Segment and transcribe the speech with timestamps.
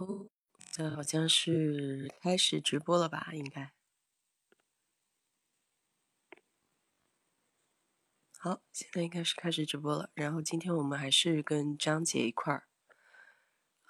[0.00, 0.30] 哦，
[0.72, 3.28] 这好像是开始直播了吧？
[3.34, 3.70] 应该。
[8.38, 10.10] 好，现在应该是开始直播了。
[10.14, 12.66] 然后今天我们还是跟张姐一块儿，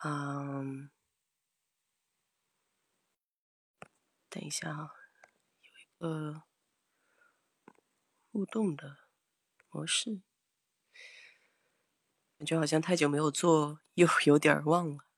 [0.02, 0.90] 嗯，
[4.28, 4.90] 等一下啊，
[5.60, 6.42] 有一个
[8.32, 8.96] 互动的
[9.68, 10.22] 模式，
[12.36, 15.09] 感觉好像太久没有做，又 有点忘了。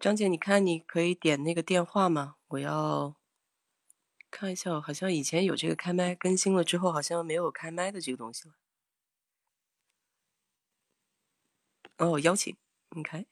[0.00, 2.36] 张姐，你看，你可以点那个电话吗？
[2.48, 3.14] 我要
[4.30, 8.54] 看一下，好像以前有这个开麦，更新了之后好像没有开麦的这个东西了。
[11.98, 12.56] 哦，邀请，
[12.96, 13.26] 你开，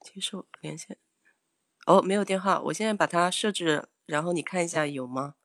[0.00, 0.98] 接受连线。
[1.86, 5.36] 哦，没有电话，我现在把它设置，然后你看一下有吗？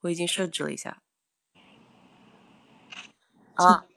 [0.00, 1.02] 我已经设置了一下。
[3.56, 3.91] 啊。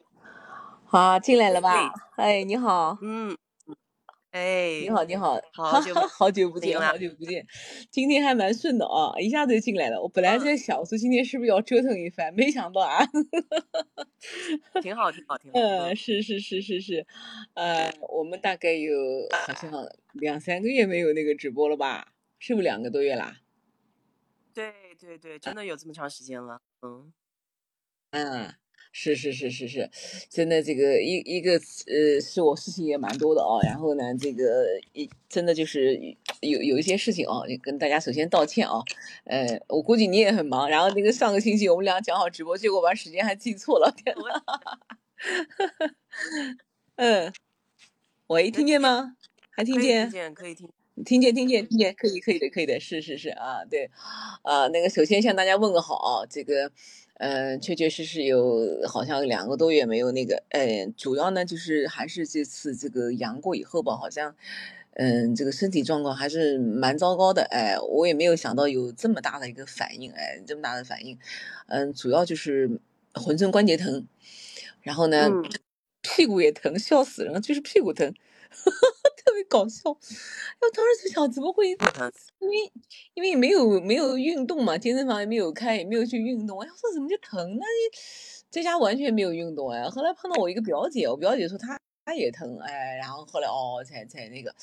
[0.96, 1.92] 好，进来了吧？
[2.16, 2.98] 哎，你好。
[3.02, 3.38] 嗯。
[4.32, 7.46] 哎，你好，你好，好久 好久不见，好久不见。
[7.92, 10.02] 今天还蛮顺的啊，一下子就进来了。
[10.02, 13.06] 我本来在想我说今天是不是要折腾一番，没想到啊。
[14.82, 15.60] 挺好，挺好，挺好。
[15.60, 17.06] 嗯，是是是是是，
[17.56, 18.94] 呃，我们大概有
[19.48, 19.70] 好像
[20.14, 22.14] 两三个月没有那个直播了吧？
[22.40, 23.36] 是不是两个多月啦？
[24.54, 26.62] 对对对，真的有这么长时间了。
[26.82, 27.12] 嗯。
[28.12, 28.56] 嗯。
[28.98, 29.90] 是是是是是，
[30.30, 33.60] 真的这个一一个呃，是我事情也蛮多的啊。
[33.62, 36.00] 然后呢，这个一真的就是
[36.40, 38.80] 有有一些事情啊，跟大家首先道歉啊。
[39.26, 40.70] 呃，我估计你也很忙。
[40.70, 43.92] 然后那个上个星期我们俩讲好直播，结果把时间还记错了。
[43.92, 44.42] 天呐！
[46.96, 47.34] 嗯，
[48.28, 49.18] 喂，听见吗？
[49.52, 50.04] 还听见？
[50.06, 50.70] 听见，可以听。
[51.04, 53.90] 听见，听见，听见，可以，可以的，可以的，是是是啊，对，
[54.44, 56.72] 啊，那个首先向大家问个好，这个。
[57.18, 64.36] 嗯，确确实实有好像两个多月没有那个，呃，主要呢就是还是这次这个阳过以后吧，好像，
[64.96, 71.18] 嗯，这个身体状况还是蛮糟糕的，哎，我也没有想到有这么大的一个反应，哎，这么大的反应，
[71.68, 72.80] 嗯，主要就是
[73.14, 74.06] 浑身关节疼，
[74.82, 75.30] 然后呢，
[76.02, 78.14] 屁股也疼，笑死人了，就是屁股疼。
[79.26, 79.98] 特别搞笑，我
[80.72, 81.72] 当时就想，怎么会？
[81.72, 82.72] 因为
[83.16, 86.62] 因为没有没有运动嘛，健身房也没有开，也没有去运动。
[86.62, 87.64] 哎，我说怎么就疼呢？
[88.52, 89.90] 在家完全没有运动哎。
[89.90, 94.54] 后来碰到我一个表姐，我表姐说她她也疼哎，然后后来哦才才那个，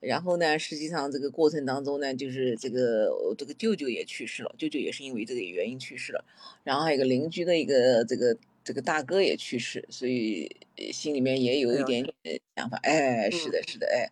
[0.00, 6.24] 然后呢，实际上这个过程当中呢，就是这个这个舅舅也去世了，舅舅也是因为这个原因去世了，
[6.64, 8.38] 然后还有个邻居的一个这个。
[8.66, 10.50] 这个大哥也去世，所以
[10.92, 12.76] 心里面也有一点点想法。
[12.82, 14.10] 哎，是的，是的，哎，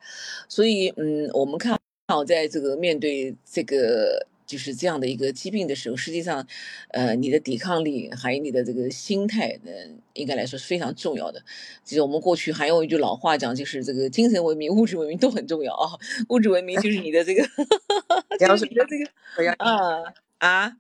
[0.49, 1.77] 所以嗯，我们看
[2.07, 6.47] 好在这个面对这个就是这样的一个疾病的时候，实际上，
[6.91, 11.43] 呃，你的抵抗力还有你的这个心态，嗯，应该来说是非常重要的。
[11.83, 15.99] 其实我们过去还用一句老话讲，就是这个精神文明、物质文明都很重要啊。
[16.29, 17.43] 物质文明就是你的这个，
[18.39, 20.77] 就是你的这个啊啊，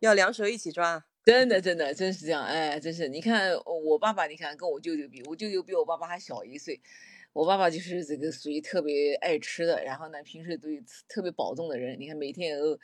[0.00, 1.04] 要两手一起抓。
[1.28, 3.06] 真的，真的，真是这样，哎，真是。
[3.06, 6.80] 你看我爸爸，你看跟我舅舅比，我舅舅比我爸爸还小一岁。
[7.34, 10.68] 我爸爸就是这个属于特别爱吃的，然后呢，平时都
[11.06, 12.00] 特别保重的人。
[12.00, 12.80] 你看每天有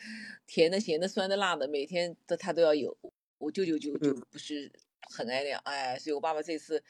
[0.47, 2.95] 甜的、咸的、酸的、辣的，每天都他都要有。
[3.39, 4.71] 我舅舅就就不是
[5.09, 6.85] 很爱那样，哎，所以我爸爸这次。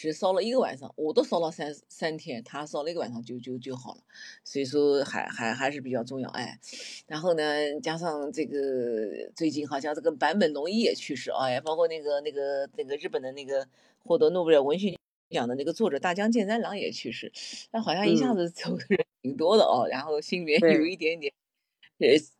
[0.00, 4.00] 只烧了一个晚上，我都烧了三三天，他烧了一个晚上就就就好了，
[4.42, 6.58] 所以说还还还是比较重要哎。
[7.06, 7.42] 然后呢，
[7.82, 13.68] 加上这个最近好像这个坂本龙一也去世哎，包括那个那个那个日本的那个
[14.02, 14.96] 获得诺贝尔文学
[15.28, 17.30] 奖的那个作者大江健三郎也去世，
[17.70, 21.39] 那好像一下子走的人挺多的哦，然后心里面 有一点点呃。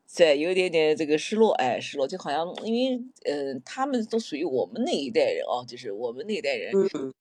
[0.07, 6.73] 在有一点点这个失落，哎，失落就好像，因为，嗯，他们都属于我们那一代人哦，就是我们那一代人，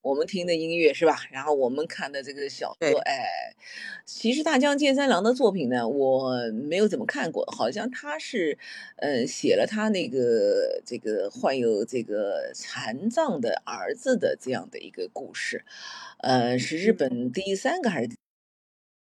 [0.02, 1.16] 我们听的音乐是吧？
[1.30, 3.54] 然后我们看的这个小说，哎，
[4.04, 8.58] 其实大江健三郎的作品呢，我没有怎么看过，好像他是，
[8.96, 15.64] 嗯，写了他那个这个患有这个残障的儿子的这样的一个故事，
[16.18, 18.10] 呃，是日本第三个还是？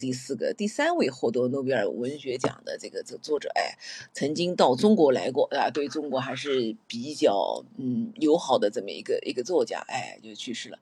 [0.01, 3.77] 第四个、第三位获得诺贝尔文学奖的这个这作者，哎，
[4.15, 10.79] 曾经到中国来过，啊，对中国还是比较嗯友好的这么一个一个作家，哎，就去世了，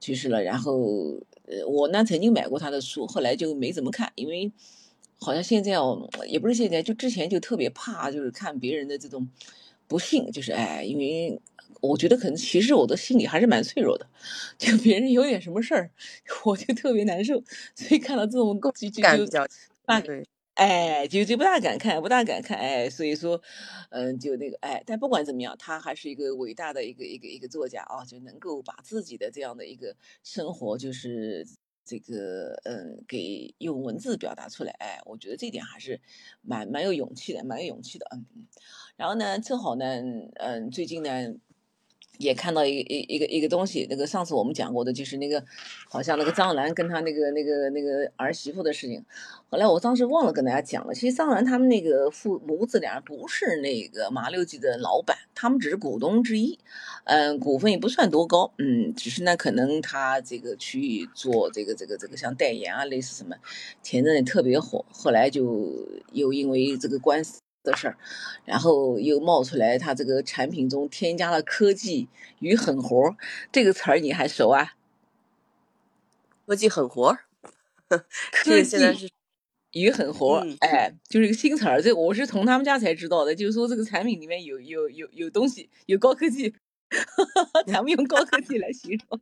[0.00, 0.42] 去世了。
[0.42, 4.50] 然后，呃，我呢曾经买过他的书，后来就没怎么看，因为
[5.20, 9.28] 好像现在哦，也不是现在，就之前就特别怕，就是看别人的这种
[9.86, 11.38] 不幸，就是哎，因为。
[11.80, 14.08] 我觉得可能其实我的心里还是蛮脆弱的，
[14.58, 15.90] 就别人有点什么事儿，
[16.44, 17.42] 我就特别难受。
[17.74, 19.46] 所以看到这种共情感比较
[19.84, 20.02] 大，
[20.54, 23.40] 哎，就就不大敢看，不大敢看，哎，所以说，
[23.90, 29.94] 嗯，就那个，哎，但不管怎么样，他还是一个伟大的一个一个一个作家啊，就能够把自己的这样的一个
[30.24, 31.46] 生活，就是
[31.84, 36.00] 这个，嗯，给用文字表达出来，哎，我觉得这点还是
[36.40, 38.46] 蛮蛮有勇气的，蛮有勇气的，嗯嗯。
[38.96, 40.00] 然后呢，正好呢，
[40.36, 41.34] 嗯，最近呢。
[42.18, 45.42] 也看到一一一个一个东西，那个上次我们讲过的，就是那个
[45.88, 49.04] 好像那个张兰跟他那个那个那个儿媳妇的事情。
[49.48, 56.58] 后来我当时忘了跟大家讲了，其实张兰他们那个父母子俩不是那个麻六记的老板，他们只是股东之一，
[57.04, 63.36] 嗯，股份也不算多高，嗯，只是呢可能他这个去做这个这个这个像代言啊，类似什么，
[63.82, 67.40] 前阵子特别火，后来就又因为这个官司。
[67.66, 67.98] 的事儿，
[68.44, 72.08] 然后又冒出来，他这个产品中添加了科技
[72.38, 73.14] 与狠活
[73.52, 74.74] 这个词儿你还熟啊？
[76.46, 77.18] 科技狠活
[78.32, 79.10] 科技
[79.72, 81.82] 与狠活哎，就是一个新词儿。
[81.82, 86.54] 这我是从他们家才知道的，就是说这个产品里面有有有有东西，有高科技，
[87.66, 89.20] 咱们用高科技来形容。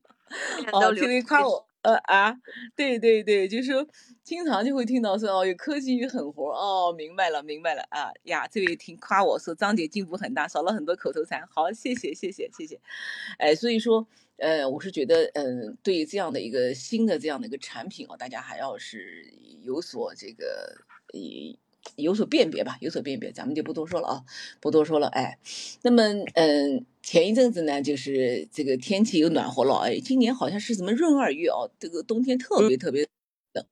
[0.73, 1.67] 哦，天天夸我。
[1.84, 2.34] 呃 啊，
[2.75, 3.86] 对对对，就是说，
[4.22, 12.81] 经常就会听到说哦，有科技与狠活哦，明白了明白了啊呀，这位听夸我说张姐进步很大，少了很多口头禅，好，谢谢谢谢谢谢，
[13.38, 14.06] 哎，所以说，
[14.38, 19.31] 呃，我是觉得，嗯，对于这样的一个新的这样的一个产品哦，大家还要是
[19.62, 20.75] 有所这个，
[21.12, 21.58] 以
[21.96, 24.25] 有所辨别吧，有所辨别，咱们就不多说了啊，
[24.60, 25.38] 不多说了，哎，
[25.82, 26.02] 那么，
[26.34, 26.84] 嗯。
[27.06, 33.06] 前一阵子呢，就是这个天气又暖和了，哎，今年好像是什么闰二月哦，这个冬天特别特别
[33.55, 33.65] 冷，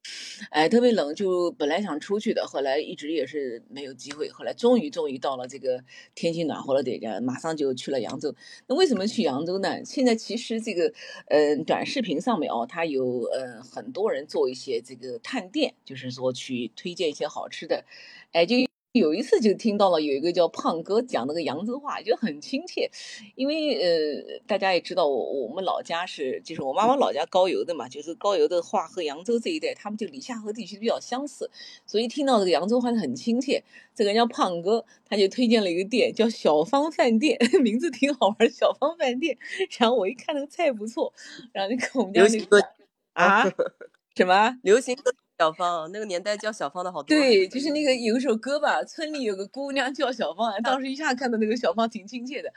[0.50, 5.82] 哎，特别冷，就本来想出去的，后来一直也是没有机会，后来终于终于到了这个
[6.14, 8.34] 天气暖和了点，马上就去了扬州。
[8.68, 9.84] 那为什么去扬州呢？
[9.84, 10.92] 现在其实这个，
[11.26, 17.84] 嗯，短视频上面哦，它有呃很多人做一些这个探店，就是说去推荐一些好吃的，
[18.32, 18.71] 哎，就。
[18.92, 22.90] 有一次就听到了有一个叫胖哥讲那个扬州话，就很亲切。
[23.36, 31.50] 因为呃，大家也知道我我们老家是，就是我妈妈老家高邮的嘛，就是高邮的话和扬州这一带，他们就离下河地区比较相似，
[31.86, 33.64] 所以听到这个扬州话很亲切。
[33.94, 39.38] 这个人叫胖哥，他就推荐了一个店，叫小芳饭店， 名字挺好玩，小芳饭店。
[39.78, 41.10] 然后我一看那个菜不错，
[41.54, 42.68] 然后就跟我们家那个
[43.14, 43.50] 啊
[44.14, 44.94] 什么流行。
[45.42, 47.08] 小芳，那个年代叫小芳的好多。
[47.08, 52.52] 对，就是那个有一首歌吧，村里有个姑娘叫小芳，当时一下看到那个小芳挺亲切的，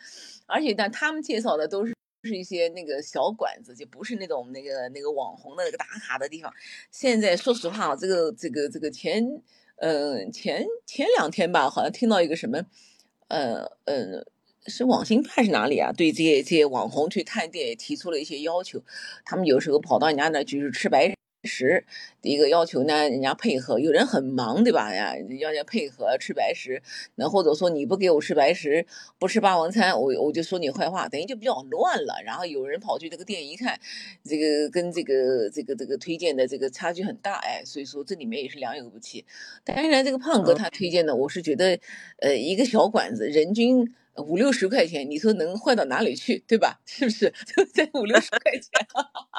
[0.45, 6.53] 而且但他们介绍的都是是一些那个小馆子，就不是那种那个那个网红的那个打卡的地方。
[6.91, 9.41] 现在说实话，这个这个这个前
[9.77, 12.61] 嗯前前两天吧，好像听到一个什么
[13.29, 14.23] 呃呃
[14.67, 15.91] 是网信办是哪里啊？
[15.91, 18.83] 对这些这些网红去探店也提出了一些要求，
[19.25, 21.15] 他们有时候跑到人家那就是吃白。
[21.45, 21.85] 食
[22.21, 24.93] 第一个要求呢，人家配合，有人很忙，对吧？
[24.93, 26.81] 呀，要人家配合吃白食，
[27.15, 28.85] 那或者说你不给我吃白食，
[29.19, 32.15] 不吃霸王餐，我我就说你坏话，等于就比较乱了。
[32.25, 33.79] 然后有人跑去这个店一看，
[34.23, 39.23] 这个跟这个这个这个推荐的这个差距很大，哎，所以说这里面也是良莠不齐。
[39.63, 41.79] 当然，这个胖哥他推荐的，我是觉得，
[42.19, 43.93] 呃，一个小馆子，人均。
[44.17, 46.79] 五六十块钱，你说能坏到哪里去，对吧？
[46.85, 47.33] 是不是？
[47.55, 48.69] 就在五六十块钱，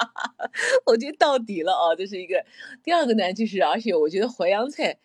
[0.85, 1.95] 我觉得到底了啊！
[1.95, 2.45] 这是一个。
[2.83, 4.97] 第二个呢，就是而且我觉得淮扬菜，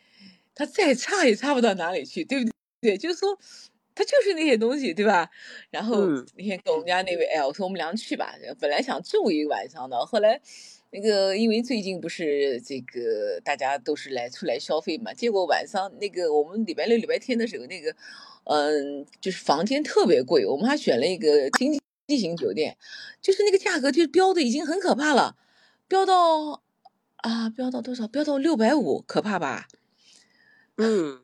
[0.55, 2.53] 它再差也差不到哪里去，对不对？
[2.81, 3.39] 对，就是说，
[3.95, 5.31] 它就是那些东西，对吧？
[5.71, 10.41] 然后那天跟我们家那位，哎，我说我们俩去吧，本来想住一个晚上的，后来
[10.93, 17.93] 那个因为最近不是这个大家都是来出来消费嘛，结果晚上那个我们礼拜六、礼拜天的时候那个。
[18.45, 22.77] 嗯，就是房间特别贵，我们还选了一个经济型酒店，
[23.21, 25.37] 就是那个价格就标的已经很可怕了，
[25.87, 26.61] 标到
[27.19, 28.09] 啊，标到多少？
[28.09, 29.69] 标到六百五，可怕吧？
[30.77, 31.21] 嗯，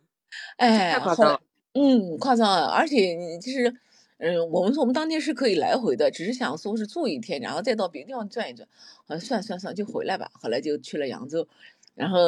[0.59, 1.43] 哎，太夸张，
[1.75, 3.75] 嗯，夸张了，而且就是，
[4.19, 8.69] 嗯，我们说我们当天是可以来回的，只是想说是住一天，然后再到别的地方转一转，
[9.07, 10.31] 啊，算算算就回来吧。
[10.35, 11.49] 后来就去了扬州，
[11.95, 12.19] 然后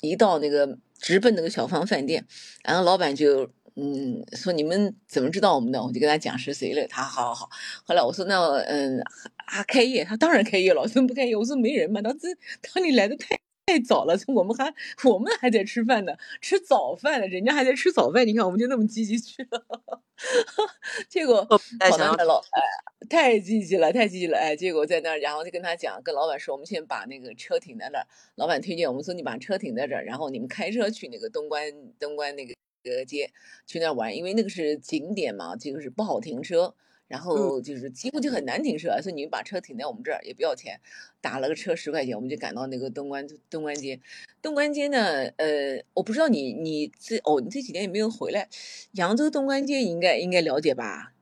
[0.00, 2.26] 一到那个直奔那个小芳饭店，
[2.64, 3.50] 然后老板就。
[3.76, 5.80] 嗯，说你们怎么知道我们的？
[5.82, 6.86] 我就跟他讲是谁了。
[6.88, 7.48] 他好好好。
[7.84, 9.00] 后来我说那嗯
[9.46, 10.04] 还开业？
[10.04, 10.86] 他当然开业了。
[10.88, 11.36] 怎么不开业？
[11.36, 12.02] 我说没人嘛。
[12.02, 12.26] 当时
[12.60, 13.38] 当你来的太
[13.78, 14.74] 早了，我们还
[15.04, 18.26] 我们还在吃饭呢，吃早饭呢，人家还在吃早饭。
[18.26, 20.02] 你看我们就那么积极去了，
[21.08, 21.58] 结果跑
[21.98, 22.62] 到那了，哎，
[23.08, 28.06] 太积极了，太积极了，哎，结果在那儿，然后就跟他讲，跟老板说，我们先把那个车停在那儿。
[28.36, 32.54] 老板推荐我们说，你把车停在这儿，然后你们开车去那个东关东关那个。
[32.82, 33.30] 个街
[33.66, 36.74] 去那玩，因为那个是景点嘛，这个是不好停车。
[37.10, 40.80] 然后就是几乎就很难停车，所以你们把车停在我们这儿也不要钱，
[41.20, 43.98] 打了个车十块钱，我们就赶到那个东关东关街。
[44.40, 48.48] 东关街呢，呃，我不知道你你这哦，你这几年有没有回来？
[48.92, 51.12] 扬州东关街应该应该了解吧？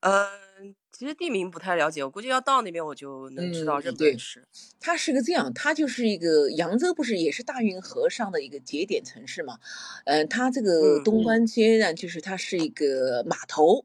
[0.00, 0.26] 嗯，
[0.96, 4.44] 其实地名不太了解，我估计要到那边我就能知道这么回事。
[4.78, 9.58] 它是个这样，它就是一个扬州，不是也是大运河上的一个节点城市嘛？
[10.04, 13.84] 嗯，它这个东关街呢，就是它是一个码头。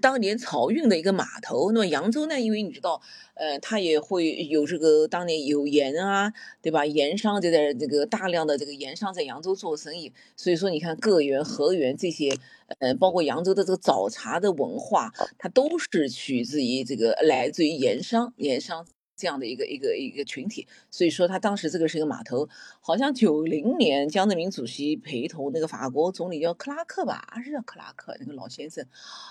[0.00, 2.40] 当年漕运的一个码头，那么扬州呢？
[2.40, 3.00] 因为你知道，
[3.34, 6.84] 呃，它也会有这个当年有盐啊，对吧？
[6.84, 12.36] 盐商就在这个大量的这个盐商在扬州做生意，所以说你看个园、河园这些，
[12.78, 18.86] 呃，包括扬州的这个早茶的文化，它都是取自于这个来自于盐商，盐商。
[19.16, 22.48] 这样的一个一个一个群体，所以说他当时这个是一个码头，
[22.80, 28.84] 好像九零年江泽民主席陪同那个法国总理叫克拉克吧，还是叫克拉克那个老先生，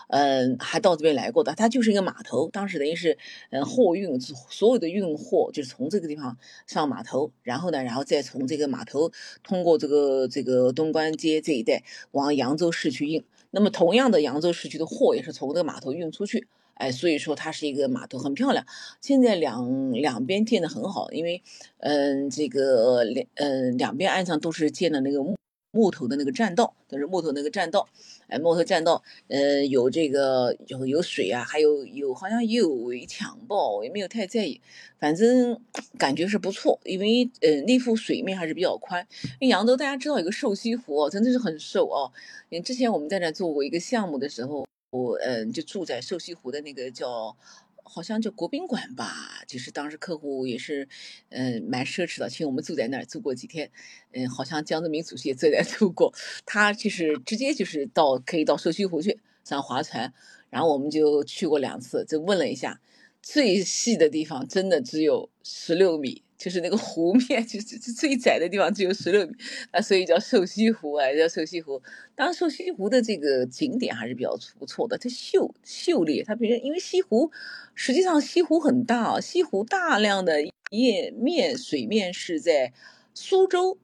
[0.10, 1.54] 嗯，还到这边来过的。
[1.54, 3.18] 他就是一个码头，当时等于是
[3.52, 9.12] 嗯货运所有的运货就是从这个地方上码头，然后呢，然后再从这个码头
[9.44, 13.24] 通过这个这个东关街这一带往扬州市区运。
[13.52, 16.48] 那么同样的，扬州市区的货也是从这个码头运出去。
[16.76, 18.66] 哎，所以说它是一个码头，很漂亮。
[19.02, 21.42] 现在两两边建的很好，因为，
[21.80, 25.38] 嗯，这个两嗯两边岸上都是建的那个木
[25.72, 27.88] 木头的那个栈道，都是木头那个栈道。
[28.28, 34.60] 哎，木头栈道，呃，有这个有有水啊，还有有好像也有围墙吧，我也没有太在意。
[35.00, 35.58] 反正
[35.98, 39.06] 感觉是不错，因为呃那幅水面还是比较宽。
[39.40, 42.12] 因为扬州大家知道有个瘦西湖，真的是很瘦哦。
[42.50, 44.66] 因为之前我们在那做过一个项目的时候。
[44.96, 47.36] 我嗯，就住在瘦西湖的那个叫，
[47.84, 49.44] 好像叫国宾馆吧。
[49.48, 50.88] 就是当时客户也是，
[51.30, 53.70] 嗯，蛮奢侈的，请我们住在那儿住过几天。
[54.14, 56.14] 嗯，好像江泽民主席也在那 住过。
[56.46, 60.14] 他就是直接就是到可以到瘦西湖去上划船，
[60.50, 62.80] 然后我们就去过两次，就问了一下，
[63.22, 66.24] 最细的地方真的只有十六米。
[66.38, 69.34] 就是那个湖面，就是最窄的地方只有十六米
[69.72, 71.82] 啊，所以叫瘦西湖啊，叫瘦西湖。
[72.16, 76.24] 当然，瘦西湖的这个景点还是比较不错的，它秀秀丽。
[76.24, 77.32] 它比如因为西湖，
[77.74, 82.74] 实际上西湖很大，西湖大量的叶面水面是在
[83.14, 83.78] 苏州。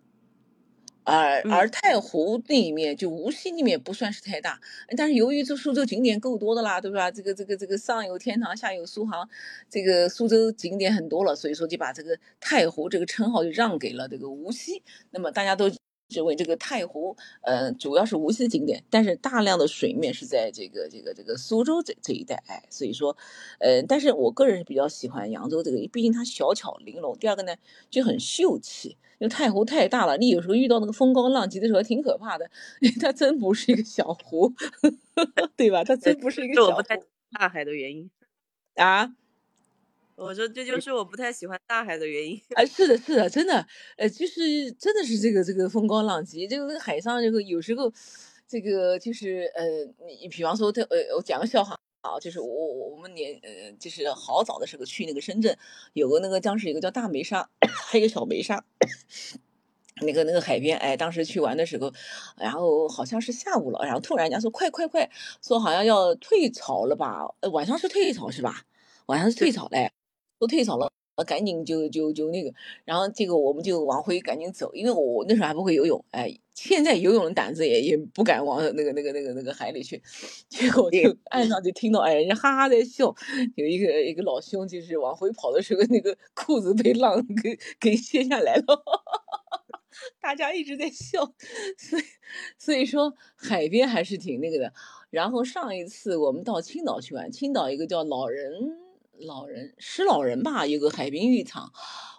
[1.12, 4.60] 而而太湖那一面就无锡那面不算是太大，
[4.96, 7.12] 但是由于这苏州景点够多的啦，对吧？
[7.12, 9.28] 这个这个这个上有天堂，下有苏杭，
[9.70, 14.82] 这个苏州景点很多了，所以说就把这个太湖这个称号就让给了这个无锡。
[15.12, 15.70] 那么大家都。
[16.12, 23.16] 认为这个太湖，呃，主要是无锡景点，但是大量的水面是在这个这个这个苏州这这一带，哎，所以说，
[23.60, 27.18] 呃，但是我个人是比较喜欢扬州这个，毕竟它小巧玲珑。
[27.18, 27.56] 第二个呢，
[27.90, 28.90] 就很秀气，
[29.20, 32.50] 因为太湖太大了，你有时候遇到那个风高浪急的时候挺可怕的，
[33.02, 34.54] 它真不是一个小湖，
[35.56, 35.84] 对吧？
[35.84, 36.84] 它真不是一个小湖。
[37.32, 38.10] 大海的原因
[38.76, 39.16] 啊。
[40.22, 42.40] 我说这就是我不太喜欢大海的原因。
[42.54, 43.66] 哎，是的，是的，真的，
[43.98, 47.92] 呃，就是真的是这个这个风高浪急，这个海上这个有时候，
[48.48, 49.66] 这个就是呃，
[50.22, 55.58] 你比方说，他呃，我讲个笑话啊，就是我我们年呃，就是好早的时候去那个深圳，
[55.94, 58.64] 有个那个当时有个叫大梅沙，还有个小梅沙，
[60.04, 61.92] 那个那个海边，哎，当时去玩的时候，
[62.38, 65.10] 然后好像是下午了，然后突然人家说快快快，
[65.42, 67.34] 说好像要退潮了吧？
[67.40, 68.66] 呃，晚上是退潮是吧？
[69.08, 69.92] 晚上是退潮嘞。
[70.42, 70.92] 都退潮了，
[71.28, 72.52] 赶紧就就就那个，
[72.84, 80.02] 然后这个我们就往回赶紧走，因为我那时候还不会游泳，哎，现在游泳的胆子也也不敢往那个那个那个那个海里去，
[80.50, 83.14] 结果就岸上就听到哎人家哈哈在笑，
[83.54, 88.66] 有一个一个老兄就是往回跑的时候，那个裤子被浪给给掀下来了，
[90.20, 91.24] 大家一直在笑，
[91.78, 92.04] 所以
[92.58, 94.74] 所以说海边还是挺那个的。
[95.12, 98.91] 然后上一次我们到青岛去玩，青岛一个叫老人。
[99.22, 100.66] 老人是老人吧？
[100.66, 101.72] 有个海滨浴场，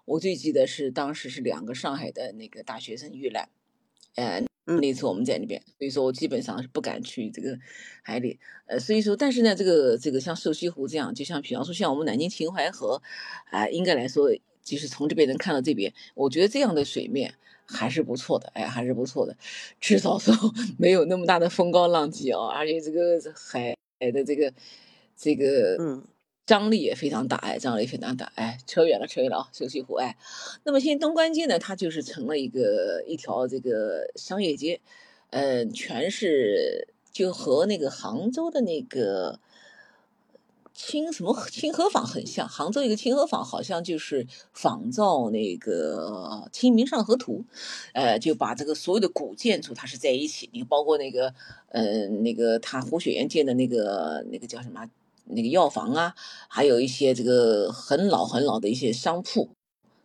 [0.05, 3.49] 我最记得是当时是两个上海的那个大学生遇难，
[4.15, 7.59] 呃，那次我们在那边，所以说我基本上是不敢去这个
[8.03, 13.03] 海里，呃，所以说，但是呢，这个这个像瘦西湖这样，就像比方说像我们南京秦淮河，
[13.51, 14.31] 啊，应该来说
[14.63, 17.35] 就是从这边能看到这边，我觉得这样的水面
[17.67, 19.37] 还是不错的，哎，还是不错的，
[19.81, 20.35] 至少说
[20.79, 23.77] 没有那么大的风高浪急啊，而且这个海
[24.13, 24.53] 的这个
[25.17, 26.05] 这个嗯。
[26.45, 29.49] 张力也非常大，哎，张力非常大，哎，扯远了，扯远了啊！
[29.53, 30.17] 瘦西湖，哎，
[30.65, 34.81] 那么现在东关街呢，它就是成了一个一条这个商业街，
[35.31, 39.39] 嗯，全是就和那个杭州的那个
[40.75, 47.45] 清什么清河坊很像，杭州一个清河坊好像就是仿照那个《清明上河图》，
[47.93, 51.33] 呃，就把这个所有的古建筑它是在一起，你包括那个，
[51.69, 54.91] 嗯，那个他胡雪岩建的那个那个叫什么
[55.25, 56.15] 那个药房啊，
[56.49, 59.51] 还有一些这个很老很老的一些商铺。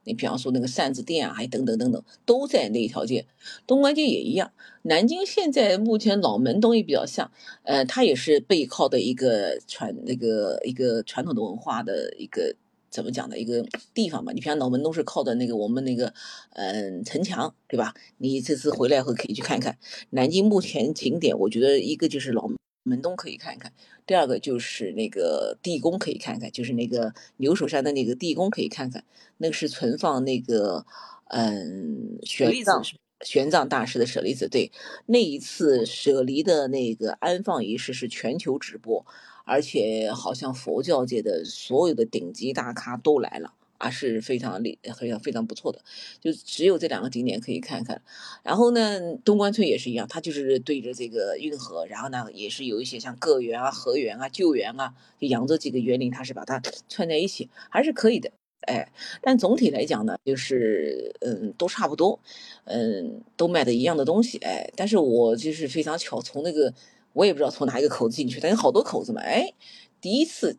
[0.04, 3.26] 你比方说那个扇子店啊，还等等等等，都在那一条街。
[3.68, 4.54] 东关街也一样。
[4.84, 7.30] 南京现在目前老门东也比较像，
[7.64, 12.56] 呃，它也是背靠的一个传那个一个传统的文化的一个
[12.90, 14.32] 怎么讲的一个地方吧。
[14.32, 16.14] 你比方老门东是靠的那个我们那个
[16.52, 17.94] 嗯城墙，对吧？
[18.20, 19.78] 你这次回来后可以去看看。
[20.12, 22.50] 南京目前景点，我觉得一个就是老
[22.84, 23.74] 门东可以看一看，
[24.08, 29.04] 第二个就是那个地宫可以看看，就是那个牛首山的那个地宫可以看看。
[29.38, 30.86] 那个是存放那个，
[31.28, 34.48] 嗯，玄奘玄奘大师的舍利子。
[34.50, 34.72] 对，
[35.06, 39.06] 那一次舍利的那个安放仪式是全球直播，
[39.46, 45.82] 而且好像佛教界的所有的顶级大咖都来了，啊，是非常厉，非常非常不错的。
[46.20, 48.02] 就只有这两个景点可以看看。
[48.44, 58.32] 然后呢，东关村也是一样，它就是对着这个运河，然后呢，也是有一些像个园啊、河园啊、旧园啊，就扬州几个园林，它是把它串在一起，还是可以的。
[58.62, 58.92] 哎，
[59.22, 62.20] 但总体来讲呢，就是嗯，都差不多，
[62.66, 66.74] 嗯，都卖的一样的东西，哎，但是我就是非常巧，从那个
[67.14, 69.54] 我也不知道从哪一个口子进去，但有好多口子嘛，哎，
[70.02, 70.58] 第一次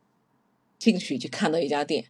[0.79, 2.07] 进去就看到一家店，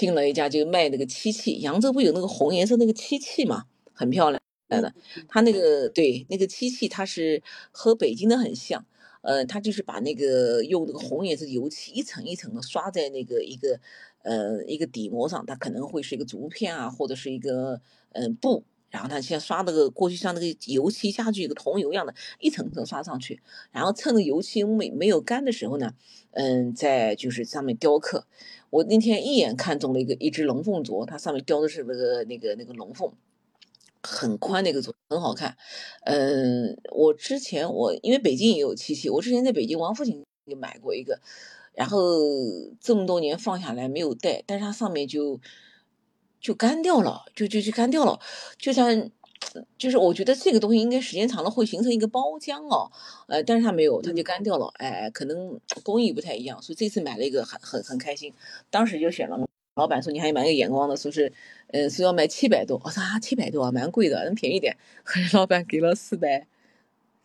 [0.00, 4.94] 进了一家就卖那个漆器，扬州不有那个红颜色那个漆器嘛，很漂亮的，
[5.28, 8.86] 他那个对那个漆器，它是和北京的很像，
[9.20, 13.78] 呃，他就是把那个用那个红颜色油漆一层一层的刷在那个一个。
[14.22, 17.80] 呃，一个底膜上，它可能会是一个竹片啊，或者是一个
[18.12, 23.40] 嗯布，然后它先刷那个过去像那个油漆下去一个桐油一样的，一层层刷上去，
[23.72, 25.94] 然后趁着油漆没没有干的时候呢，
[26.32, 28.26] 嗯，在就是上面雕刻。
[28.70, 33.12] 我那天一眼看中了一个一只龙凤镯，它上面雕的是那个那个那个龙凤，
[34.02, 35.56] 很宽那个镯，很好看。
[36.04, 41.20] 嗯，我之前我因为北京也有漆器，我之前在北京王府井就买过一个。
[41.72, 42.18] 然后
[42.80, 45.40] 这么多年放下来没有戴，但是它上面就
[46.40, 48.18] 就干掉了，就就就干掉了，
[48.58, 49.10] 就像
[49.76, 52.90] 就是我觉得这个东西应该时间长了会形成一个包浆哦，
[53.26, 58.32] 呃，但是它没有，它就干掉了，哎，可能工艺不太一样，所以这次买了一个很很很开心，
[58.70, 59.38] 当时就选了，
[59.74, 61.32] 老板说你还蛮有眼光的，说是
[61.68, 64.76] 嗯说要卖七百多，我说啊七百多啊蛮贵的，能便宜点，
[65.32, 66.46] 老板给了四百。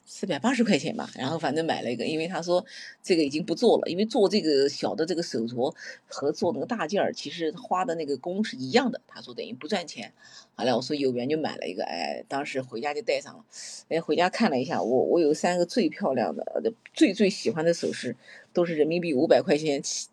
[0.07, 2.63] 四百八十块钱吧，然后反正买了一个，因为他说
[3.01, 9.01] 这个已经不做了，因为做这个小的这个手镯和做那个大件儿，其实花的那个工是一样的。
[9.07, 10.13] 他说等于不赚钱。
[10.53, 13.43] 好了，我说有缘就买了一个，哎，当时回家就戴上了。
[13.89, 18.15] 哎，回家看了一下，我我有三个最漂亮的、最最喜欢的首饰，
[18.53, 20.07] 都是人民币五百块钱起，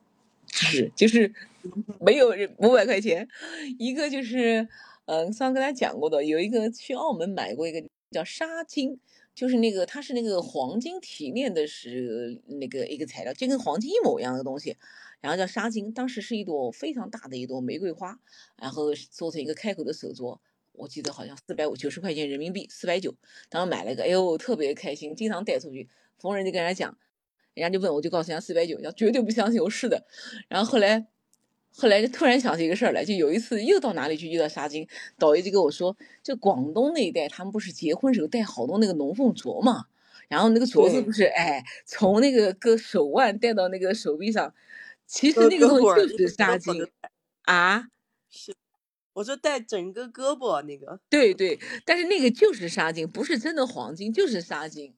[0.46, 1.32] 是就是
[2.00, 3.28] 没有五百块钱。
[3.78, 4.66] 一个就是，
[5.04, 8.98] 嗯，上次跟他讲过的，有一个去澳门买过一个叫纱金。
[9.34, 14.76] 就是那个，它是那个黄金提炼的，是那个一个材料，就跟黄金一模一样的东西，
[15.20, 15.92] 然后叫纱金。
[15.92, 18.18] 当时是一朵非常大的一朵玫瑰花，
[18.56, 20.38] 然后做成一个开口的手镯，
[20.72, 23.14] 我记得好像四百五九十块钱人民币，四百九。
[23.48, 26.98] 当时买了一个，哎呦，特别开心，经常带出去，逢人就跟人家讲，
[27.54, 30.06] 人家就问，我就告诉人家四百九，要绝对不相信，我是的。
[30.48, 31.11] 然后后来。
[31.74, 34.86] 后来就突然想起一个事儿来，就有一次又到哪里去遇到纱金，
[35.18, 39.86] 导游就跟我说，就广东那一带，他们不是结婚时候戴好多那个龙凤镯嘛，
[40.28, 44.54] 然后那个镯子不是哎，从那个个手腕戴到那个手臂上，
[45.06, 46.86] 其实那个东西就是纱金
[47.44, 47.88] 啊，
[48.28, 48.54] 是，
[49.14, 54.94] 我说戴整个胳膊那个，对对，但是那个就是纱金，不是真的黄金，就是纱金。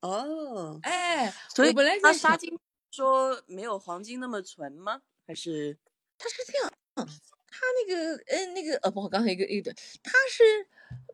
[0.00, 2.58] 哦，哎，所以本来它纱金
[2.90, 5.02] 说没有黄金那么纯吗？
[5.26, 5.78] 还是，
[6.18, 10.44] 他是这样，他那个，呃，那个，呃，不，刚才一个一个，他是，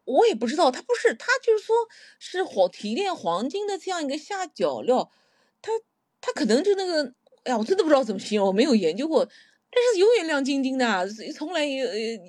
[0.05, 1.77] 我也不知道，他不是，他就是说
[2.19, 5.13] 是黄提炼黄金的这样一个下脚料，
[5.63, 5.71] 他
[6.21, 9.25] 他可能就那个，哎呀，我真的不知道怎么形容，我没有研究过，
[9.71, 12.21] 但是永远亮晶晶的，从来也，呃，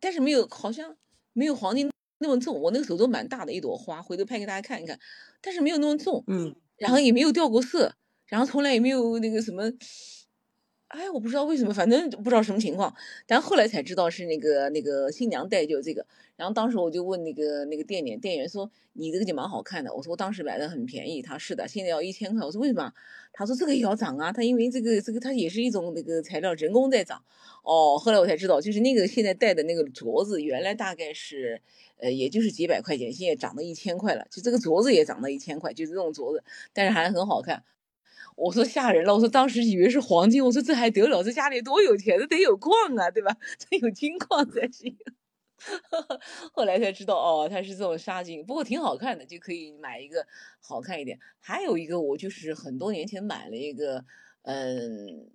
[0.00, 0.94] 但是没有，好像
[1.32, 2.60] 没有黄金那么重。
[2.60, 5.00] 我那个手镯蛮大的一朵花，回头拍给大家看一看，
[5.40, 7.94] 但是没有那么重，嗯，然后也没有掉过色，
[8.26, 9.72] 然后从来也没有那个什么。
[10.92, 12.94] 哎，我不知道为什么，反正不知道什么情况，
[13.26, 16.04] 但后来才知道是那个那个新娘戴就这个。
[16.36, 19.94] 然后当时我就问那个那个店员，店员说你这个就蛮好看的。
[19.94, 22.44] 我说我当时买的很便宜，他是的，现在要一千块。
[22.44, 22.92] 我说为什么？
[23.32, 27.24] 他说这个也要涨啊，他因为这个这个它也是一种那个材料，人工在涨。
[27.62, 31.62] 哦，后来我才知道，就是那个现在戴的那个镯子，原来大概是
[31.96, 34.26] 呃也就是几百块钱，现在涨到一千块了。
[34.30, 37.64] 就这个镯子也涨到一千块，就是这种镯子，但是还很好看。
[38.36, 43.36] 我说吓人了，我说当时以为是黄金，我说这还得了，这家里多有钱，这得有矿啊，对吧？
[43.58, 44.96] 这有金矿才行。
[46.52, 50.26] 后来才知道哦，它是这种纱金，不过挺好看的，就可以买一个
[50.60, 51.16] 好看一点。
[51.38, 54.04] 还有一个，我就是很多年前买了一个，
[54.42, 55.30] 嗯，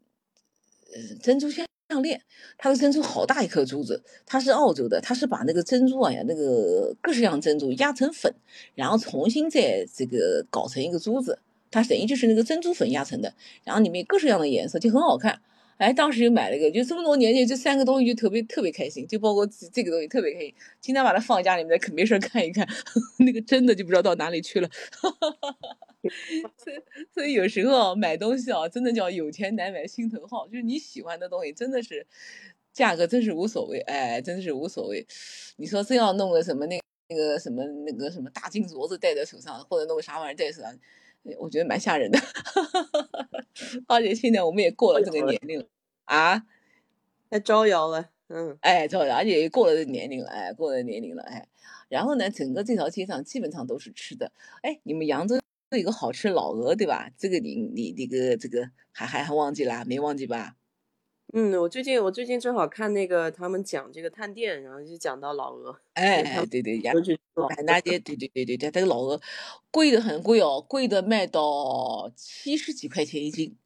[0.94, 1.66] 嗯，珍珠项
[2.04, 2.22] 链，
[2.58, 8.36] 它的珍珠好大一颗珠子，它是澳洲的，它是把那个珍珠啊呀，那个各式各样珍珠压成粉，
[8.76, 11.40] 然后重新再这个搞成一个珠子，
[11.72, 15.42] 它等于就是那个珍珠粉压成的，然后里面各式各样的颜色就很好看。
[15.78, 20.52] 哎，当时就买了一个，就这么多年就，这三个东西就特别特别开心，就包括这个东西特别开心，
[20.82, 22.68] 经常把它放家里面，可没事看一看，
[23.20, 24.68] 那个真的就不知道到哪里去了。
[26.58, 26.76] 所以
[27.14, 32.08] 所以有时候买东西啊，真的叫有钱难买心头好，就是你喜欢的东西，真的是
[32.74, 35.06] 价格真是无所谓，哎，真是无所谓。
[35.58, 40.76] 你说真要弄个什么那那个什么那个什么大金镯子戴在手上，或者弄个啥玩意戴手上。
[41.40, 42.20] 我觉得蛮吓人的，
[43.88, 45.66] 而且现在我们也过了这个年龄了
[46.06, 46.44] 啊，
[47.30, 51.48] 太招摇了，嗯，哎，招摇，而且也过了这年龄了，哎，过了年龄了，哎，
[51.90, 55.40] 然后呢，整个这条街上基本上都是吃的，哎，你们扬州
[55.72, 57.10] 有个好吃老鹅对吧？
[57.18, 59.86] 这个你你那个这个还还还忘记啦？
[59.86, 60.57] 没忘记吧？
[61.34, 65.78] 嗯，我最近我最近正好看那个他们讲这个探店，然后就讲到老鹅。
[65.94, 69.22] 哎，对对，扬州满大街，对对对对对，这个老鹅
[69.70, 73.58] 贵的很贵哦，贵的卖到七十几块钱一斤。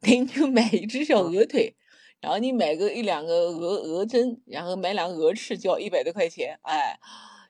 [0.00, 1.74] 你就买一只小鹅腿，
[2.20, 6.58] 然后你买个一两个鹅鹅胗，然后买两个鹅翅，就要一百多块钱。
[6.62, 6.98] 哎，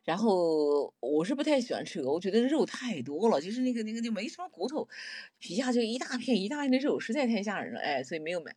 [0.04, 4.88] 然后我是不太喜欢吃鹅，我觉得肉太多了，就是那个那个就没什么骨头，
[5.38, 7.80] 皮下就一大片一大片的肉，实在太吓人了。
[7.80, 8.54] 哎，所以没有买。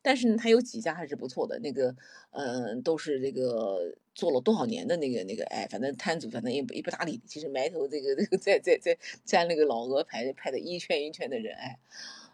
[0.00, 1.94] 但是呢，他有几家还是不错的，那个，
[2.30, 11.78] 嗯，都是这个做了多少年的那个那个，哎，反正摊主反正也不也不搭理，其实埋头这个这个在在在占那个老鹅排排的一圈一圈的人，哎，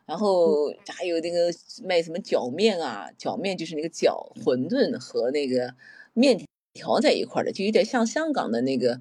[0.05, 1.51] 然后还有那个
[1.85, 5.74] 卖什么饺面啊，饺面就是那个饺馄饨和那个
[6.12, 6.38] 面
[6.74, 9.01] 条在一块的，就有点像香港的那个，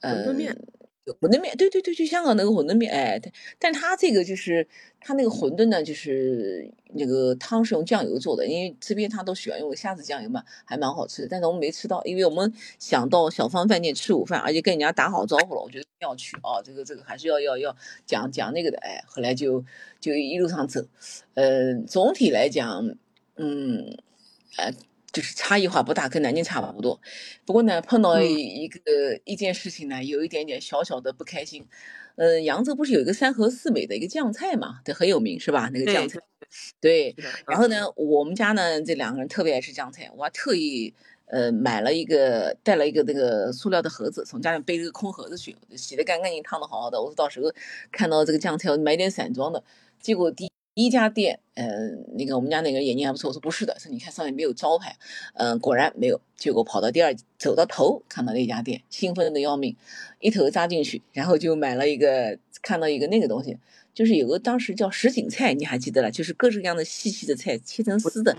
[0.00, 0.56] 馄饨面。
[1.12, 4.66] 馄饨面，对对对，就香港那个馄饨面，哎，但但他这个就是
[5.00, 11.28] 他那个馄饨呢，就是那个汤是用酱油做的，因为这边他都喜欢用虾子酱油嘛，还蛮好吃的。
[11.28, 19.62] 但是我们没吃到，因为我们想到小方饭店吃午饭，而且跟人家打好招呼了，我觉得要去啊，这个这个还是要要要讲讲那个的，哎，后来就
[20.00, 20.80] 就一路上走，
[21.34, 22.96] 呃，总体来讲，
[23.36, 23.98] 嗯，
[24.56, 24.72] 呃。
[25.14, 27.00] 就是差异化不大，跟南京差不多。
[27.46, 28.80] 不过呢，碰到一个
[29.24, 31.64] 一件事情呢，有一点点小小的不开心。
[32.16, 35.70] 嗯，扬州不是有一个三河四美的一个酱菜嘛，这很有名是吧？
[35.72, 36.18] 那个酱菜。
[36.80, 37.14] 对。
[37.46, 40.92] 然后呢，我们家呢这两个人特别爱吃酱菜，我还特意
[41.26, 47.00] 呃买了一个带了一个那个塑料的盒子，从家里背了个空盒子去，洗得干干净烫的好好的。
[47.00, 47.52] 我说到时候
[47.92, 49.62] 看到这个酱菜，我买点散装的。
[50.00, 50.53] 结果第。
[50.74, 54.96] 一家店，嗯，那个我们家那个眼睛还不错，我说不是的，说你看上面没有招牌，
[55.34, 56.20] 嗯，果然没有。
[56.36, 59.76] 结果跑到第二，走到头看到那家店，兴奋的要命，
[60.18, 63.56] 一头扎进去，然后就买了一个，看到一个那个东西，
[63.94, 66.10] 就是有个当时叫什锦菜，你还记得了？
[66.10, 68.36] 就是各式各样的细细的菜，切成丝的，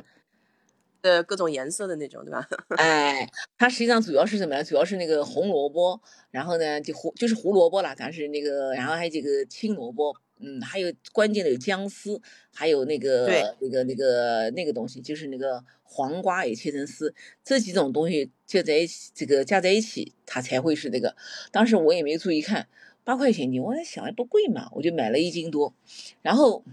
[1.01, 2.47] 呃，各种颜色的那种，对吧？
[2.77, 4.63] 哎，它实际上主要是什么呢？
[4.63, 5.99] 主要是那个红萝卜，
[6.31, 10.17] 然后呢就胡就是胡萝卜了，但是那个，然后还有这个青萝卜。
[10.39, 12.21] 嗯，还有关键的有姜丝，
[12.53, 21.15] 还有那个那个那个那个东西，就是那个黄瓜也切成丝，这几种东西就在一起，这个加在一起，它才会是那个。
[21.51, 22.67] 当时我也没注意看，
[23.05, 25.73] 八块钱一斤，我在想不贵嘛，我就买了一斤多，
[26.21, 26.63] 然后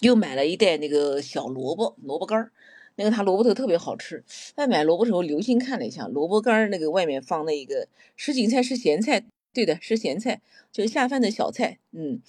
[0.00, 2.50] 又买了一袋那个小萝卜萝卜干儿，
[2.96, 4.24] 那个它萝卜头特别好吃。
[4.56, 9.24] 在买萝卜时候留心看了一下，萝卜干儿那个外面放那一个什锦菜是咸菜。
[9.52, 12.20] 对的，是咸菜，就是下饭的小菜，嗯。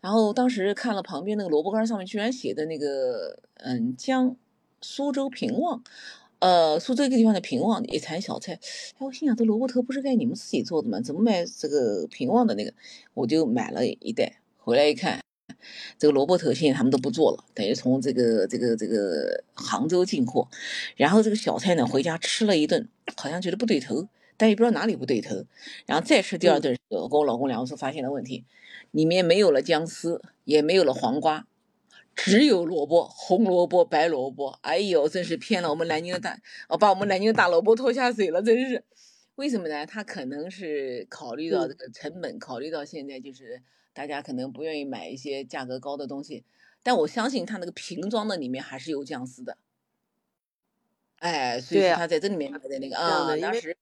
[0.00, 4.36] 然后当时看了旁边那个萝卜干上面居然写的那个，嗯，江
[4.80, 5.82] 苏州平望，
[6.38, 8.54] 呃，苏州一个地方的平望一产小菜。
[8.54, 8.60] 哎，
[9.00, 11.00] 我心想这萝卜头不是该你们自己做的吗？
[11.00, 12.72] 怎么卖这个平望的那个？
[13.14, 15.20] 我就买了一袋，回来一看，
[15.98, 20.48] 这个萝卜头现在他们都不做了，等于从这个这个这个杭州进货。
[20.96, 24.08] 然后这个小菜呢，回家吃了一顿，好像觉得不对头。
[24.38, 25.44] 但也不知道哪里不对头，
[25.84, 28.46] 然后再吃第二顿，我跟我老公两个时候发现了问题，
[28.92, 31.46] 里面没有了姜丝，也没有了黄瓜，
[32.14, 34.58] 只有萝卜，红萝卜、白萝卜。
[34.62, 38.84] 哎呦，真是骗了我们南京的大，哦，把我们南京的大萝卜拖下水了，真是。
[39.34, 39.86] 为什么呢？
[39.86, 46.44] 他可能是考虑到这个成本，考虑到现在就是大家可能不愿意买一些价格高的东西，
[46.82, 49.58] 但我相信他那个瓶装的里面还是有姜丝的。
[51.18, 53.76] 哎，所以他在这里面买的那个啊，当时。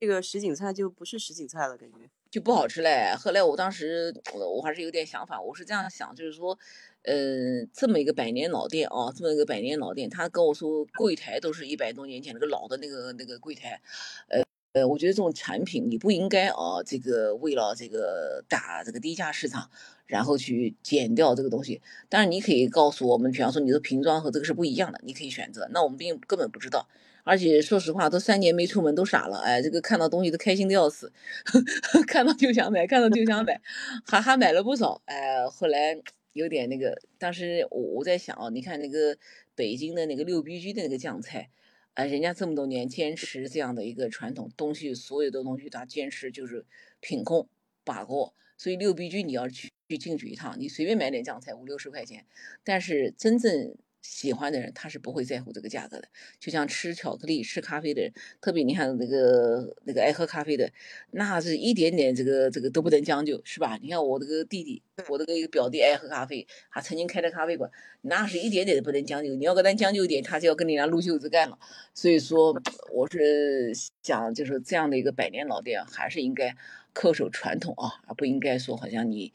[0.00, 2.10] 这个什锦菜就不是什锦菜了，感觉。
[2.30, 3.14] 就不好吃嘞。
[3.18, 6.58] 后来我当时我还是有点想法，我是这样想，就是说，
[7.02, 13.80] 呃，这么一个百年老店啊，这么一个百年老店，他跟我说柜台都是一百多年前那个老的那个那个柜台，
[14.28, 19.70] 呃呃，我觉得这种产品你不应该啊，这个为了这个打这个低价市场，
[20.06, 21.80] 然后去减掉这个东西。
[22.10, 25.66] 当然你可以告诉我们，比方说你的瓶装和这个是不一样的，你可以选择。
[25.72, 26.86] 那我们并根本不知道。
[27.28, 29.36] 而且说实话，都三年没出门，都傻了。
[29.40, 31.12] 哎，这个看到东西都开心的要死，
[32.08, 33.60] 看到就想买，看到就想买，
[34.06, 35.02] 还还买了不少。
[35.04, 36.00] 哎，后来
[36.32, 39.14] 有点那个，当时我我在想啊，你看那个
[39.54, 41.50] 北京的那个六必居的那个酱菜，
[41.92, 46.64] 哎，人家这么多年坚持这样的一个传统，东西所有的东西他坚持就是
[47.00, 47.46] 品控
[47.84, 48.32] 把握。
[48.56, 52.24] 所以六必居你要去去进去一趟，你随便买点酱菜五六十块钱，
[52.64, 53.76] 但是真正。
[54.00, 56.08] 喜欢的人他是不会在乎这个价格的，
[56.38, 60.70] 就像吃巧克力、吃咖啡的人，特别你看那个那个爱喝咖啡的，
[61.10, 63.78] 那是一点点这个这个都不能将就，是吧？
[63.82, 67.70] 你看我这个弟弟，我这个一个表弟爱喝咖啡，他曾经开的咖啡馆，
[68.02, 69.34] 那是一点点都不能将就。
[69.34, 71.58] 你要跟他将就一点，他就要跟你家撸袖子干了。
[71.92, 72.56] 所以说，
[72.92, 76.54] 我是想就是这样的一个百年老店，还是应该
[76.94, 79.32] 恪守传统啊，而不应该说好像你，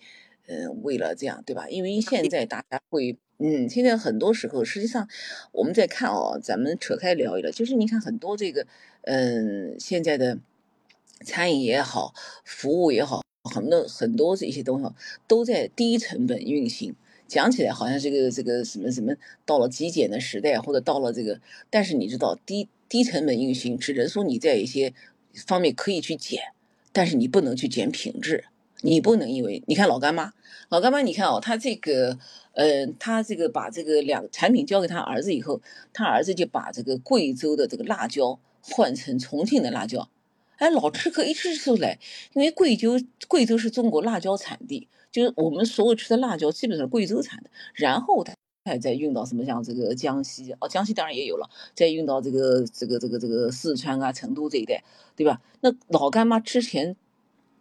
[0.47, 1.69] 嗯，为了这样，对吧？
[1.69, 3.17] 因为现在大家会。
[3.39, 5.10] 嗯，现在很多时候，实际上
[5.51, 8.65] 我们在看哦，咱们扯开聊一聊，就是你看很多这个，
[9.01, 10.38] 嗯，现在的
[11.25, 12.13] 餐饮也好，
[12.45, 14.88] 服务也好，很多很多这些东西
[15.27, 16.95] 都在低成本运行。
[17.27, 19.13] 讲起来好像这个这个什么什么
[19.45, 24.93] 到了极简的时代，或者到了这个，但是你知道，低低成本运行，只能说你在一些
[25.34, 26.53] 方面可以去减，
[26.93, 28.45] 但是你不能去减品质。
[28.86, 30.34] 你不能因为你看老干妈，
[30.67, 32.19] 老干妈，你看哦，他这个，
[32.52, 35.62] 呃，他这个把这个两产品交给他儿子以后，
[35.93, 40.10] 他儿子就把这个贵州的这个辣椒换成重庆的辣椒，
[40.58, 41.98] 哎，老吃客一吃出来，
[42.34, 48.34] 因为贵州贵州是中国辣椒产地，就是我们所有吃的辣椒基本上贵州产的，然后他
[48.65, 54.84] 还再运到什么像这个江西，哦，江西当然也有了，再运到这个这个这个这个四川啊、成都这一带，
[55.15, 55.41] 对吧？
[55.62, 56.98] 那老干妈之前。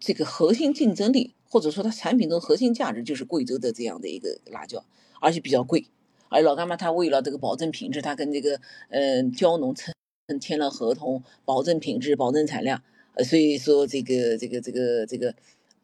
[0.04, 4.84] 这个核心竞争力，或者说它产品的核心价值，就是贵州的这样的一个辣椒，
[5.20, 5.86] 而且比较贵。
[6.28, 9.94] 而老干妈它为了这个保证品质，它跟这个嗯蕉农签
[10.40, 12.82] 签了合同，保证品质、保证产量。
[13.14, 15.32] 呃，所以说这个这个这个这个，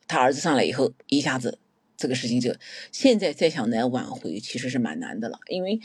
[0.09, 1.57] 他儿子上来以后，一下子
[1.97, 2.53] 这个事情就
[2.91, 5.79] 现在再想来挽回，其实是蛮难的了，因为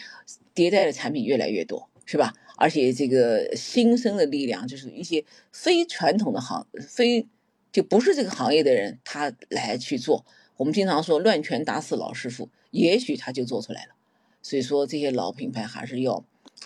[0.56, 2.34] 迭代的产品越来越多，是吧？
[2.58, 7.28] 而且这个新生的力量，就是一些非传统的行非。
[7.74, 10.26] 就不是这个行业的人，他来去做。
[10.58, 13.96] 我们经常说乱拳打死老师傅，也许他就做出来了。
[14.44, 16.24] 所以说这些老品牌还是要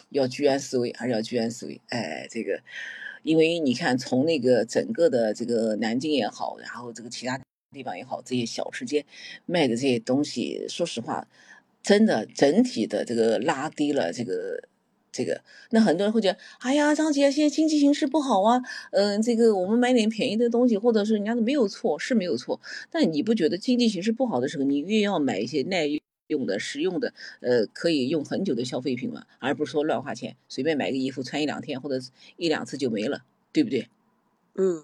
[0.09, 1.79] 要居安思危，还是要居安思危。
[1.87, 2.61] 哎，这个，
[3.23, 7.39] 因为你看从那个整个的这个南京也好，然后这个其他
[7.71, 9.05] 地方也好，这些小吃街
[9.45, 11.25] 卖的这些东西，说实话，
[11.81, 14.67] 真的整体的这个拉低了这个。
[15.11, 15.41] 这个，
[15.71, 22.59] 那很多人会觉得，哎呀，张姐，现在经济形势不好啊，嗯，这个我们买点便宜的东西，或者是人家的没有错，是没有错。
[22.91, 25.87] 但你不觉得经济形势不好的时候，你越要买一些耐
[26.27, 29.25] 用的、实用的，呃，可以用很久的消费品吗？
[29.39, 33.87] 而不是说乱花钱，随便买个衣服穿一两天或者一两次就没了，对不对？
[34.55, 34.83] 嗯，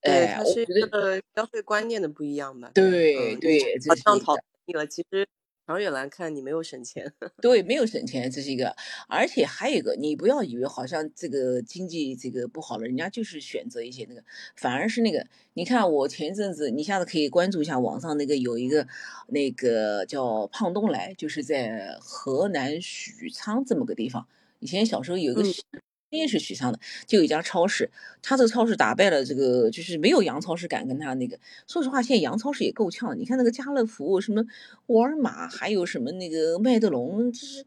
[0.00, 2.70] 对，它是一个消费观念的不一样吧？
[2.74, 4.34] 对对，好像讨
[4.66, 5.26] 厌了，其实。
[5.66, 8.74] 长远来看，你没有省钱， 对，没有省钱，这是一个。
[9.08, 14.22] 而且还有一个，你不要以为好像这个经济这个不好了，人家就是选择一些那个，
[14.56, 15.26] 反而是那个。
[15.54, 18.86] 你看我前一阵子，你下次可以关注一下网上那个有一个
[19.28, 24.26] 那个叫胖东来，就是在河南许昌这么个地方。
[24.58, 25.42] 以前小时候有一个。
[26.18, 27.90] 也是许昌的，就有一家超市，
[28.22, 31.38] 他这个超市打败了这个，就是没有洋超市敢跟他那个。
[31.66, 33.18] 说实话，现在洋超市也够呛。
[33.18, 34.44] 你看那个家乐福、什么
[34.86, 37.64] 沃尔玛，还有什么那个麦德龙，就是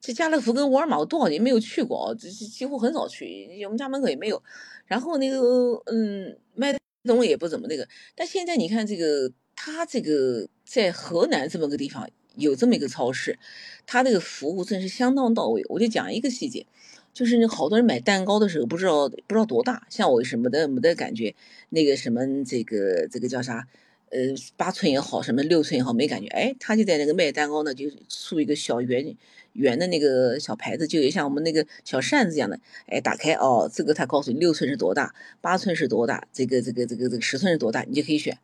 [0.00, 4.42] 这家乐福跟沃尔玛，我多少年没有去过，这几乎很少去，我们家门口也没有。
[4.86, 5.38] 然后那个，
[5.86, 7.86] 嗯，麦德龙也不怎么那个。
[8.14, 13.38] 但现在你看这个，他这个在河南这么个地方有这么一个超市，
[13.86, 15.62] 他那个服务真是相当到位。
[15.68, 16.66] 我就讲一个细节。
[17.14, 21.34] 就是那好多人买蛋糕的时候不知道不知道多大，像我什么的没得感觉，
[21.70, 23.68] 那个什么这个这个叫啥，
[24.10, 24.18] 呃
[24.56, 29.16] 八寸也好，什么六寸也好没感觉，哎，他就在那个卖蛋糕呢，就竖一个小圆
[29.52, 38.36] 圆的那个小牌子，就也像我们那个小扇子一样的，哎，打开哦，这个他告诉你六寸是多大，八寸是多大，这个这个这个这个十寸是多大，你就可以选，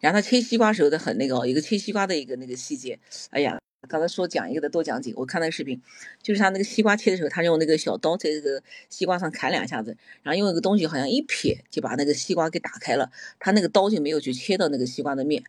[0.00, 2.98] 然后他切西瓜时候的很那个，哦一个切西瓜的一个那个细节，
[3.30, 3.58] 哎呀。
[3.86, 5.78] 刚才说讲一个的多讲几个，我看那个视频，
[6.22, 15.44] 就是他那个西瓜切的时候，他用那个小刀在这个西瓜上砍两下子，然后用一个东西好像一撇就把那个西瓜给打开了，他那个刀就没有去切到那个西瓜的面，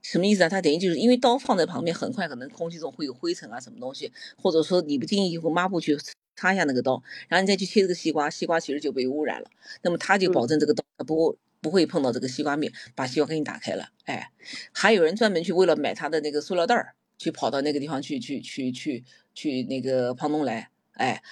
[0.00, 0.48] 什么意思啊？
[0.48, 5.98] 他等于就是因为刀放在旁边，很快可能空气中会有灰尘啊什么东西，或者说你不经意用抹布去
[6.36, 9.50] 擦一下那个刀，然后你再去切这个西瓜，西瓜其实就被污染了，
[9.82, 13.88] 那么他就保证这个刀不不会碰到这个西瓜面，把西瓜给你打开了。
[14.04, 14.30] 哎，
[14.72, 16.94] 还有人专门去为了买他的那个塑料袋儿。
[17.18, 21.22] 去跑到那个地方去去去去去那个胖东来，哎，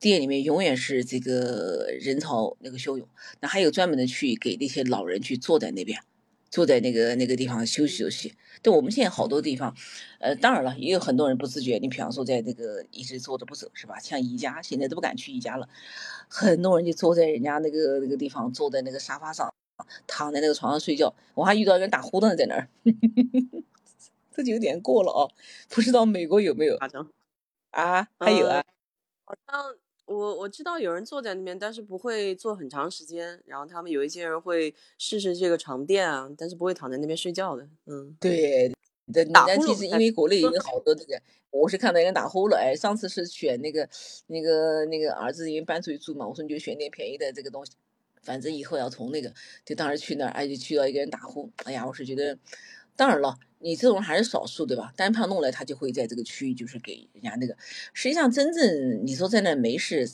[0.00, 3.06] 店里面永远是这个人潮那个汹涌。
[3.38, 6.00] 那还有专门的去给那些老人去坐在那边，
[6.50, 8.34] 坐在那个那个地方休息休息。
[8.62, 9.76] 对我们现在好多地方，
[10.18, 11.78] 呃，当然了，也有很多人不自觉。
[11.78, 14.00] 你比方说在那个一直坐着不走，是吧？
[14.00, 15.68] 像宜家现在都不敢去宜家了，
[16.26, 19.54] 很多人就坐在人家那个那个地方，坐在那个沙发上，
[20.06, 21.14] 躺在那个床上睡觉。
[21.34, 22.68] 我还遇到一个人打呼噜在那儿。
[24.32, 25.30] 这就有点过了哦，
[25.68, 26.76] 不知道美国有没有
[27.70, 28.08] 啊？
[28.18, 28.62] 还有啊？
[29.24, 29.74] 好像
[30.06, 33.42] 我我知道有人坐在那边，但是不会坐很长时间。
[33.46, 37.68] 然后他们有一些人会试试这个床垫啊，但是不会躺在那边睡觉的。
[37.86, 38.72] 嗯，对，
[39.32, 39.66] 打呼噜。
[39.66, 42.54] 其实因为国内已经好多这个，我是看到有人打呼噜。
[42.54, 43.88] 哎，上次是选那个
[44.28, 47.72] 那个那个儿子因为搬出去住嘛，我说你就选点便宜的这个东西，
[48.28, 49.32] 反正以后要从那个，
[49.64, 51.50] 就当时去那儿，哎，就去到一个人打呼。
[51.64, 52.38] 哎呀，我是觉得，
[52.94, 53.38] 当然了。
[53.60, 54.92] 你这种还是少数，对吧？
[54.94, 57.56] 单胖弄来，他就会在这个区域，就是给人家那个。
[57.94, 60.08] 实际上，真正你说在那没事，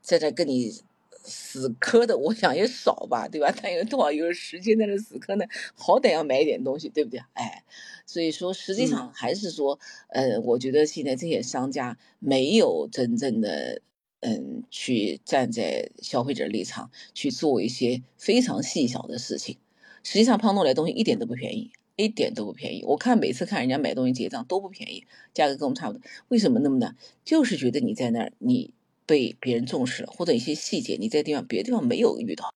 [0.00, 0.72] 在那跟你
[1.12, 3.50] 死磕的，我想也少吧，对吧？
[3.50, 5.44] 他有多少有时间在那死磕呢？
[5.74, 7.20] 好歹要买一点东西，对不对？
[7.34, 7.64] 哎，
[8.06, 13.82] 所以说，实际上还是说，呃，我觉得现在这些商家没有真正的，
[14.26, 19.56] 嗯，去站在消费者立场去做一些非常细小的事情。
[20.02, 21.70] 实际上，胖东来东西一点都不便宜。
[21.94, 26.02] 一点都不便宜，我看每次看人家买东西结账都不便宜，价格跟我们差不多。
[26.28, 26.94] 为什么那么呢？
[27.24, 28.74] 就是觉得你在那儿，你
[29.06, 32.52] 被别人重视了，或者一些细节你在地方别的地方没有遇到。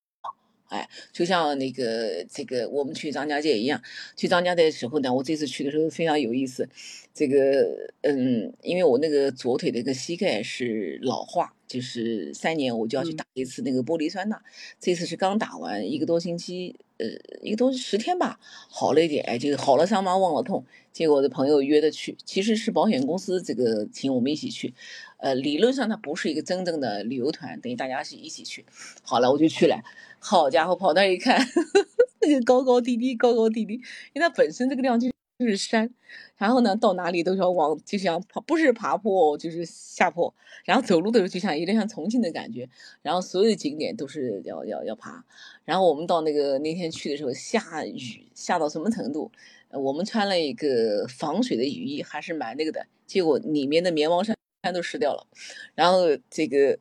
[0.71, 3.81] 哎，就像那个这个我们去张家界一样，
[4.15, 6.67] 去张家界的时候呢，我这次去的时候非常有意思。
[7.13, 14.41] 这个嗯，因为我那个左腿的一个膝盖是老化，就是三年我就要去打一次那个玻璃酸钠，
[14.79, 16.77] 这次是刚打完一个多星期。
[17.01, 20.63] 呃，一个多十天吧，好了一点，哎，就好了伤疤忘了痛。
[20.93, 24.73] 结果我的朋友约的去，其实是保险公司这个请我们一起去。
[25.17, 28.65] 呃，理论上它不是一个真正的旅游团，等于大家是一起去。
[29.01, 29.81] 好了，我就去了。
[30.19, 31.43] 好家伙，跑那一看，
[32.21, 33.73] 那个高高低低，高高低低，
[34.13, 35.09] 因为它本身这个地方就。
[35.41, 35.89] 就是山，
[36.37, 40.31] 然后呢，到哪里都是要往，就像爬，不是爬坡，就是下坡。
[40.65, 42.69] 然后走路的时候就像有点像重庆的感觉。
[43.01, 45.25] 然后所有的景点都是要要要爬。
[45.65, 49.31] 然后我们到那个那天去的时候下雨，下到什么程度？
[49.71, 52.85] 我们穿了一个防水的雨衣，还是蛮那个的。
[53.07, 55.25] 结果里面的棉毛衫衫都湿掉了。
[55.73, 56.77] 然后这个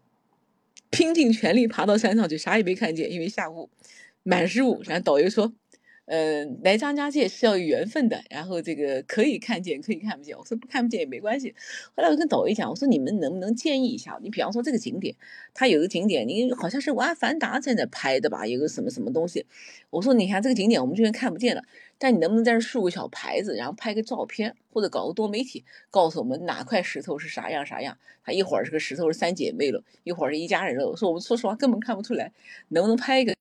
[0.91, 3.71] 拼尽全力爬到山上去，啥也没看见，因为下雾，
[4.23, 4.83] 满是雾。
[4.85, 5.53] 然后导游说。
[6.13, 10.37] 嗯，来张家界是要有缘分的，然后这个可以看见，可以看不见。
[10.37, 11.55] 我说不看不见也没关系。
[11.95, 14.19] 后来我跟导游讲，我说你们能不能建议一下？
[14.21, 15.15] 你比方说这个景点，
[15.55, 18.45] 它有个景点，你好像是阿凡达在那拍的吧？
[18.45, 19.47] 有个什么什么东西？
[19.91, 21.63] 我说你看这个景点，我们这边看不见了，
[21.97, 27.97] 但你能不能在这竖个小牌子，然后拍个照片，或者搞个多媒体，告诉我们哪块石头是啥样啥样？
[28.25, 30.89] 它一会儿这个石头是三姐妹了，一会儿是一家人了。
[30.89, 32.33] 我说我们说实话根本看不出来，
[32.71, 33.33] 能不能拍一个？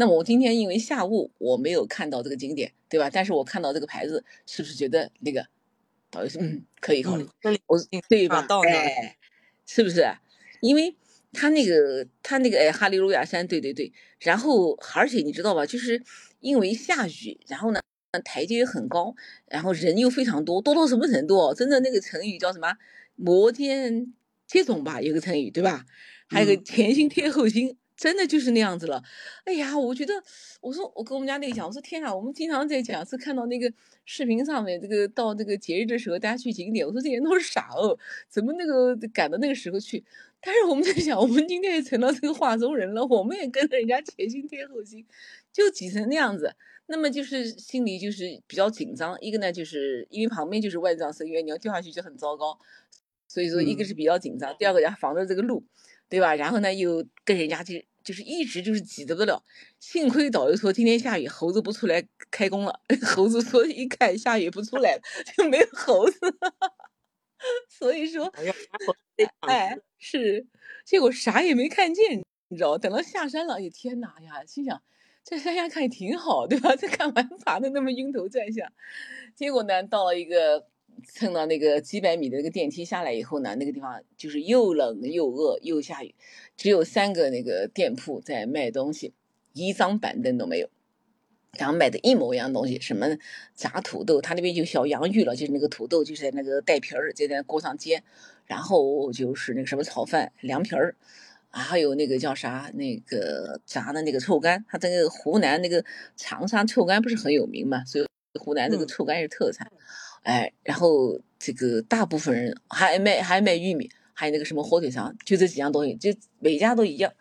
[0.00, 3.10] 那么我今天因为下雾，我没有看到这个景点，对吧？
[3.12, 5.46] 但是我看到这个牌子，是不是觉得那个
[6.10, 7.28] 导游说嗯可以考虑？
[7.66, 8.46] 我对吧？
[8.66, 9.18] 哎，
[9.66, 10.02] 是不是？
[10.62, 10.96] 因为
[11.34, 13.92] 他那个他那个哎哈利路亚山，对对对。
[14.20, 15.66] 然后而且你知道吧？
[15.66, 16.02] 就是
[16.40, 17.80] 因为下雨，然后呢
[18.24, 19.14] 台阶很高，
[19.48, 21.52] 然后人又非常多，多到什么程度？
[21.52, 22.74] 真的那个成语叫什么？
[23.16, 24.14] 摩肩
[24.46, 25.84] 接踵吧，有个成语对吧？
[26.30, 27.76] 还有个前心贴后心。
[28.00, 29.02] 真的就是那样子了，
[29.44, 30.14] 哎呀，我觉得，
[30.62, 33.70] 我说我跟我们家那个讲，我说天啊，我们经常在讲是看到那个
[34.06, 40.02] 视频上面，这个到这个节日的时候，大家去景点，我说这些人都是傻哦，怎么那个赶到那个时候去？
[40.40, 45.04] 但是我们在想，我们今天也成了这个画中人了，我们也跟着人家前心贴后心，
[45.52, 49.14] 就挤成那样子，那么就是心里就是比较紧张。
[49.20, 52.58] 一个呢，就是因为旁边就是万丈深渊，你要掉下去就很糟糕，
[53.28, 55.62] 所以说一个是比较紧张，第二个要防着这个路，
[56.08, 56.34] 对吧？
[56.34, 57.89] 然后呢，又跟人家去。
[58.10, 59.44] 就是一直就是挤得不得了，
[59.78, 62.80] 幸亏导游说今天下雨，猴子不出来开工了。
[63.06, 65.02] 猴子说一看下雨不出来了，
[65.36, 66.18] 就没有猴子。
[67.70, 68.24] 所以说，
[69.46, 70.44] 哎，是，
[70.84, 74.82] 结果啥也没看见，你知道等到下山了，哎天哪呀，心想
[75.22, 76.74] 在山下看也挺好，对吧？
[76.74, 78.72] 这干嘛爬的那么晕头转向？
[79.36, 80.66] 结果呢，到了一个
[81.06, 86.14] 蹭到那个几百米的那个电梯下来以后呢，那个地方就是又冷又饿又下雨，
[86.56, 89.14] 只有三个那个店铺在卖东西，
[89.52, 90.68] 一张板凳都没有。
[91.58, 93.18] 然后买的一模一样东西，什么
[93.56, 98.04] 炸土豆，他那边就小洋芋了，就是那个土豆，就是在那个带皮儿，就在锅上煎。
[98.46, 100.96] 然后就是那个什么炒饭凉皮儿，
[101.50, 105.84] 还有那个叫啥那个炸的那个臭干，他这个湖南那个
[106.16, 108.06] 长沙臭干不是很有名嘛，所以
[108.40, 109.70] 湖南那个臭干是特产。
[110.22, 117.12] 哎，然后这个大部分人还卖还卖玉米，还有那个什么火腿肠，就这几样东西，就每家都一样。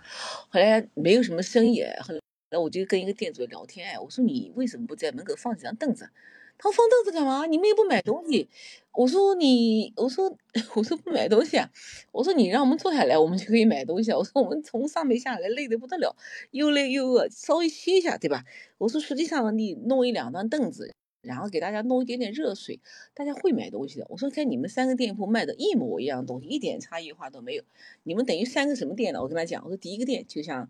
[0.49, 2.19] 后来没有什么生意，后来。
[2.59, 6.09] 我就跟一个店主聊天，哎，我说你为什么不在门口放几张凳子？
[6.57, 7.45] 他说放凳子干嘛？
[7.45, 8.49] 你们又不买东西。
[8.91, 10.35] 我说你，我说
[10.73, 11.69] 我说不买东西啊。
[12.11, 14.11] 我说你让我们坐下来，我们就可以买东西。
[14.11, 16.15] 我说我们从上面下来累得不得了，
[16.49, 18.43] 又累又饿，稍微歇一下，对吧？
[18.79, 20.91] 我说实际上你弄一两张凳子，
[21.21, 22.79] 然后给大家弄一点点热水，
[23.13, 24.05] 大家会买东西的。
[24.09, 27.63] 我说看你们三个店铺卖的一模一样东西，一点差异化都没有。
[28.03, 29.21] 你们等于三个什么店呢？
[29.21, 30.69] 我跟他讲，我说第一个店就像。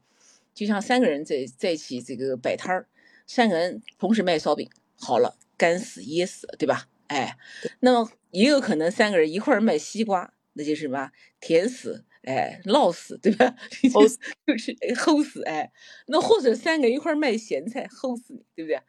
[0.52, 2.90] 就像三个人在在一起这个摆摊儿，
[3.26, 6.90] 三个人同时卖烧饼，好了，干死噎死，对吧？
[7.08, 7.38] 哎，
[7.80, 13.56] 那么也有可能三个人一块儿卖西瓜，那就是什么甜死，哎，涝死，对吧？
[13.80, 15.72] 就是齁死，哎，
[16.08, 18.82] 那或者三个一块儿卖咸菜，齁死你，对不对？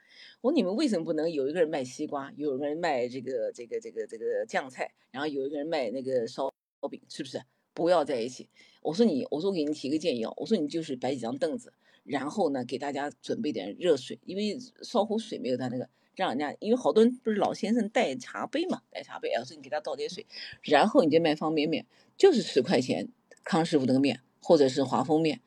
[0.43, 6.51] 我说你们为什么不能有一个人卖西瓜，有一个人卖这个这个这个这个酱菜，然后有一个人卖那个烧
[6.91, 7.43] 饼，是不是？
[7.75, 8.49] 不要在一起。
[8.81, 11.75] 我说你，我说我给你提个建议啊，我说你就是摆几张凳子，
[12.05, 20.27] 然后呢给大家准备点热水，因为烧壶水没有他那个，让人家，因为好多人不是老先生带茶杯嘛，带茶杯，我说你给他倒点水，
[20.63, 21.85] 然后你就卖方便面，
[22.17, 23.11] 就是十块钱
[23.45, 25.41] 康师傅那个面或者是华丰面，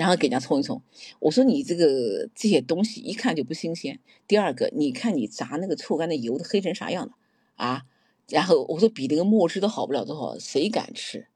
[0.00, 0.80] 然后给人家冲一冲。
[1.18, 4.00] 我说你这个这些东西一看就不新鲜。
[4.26, 7.12] 第二个，你看你炸那个臭干的油都黑成啥样了
[7.56, 7.82] 啊？
[8.30, 11.26] 然后我说比那个墨汁都好不了多少，谁敢吃？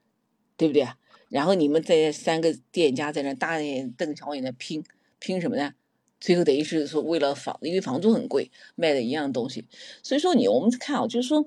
[0.57, 0.89] 对不对？
[1.29, 4.83] 然后你们这三个店家在那大眼瞪小眼的拼
[5.19, 5.75] 拼什么呢？
[6.19, 9.67] 最后等于是说为了房，因为房租很贵，卖的一样东西。
[10.03, 11.47] 所以说你我们看啊，就是说，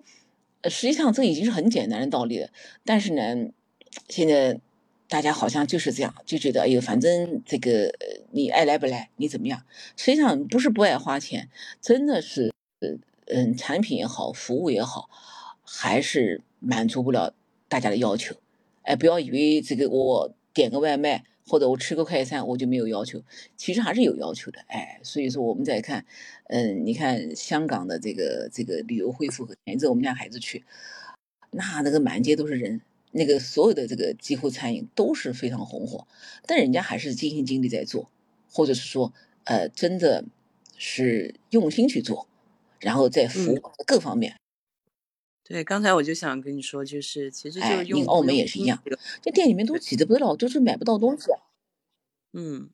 [0.61, 2.49] 呃，实际上这已经是很简单的道理了。
[2.85, 3.49] 但是呢，
[4.07, 4.59] 现在
[5.09, 7.93] 大家好像就是这样，就觉得哎呦，反正这个
[8.31, 9.63] 你爱来不来，你怎么样？
[9.95, 11.49] 实际上不是不爱花钱，
[11.81, 12.53] 真的是，
[13.27, 15.09] 嗯，产品也好，服务也好，
[15.63, 17.33] 还是满足不了
[17.69, 18.35] 大家的要求。
[18.81, 23.23] 哎，不要以为这个我点个外卖或者我吃个快餐我就没有要求，
[23.55, 24.59] 其实还是有要求的。
[24.67, 26.05] 哎，所以说我们再看，
[26.47, 30.65] 嗯，你看香港的这个这个旅游恢复，前一阵我们家孩子去，
[31.51, 32.81] 那那个满街都是人，
[33.17, 36.07] 那个所有的这个几乎餐饮都是非常红火，
[36.45, 38.11] 但人家还是尽心尽力在做，
[38.51, 39.11] 或者是说，
[39.45, 40.23] 呃，真的
[40.77, 42.27] 是用心去做，
[42.79, 44.37] 然后在服务各方面。
[45.43, 48.83] 对，刚才我就想跟你说，就是其实就是用澳门也是一样，
[49.21, 51.25] 这店里面都挤得不得了，都是买不到东西。
[52.33, 52.69] 嗯，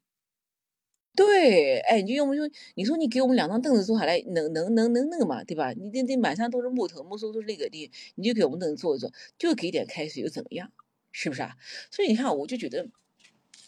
[1.16, 2.49] 对，哎，你就用不用？
[2.76, 5.72] 你说你给我们两张凳子坐下来，能能能能那个嘛，对吧？
[5.74, 10.72] 你这这满山都是木头，木头都是那个地，你就给我们凳子坐一坐，就给点开水又怎么样？
[11.11, 11.55] 是不是啊？
[11.91, 12.88] 所以你看，我就觉得，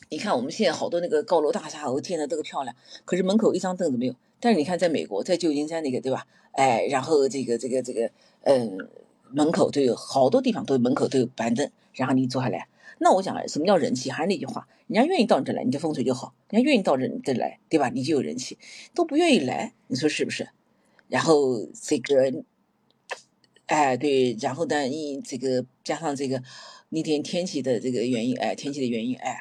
[0.10, 2.76] 你看我们现在好多那个高楼大厦，我建的这个漂亮，
[3.06, 4.16] 可是门口一张凳子没有。
[4.40, 6.26] 但是你看，在美国，在旧金山那个，对吧？
[6.54, 8.12] 哎，然后这个这个这个。
[8.48, 8.78] 嗯，
[9.32, 12.68] 门口都有好多地方，都有门口都有板凳，然后你坐下来。
[13.00, 14.10] 那我讲什么叫人气？
[14.10, 17.90] 还是那句话，人家愿意到你这来，你这风水就好；人家愿意到这这来，对吧？
[17.90, 18.58] 你就有人气。
[18.94, 20.50] 都不愿意来，你说是不是？
[21.08, 22.44] 然后这个，
[23.68, 26.42] 哎，对，然后呢，一这个加上这个
[26.90, 29.40] 那天天气的这个原因，哎，天气的原因，哎，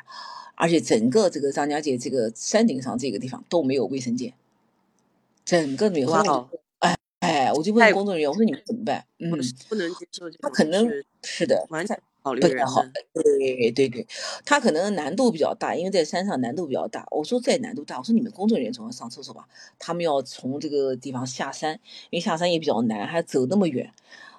[0.56, 4.34] 而且整个这个张家界这个山顶上这个地方都没有卫生间，
[5.44, 6.10] 整个没有。
[7.20, 9.06] 哎，我就问工作人员，我说你们怎么办？
[9.18, 9.30] 嗯，
[9.70, 10.28] 不能接受。
[10.42, 10.86] 他可能
[11.22, 12.82] 是的，完全考虑不太好。
[13.12, 14.06] 对对对，
[14.46, 17.06] 他可能难度比较大，因为在山上难度比较大。
[17.10, 19.46] 我说再难度大，我说你们工作人员总要上厕所吧？
[19.78, 21.74] 他们要从这个地方下山，
[22.08, 23.92] 因为下山也比较难，还走那么远。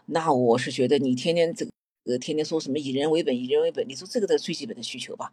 [0.07, 1.71] 那我是觉得你天天这个
[2.05, 5.31] 呃，天天说什么以人为本，以人为本，你说这个的最基本的需求吧，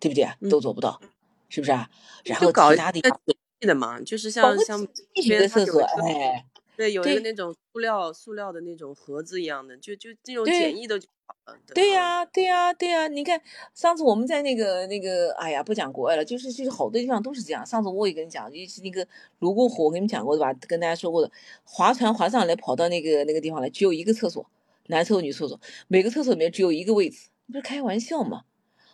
[0.00, 0.28] 对不对？
[0.50, 1.00] 都做不到，
[1.48, 1.88] 是不是啊？
[2.24, 3.20] 然后其他地方
[3.60, 4.82] 的嘛，就是像像
[5.14, 6.44] 一体的厕所，哎。
[6.76, 11.58] 对，有一个那种塑料塑料的那种盒子一样的，就就这种简易的就好了。
[11.74, 13.08] 对呀，对呀，对呀。
[13.08, 13.40] 你看
[13.74, 17.64] 上次我们在那个那个，哎呀，不讲国外了，就是就是好多地方都是这样。
[17.64, 19.06] 上次我也跟你讲，就是那个
[19.38, 20.52] 泸沽湖，我跟你们讲过的吧？
[20.66, 21.30] 跟大家说过的，
[21.64, 24.44] 划船划上来跑到那个那个地方来，只有一个厕所，
[24.88, 28.44] 男厕所女厕所，每个厕所里面只有一个位置，不是开玩笑吗？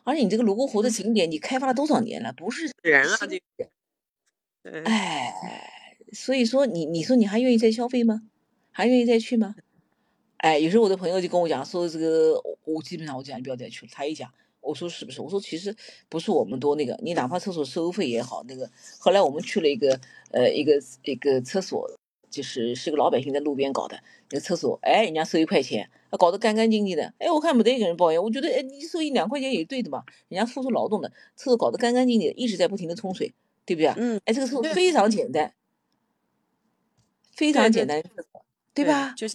[0.04, 2.32] 而且你这个泸沽湖的景点，你开发了多少年了？
[2.32, 5.32] 不是人啊，这个，哎，
[6.12, 8.22] 所以说你你说你还愿意再消费吗？
[8.72, 9.56] 还愿意再去吗？
[10.38, 13.92] 哎，有时候我的朋友就跟我讲说这个，我我基本上我讲你不要再去了。
[13.92, 15.20] 他一讲，我说是不是？
[15.20, 15.74] 我说其实
[16.08, 20.00] 不是我们多那个，你哪怕厕所收费也好，那个后来我们去了一个
[20.30, 21.90] 呃一个一个厕所，
[22.30, 24.00] 就是是个老百姓在路边搞的
[24.30, 33.34] 那个厕所，哎，人家收一块钱，搞得干干净净的，哎，我看没得一个人抱怨，我觉得哎你收一两块钱也对的嘛，人家付出劳动的，厕所搞得干干净净，一直在不停的冲水，
[33.66, 33.94] 对不对啊？
[33.98, 35.52] 嗯，哎，这个厕所非常简单，
[37.40, 38.02] 非常简单，
[38.74, 39.14] 对吧？
[39.16, 39.34] 就是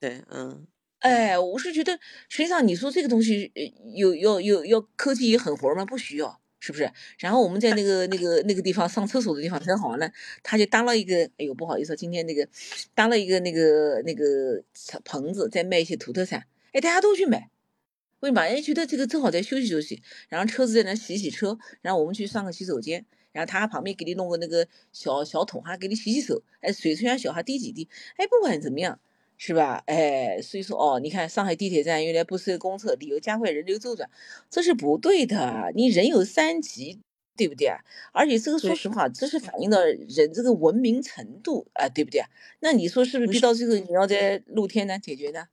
[0.00, 0.66] 对，嗯，
[1.00, 3.52] 哎，我是觉得，实际上你说这个东西，
[3.94, 5.84] 有，有要有要科技也狠活吗？
[5.84, 6.90] 不需要，是不是？
[7.18, 10.10] 然后我们在那个那个那个地方上厕所的地方很好玩呢，
[10.42, 12.48] 他就搭了一个，哎呦不好意思，今天那个
[12.94, 14.64] 搭了一个那个那个
[15.04, 17.50] 棚子，在卖一些土特产，哎，大家都去买，
[18.20, 18.40] 为什么？
[18.40, 23.04] 哎，觉得这个正好在休息休息，然后车子在那洗洗车，然后我们去上个洗手间，
[23.34, 28.98] 然后他旁边给你弄个那个小小桶，还给你洗洗手，哎，水虽然小，还滴几滴，哎，不管怎么样。
[29.36, 29.82] 是吧？
[29.86, 34.08] 哎，所以说哦，你看上海地铁站原来不设公厕，理由加快人流周转，
[34.48, 35.72] 这是不对的。
[35.74, 37.00] 你人有三急，
[37.36, 37.80] 对不对啊？
[38.12, 42.28] 而且这个说实话，这是反映到人这个文明程度啊、对不对啊？
[42.60, 45.48] 那你说是不是逼到最后你要在露天呢解决呢？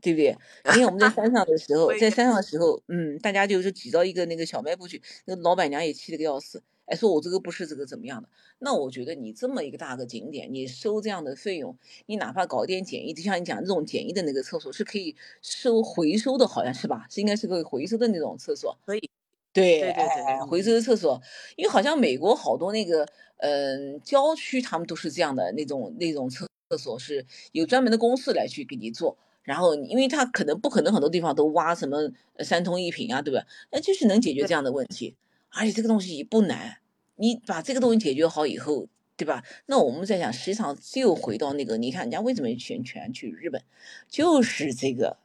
[0.00, 0.36] 对不对？
[0.76, 8.28] 因为我们在山上的时候，在山上的时候，嗯，大家就是挤到一个那个小卖部去，那个老板娘也气得个要死，哎，说我这个不是这个怎么样的？
[8.58, 11.76] 那我觉得你这么一个大个景点，你收这样的费用，
[12.06, 17.06] 你哪怕搞一点简易，就像你讲这种简易的那个厕所是可以收回收的，好像是吧？
[17.10, 18.76] 是应该是个回收的那种厕所。
[18.84, 19.10] 可以，
[19.52, 21.20] 对，对对对回收的厕所，
[21.56, 23.06] 因为好像美国好多那个，
[23.38, 33.46] 嗯、郊区他们都是这样的那种那种厕厕所是有专门的公司来去给你做，然后因为他可能不可能很多地方都挖什么呃三通一平啊，对吧？
[33.70, 35.14] 那就是能解决这样的问题，
[35.54, 36.78] 而且这个东西也不难，
[37.16, 39.42] 你把这个东西解决好以后，对吧？
[39.66, 43.62] 那我们在想，实际上又回到那个，你看人家为什么选全去日本，
[44.08, 45.18] 就是这个。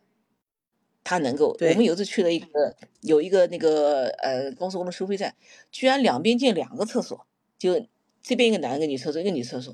[1.02, 5.34] 他能够，我们有一次去了一个有一个那个呃高速公路收费站，
[5.72, 7.26] 居然两边建两个厕所，
[7.58, 7.88] 就
[8.22, 9.74] 这边一个男一个女厕所，一个女厕所。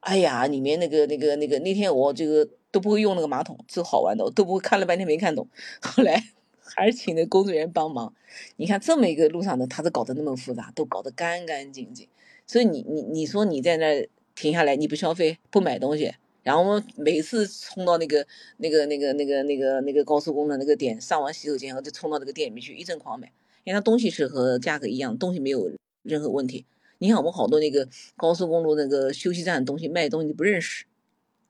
[0.00, 5.48] 哎呀，里面那个那个那个那天我这个都不会用那个马桶，这好玩的，我都不会看了半天没看懂，
[5.80, 6.22] 后来
[6.64, 8.14] 还是请的工作人员帮忙。
[8.56, 12.08] 你看这么一个路上的，他都搞得那么复杂，都搞得干干净净。
[12.46, 18.26] 所以你你你说你在那儿停下来，你不消费不买东西，然后我们每次冲到那个
[18.58, 23.32] 那个那个那个那个那个高速公路那个点，上完洗手间后就冲到那个店里面去一阵狂买，
[23.64, 25.70] 因为它东西是和价格一样，东西没有
[26.02, 26.66] 任何问题。
[26.98, 30.84] 你看我们好多那个高速公路那个休息站的东西卖的东西你不认识，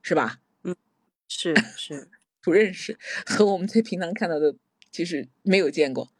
[0.01, 0.39] 是吧？
[0.63, 0.75] 嗯
[1.27, 2.09] 是是，
[2.41, 4.55] 不认识，和我们在平常看到的，
[4.93, 6.13] 其实没有见过。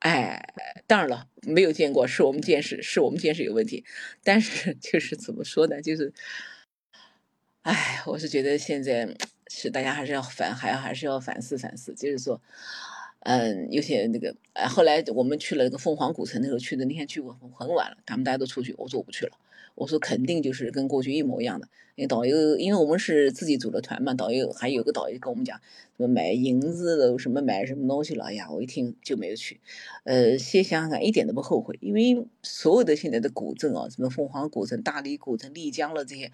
[0.00, 0.54] 哎，
[0.86, 3.84] 当然了，没有见过是我们见识，是我们见识有问题。
[4.24, 5.82] 但是 就是怎么说呢？
[5.82, 6.12] 就是，
[7.62, 9.14] 哎，我是觉得现在
[9.48, 11.94] 是大家还是要反，还要还是要反思反思。
[11.94, 12.40] 就是说，
[13.20, 19.32] 嗯，有些那个，哎，后来我们去了那个凤凰古城，那时候去的那天去过很晚了，他们大家都出去，我说我不去了。
[19.74, 21.68] 我说肯定就是跟过去一模一样的。
[21.94, 25.56] 因为导游，因为我们是自己组的团嘛，导游还有个导游跟我们讲，
[25.96, 28.24] 什么买银子的，什么买什么东西了。
[28.24, 29.60] 哎呀，我一听就没有去。
[30.04, 36.30] 呃，先想想，一点都不后悔，因为所有的现在的古镇啊，什么凤凰古城、大理古城、丽江了这些，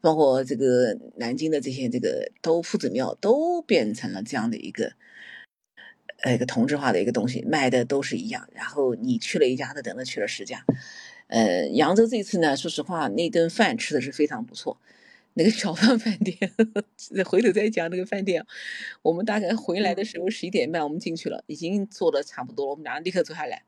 [0.00, 4.92] 包括这个南京的这些这个都夫子庙，都变成了这样的一个。
[6.22, 8.48] 呃，一个同质化的一个东西，卖的都是一样。
[8.52, 10.64] 然后你去了一家，他等着去了十家。
[11.28, 14.78] 呃，扬州这次呢，说实话，那顿饭吃的是非常不错。
[15.34, 16.36] 那个小饭饭店，
[17.24, 18.44] 回头再讲那个饭店。
[19.02, 23.62] 我们大概回来的时候十一点半，我们进去了，已经做的差不多了，我们俩立刻坐下来，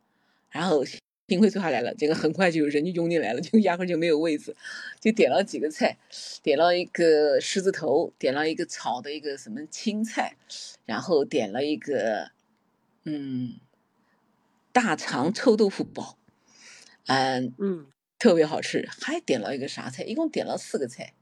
[0.50, 0.84] 然后
[1.28, 4.56] 幸亏坐下来了，结果很快就有人就涌进来了，就压根就没有位置，
[4.98, 5.96] 就点了几个菜，
[6.42, 10.34] 点了一个狮子头，点了一个炒的一个什么青菜，
[10.86, 12.32] 然后点了一个
[13.04, 13.60] 嗯
[14.72, 16.16] 大肠臭豆腐煲，
[17.06, 17.86] 嗯嗯，
[18.18, 21.14] 特别好吃，还点了一个啥菜，一共点了四个菜。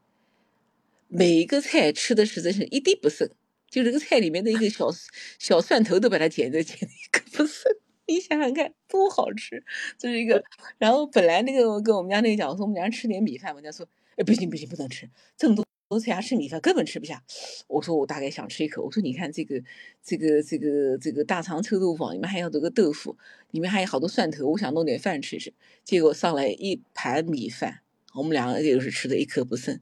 [1.09, 3.29] 每一个菜吃的实在是一滴不剩，
[3.71, 4.89] 就这个菜里面的一个小
[5.39, 7.73] 小蒜头都把它捡着捡的一个不剩。
[8.07, 9.65] 你想想看，多好吃！
[9.99, 10.43] 这是一个。
[10.79, 17.23] 然后本来那个我跟我们家那个讲，我说我们家吃点米饭，我家说，哎，不行不行，不能吃，这么多多菜还吃米饭根本吃不下。
[17.67, 19.63] 我说我大概想吃一口，我说你看这个
[20.03, 23.17] 这个这个这个大肠臭豆腐里面还有这个豆腐，
[23.51, 25.53] 里面还有好多蒜头，我想弄点饭吃吃。
[25.85, 27.81] 结果上来一盘米饭。
[28.15, 29.81] 我们两个就是吃的一颗不剩，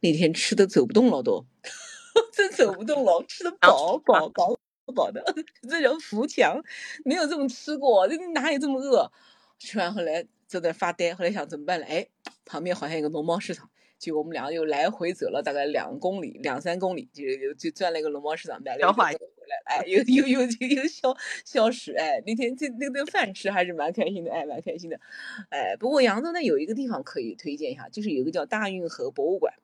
[0.00, 1.46] 那天吃的走不动了都，
[2.32, 4.56] 真走不动了，吃的饱饱饱
[4.92, 5.22] 饱的，
[5.68, 6.60] 这人扶墙，
[7.04, 9.12] 没有这么吃过，这哪有这么饿？
[9.58, 11.14] 吃完后来在发呆。
[11.14, 11.86] 后来想怎么办呢？
[11.86, 12.08] 哎，
[12.44, 13.70] 旁边好像有个农贸市场。
[13.98, 19.04] 就我们两个又来回走了大概两公里、两三公里，就就就转了一个农贸市场，买了一个回
[19.48, 25.00] 来，哎，又又又又又消消食，哎，那天这那顿饭吃还是蛮开心的，哎，蛮开心的，
[25.48, 29.54] 哎，不过扬州呢有一个地方可以推荐一下，就是有一个叫大运河博物馆，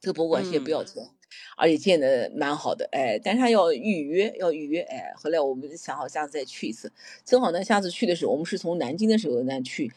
[0.00, 1.08] 这个博物馆现在不要钱，
[1.56, 6.92] 而且建的蛮好的，哎，但是它要预约，要预约，哎，后来我们想好下次再去一次，
[7.24, 9.90] 正好呢，下次去的时候我们是从南京的时候呢去。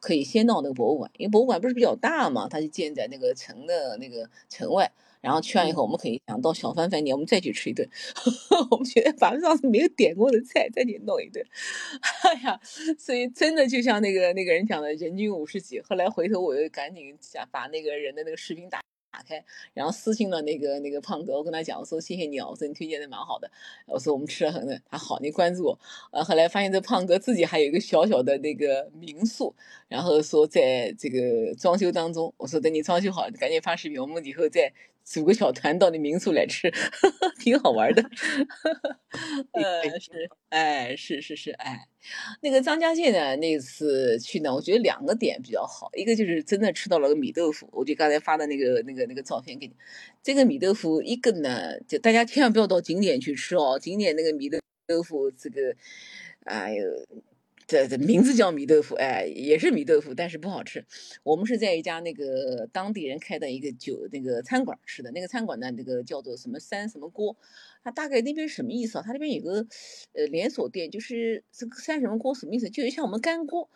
[0.00, 4.90] 可以先到那个博物馆，因为博物馆不是比较大嘛，它就建在那个城的那个城外。
[5.20, 7.86] 然后去完以后，我们可以想到小帆饭店，我们再去吃一顿。
[8.70, 11.44] 我们觉得把上次没有点过的菜再去弄一顿。
[12.22, 12.60] 哎呀，
[12.96, 15.80] 所以真的就像那个那个人讲的，人均五十几。
[15.80, 18.80] 后来回头我又赶紧想把那个人的那个视频打。
[19.18, 19.44] 打开，
[19.74, 23.50] 然后私信了那个那个胖哥，我跟他讲，我说谢谢你啊，我说你推荐的蛮好的，
[23.86, 25.78] 我说我们吃的很的，他好，你关注我。
[26.12, 29.52] 呃，后来发现这胖哥自己还有一个小小的那个民宿，
[29.88, 34.72] 然后说在这个装修当中，我说等你装修好，赶紧发视频，我们以后再
[35.08, 36.70] 组个小团到那民宿来吃，
[37.40, 38.02] 挺好玩的。
[39.52, 40.10] 呃，是，
[40.50, 41.88] 哎，是是是，哎。
[42.42, 43.34] 那个张家界呢？
[43.36, 49.74] 那次去呢，我觉得两个点比较好，一个就是真的吃到了个米豆腐，我就刚才发的那个那个那个照片给你。
[50.22, 55.74] 这个米豆腐，一个呢，就大家千万不要到景点去吃哦，景点那个米豆豆腐，这个，
[56.44, 56.84] 哎呦。
[57.68, 60.82] 这这名字叫米豆腐，哎，也是米豆腐，但是不好吃。
[61.22, 67.36] 我们是在一家那个当地人开的一个酒那个餐馆吃的，那个餐馆呢，那个叫做什么三什么锅，
[67.84, 69.04] 它大概那边什么意思啊？
[69.04, 69.66] 它那边有个
[70.14, 72.70] 呃连锁店，就是这个三什么锅什么意思？
[72.70, 73.68] 就像我们干锅，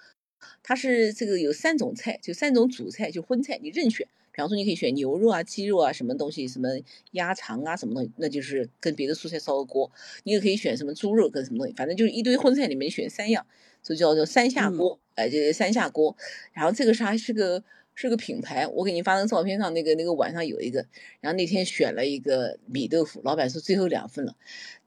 [0.62, 4.08] 它是这个有三种菜，就三种主菜，就荤菜，你任选。
[4.34, 6.66] 比方说，你可以选牛肉啊、鸡肉啊，什么东西，什么
[7.10, 9.92] 鸭肠啊，什么东西，那就是跟别的蔬菜烧个锅。
[10.24, 13.46] 你也可以选什么猪肉跟什么东西，反正就是一堆荤菜里面选三样，
[13.82, 14.98] 就叫做三下锅。
[15.14, 16.16] 哎，这三下锅。
[16.52, 17.62] 然后这个是还是个
[17.94, 20.86] 是个品牌，我给你发张照片上那个那个碗上有一个。
[21.20, 24.34] 然后那天选了一个米豆腐，老板说最后两份了，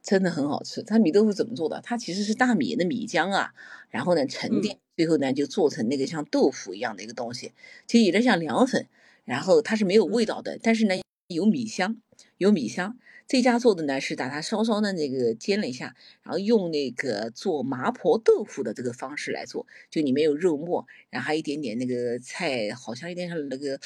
[0.02, 0.82] 真的很好吃。
[0.82, 1.80] 它米豆腐怎么做的？
[1.84, 3.54] 它其实是大米的米浆啊，
[3.90, 7.52] 然后呢沉淀，最后呢就做成那个像豆腐一样的一个东西，
[7.86, 8.88] 其实有点像凉粉。
[9.26, 10.96] 然后它是没有味道的，但是呢
[11.28, 12.02] 有米香，
[12.38, 12.98] 有米香。
[13.28, 23.80] 这家做的呢是把它稍稍的那个煎了一下，然后用那个做麻婆豆腐的这个方式来做，就里面有肉末，然后还有一点点那个菜，好像有点像那个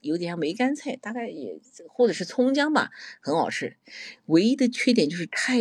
[0.00, 2.90] 有点像梅干菜，大概也或者是葱姜吧，
[3.20, 3.76] 很好吃。
[4.26, 5.58] 唯一的缺点就是太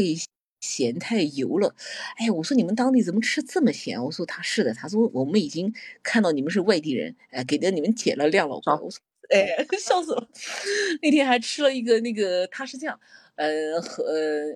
[0.61, 1.75] 咸太油了。
[2.17, 4.03] 哎呀，我说你们当地怎么吃这么咸？
[4.05, 5.73] 我说他是的，他说我们已经
[6.03, 8.55] 看到你们是外地人，哎，给的你们减了量了。
[8.55, 8.91] 我说。
[9.29, 10.27] 哎，笑死了！
[11.01, 12.99] 那天还吃了一个那个，他是这样，
[13.35, 14.03] 呃，和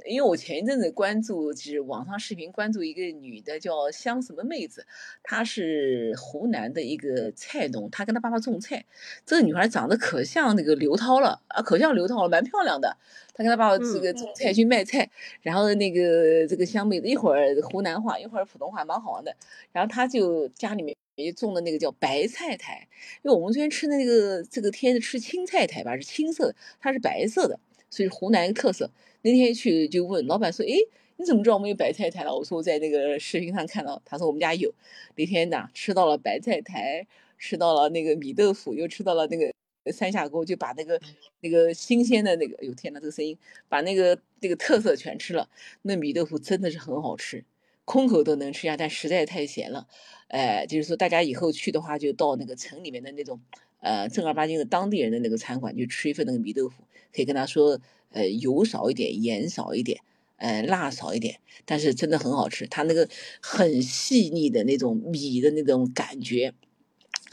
[0.05, 4.85] 因为我前一阵子关注，就是网上视频关注一个女的叫香什么妹子，
[5.23, 8.85] 她是湖南的一个菜农，她跟她爸爸种菜。
[9.25, 12.95] 这个女孩长得可像那个刘涛了啊，可像刘涛了，蛮漂亮的。
[13.33, 15.09] 她跟她爸爸这个种菜去卖菜，
[15.41, 19.35] 然后那个这个香妹子一会儿湖南话，一会儿普通话，蛮好玩的。
[19.71, 20.95] 然后她就家里面。
[21.15, 22.87] 也种的那个叫白菜苔，
[23.23, 27.59] 因为我们这边吃的那个这个天是吃青菜苔吧，是青色，它是白色的，
[27.89, 28.89] 所以湖南一个特色。
[29.21, 30.73] 那天去就问老板说：“哎，
[31.17, 34.73] 你怎么知道我们有白菜苔了？”我说：“我在那个视频上看到。”他说：“我们家有。”
[35.17, 37.05] 那天呢，吃到了白菜苔，
[37.37, 39.51] 吃到了那个米豆腐，又吃到了那个
[39.91, 40.99] 三下锅，就把那个
[41.41, 45.49] 那个新鲜的那个，哎呦天呐，这个声音，把那个那个特色全吃了。
[45.81, 47.43] 那米豆腐真的是很好吃。
[47.85, 49.87] 空口都能吃下，但实在太咸了，
[50.27, 53.39] 哎，就是说大家以后去的话，就到那个城里面的那种，
[53.79, 57.79] 呃，正儿八经的当地人的那个餐馆，去吃一份那个米豆腐，可以跟他说，
[58.11, 60.01] 呃，油少一点，盐少一点，
[60.37, 63.07] 呃，辣少一点，但是真的很好吃，他那个
[63.41, 66.53] 很细腻的那种米的那种感觉，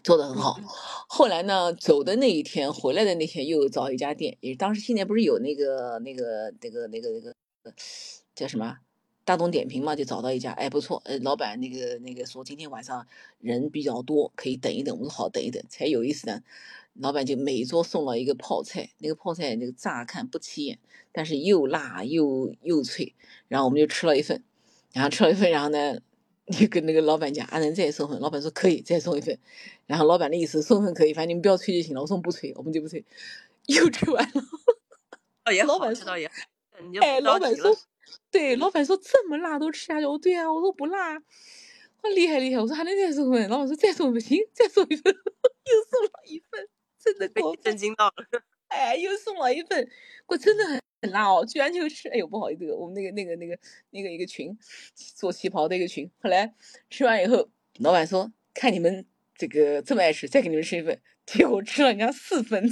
[0.03, 0.59] 做的很好。
[1.09, 7.35] 后来呢，走的那一天，回来的那天又找一家店，也当时新年不是有那个那个那个那个那个
[8.35, 8.79] 叫什么？
[9.25, 13.07] 大众点评嘛，就找到一家，哎，不错，呃，老板那个那个说今天晚上
[13.41, 14.95] 人比较多，可以等一等。
[14.99, 16.43] 我说好，等一等才有意思呢。
[16.95, 20.79] 老板就每桌送了一个泡菜，那个泡菜那个乍看不起眼，
[21.11, 23.15] 但是又辣又又脆。
[23.49, 24.45] 然后我们就吃了一份，
[24.93, 25.99] 然后吃了一份，然后呢，
[26.53, 28.21] 就跟那个老板讲，啊能再送份？
[28.21, 29.37] 老板说可以，再送一份。
[29.87, 32.03] 然后老板的意思送份可以，反正你们不要催就行了。
[32.03, 33.05] 我说不催，我们就不催。
[33.67, 34.43] 又吃完了。
[35.47, 36.31] 哦，也老板说也，
[37.01, 37.75] 哎，老板说。
[38.31, 41.15] 对，老板说这么辣都吃下去，我对啊，我说不辣，
[42.03, 49.89] 我厉害厉害，我说还能再送份，老板说再送不行，再送一份， 又送了一份，真的给我震惊到了， 哎，又送了一份，
[50.27, 53.59] 我真的很很辣哦，居然就吃，哎呦不好意思，我们那个那个那个
[53.91, 54.57] 那个一个群
[54.97, 56.55] 做旗袍的一个群，后来
[56.91, 57.49] 吃完以后，
[57.81, 59.07] 老板说看你们
[59.37, 61.01] 这个这么爱吃，再给你们吃一份。
[61.27, 62.69] 结果吃了人家四份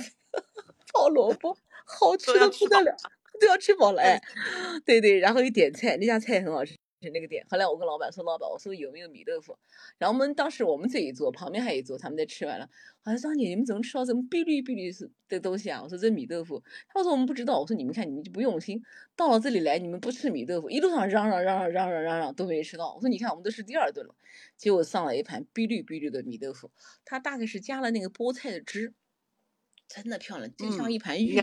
[0.93, 2.95] 炒萝卜，好吃的不得了，
[3.43, 4.20] 都要吃饱了哎。
[4.86, 6.78] 对对，然后一点菜，那家菜很好吃。
[7.05, 9.59] 是那个店，后来我跟老板说，老板，我说有没有米豆腐？
[9.99, 12.70] 然后我们当时我们这一桌，旁边还有一桌，他们在吃完了，
[13.03, 14.88] 好像张姐，你们怎么吃到这么碧绿碧绿
[15.28, 15.80] 的东西啊？
[15.82, 17.59] 我说这米豆腐，他说我们不知道。
[17.59, 18.80] 我说你们看，你们就不用心，
[19.16, 22.95] 到了这里来，你们不吃米豆腐，一路上嚷嚷嚷嚷嚷嚷嚷嚷都没吃到。
[22.95, 24.14] 我说你看，我们都是第二顿了，
[24.57, 26.70] 结果上了一盘碧绿碧绿的米豆腐，
[27.05, 28.95] 它大概是加了那个菠菜的汁，
[29.88, 31.43] 真的漂亮，就像一盘玉。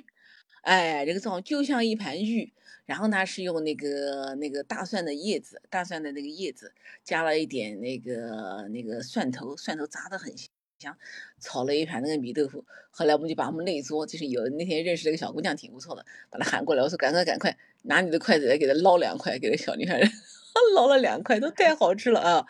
[0.62, 2.51] 哎，这个状就像一盘玉，
[2.86, 10.34] 然后呢是用那个那个大蒜的叶子，大蒜的那个叶子，加了一点那个那个蒜头，蒜头炸的很
[10.80, 10.97] 香，
[11.39, 12.66] 炒了一盘那个米豆腐。
[12.91, 20.01] 后来我们就把我们那一桌，就是有那天认识了一个小姑娘，挺不错的，把她喊过来，我说赶快赶快拿你的筷子来给她捞两块，给那小女孩
[20.76, 22.45] 捞了两块，都太好吃了啊！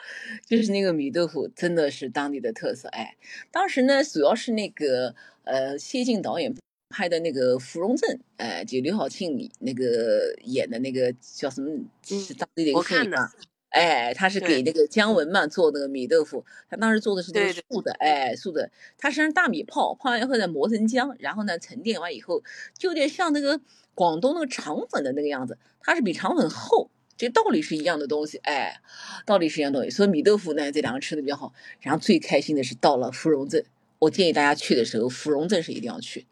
[0.47, 3.15] 就是那个米豆腐真的是当地的特色，哎，
[3.51, 6.55] 当时呢主要是那个呃谢晋导演。
[6.89, 11.69] 拍的那个《芙蓉镇》，哎，就刘晓庆那个演的那个叫什么？
[12.03, 13.31] 是当地的一个妇女嘛？
[13.69, 18.71] 哎，他是给那个姜文嘛做那个米豆腐，他当时做的是那个素的，哎，素的。
[18.97, 22.43] 他是让大米泡，泡完以后再磨成浆，然后呢沉淀完以后，
[22.75, 23.61] 就有点像那个
[23.93, 28.81] 广东那个肠粉的那个样子，它是比肠粉厚，这道理是一样的东西，哎，
[29.27, 29.91] 道理是一样东西。
[29.91, 31.53] 所以米豆腐呢，这两个吃的比较好。
[31.81, 33.63] 然后最开心的是到了芙蓉镇，
[33.99, 36.25] 我建议大家去的时候，芙蓉镇是一定要去。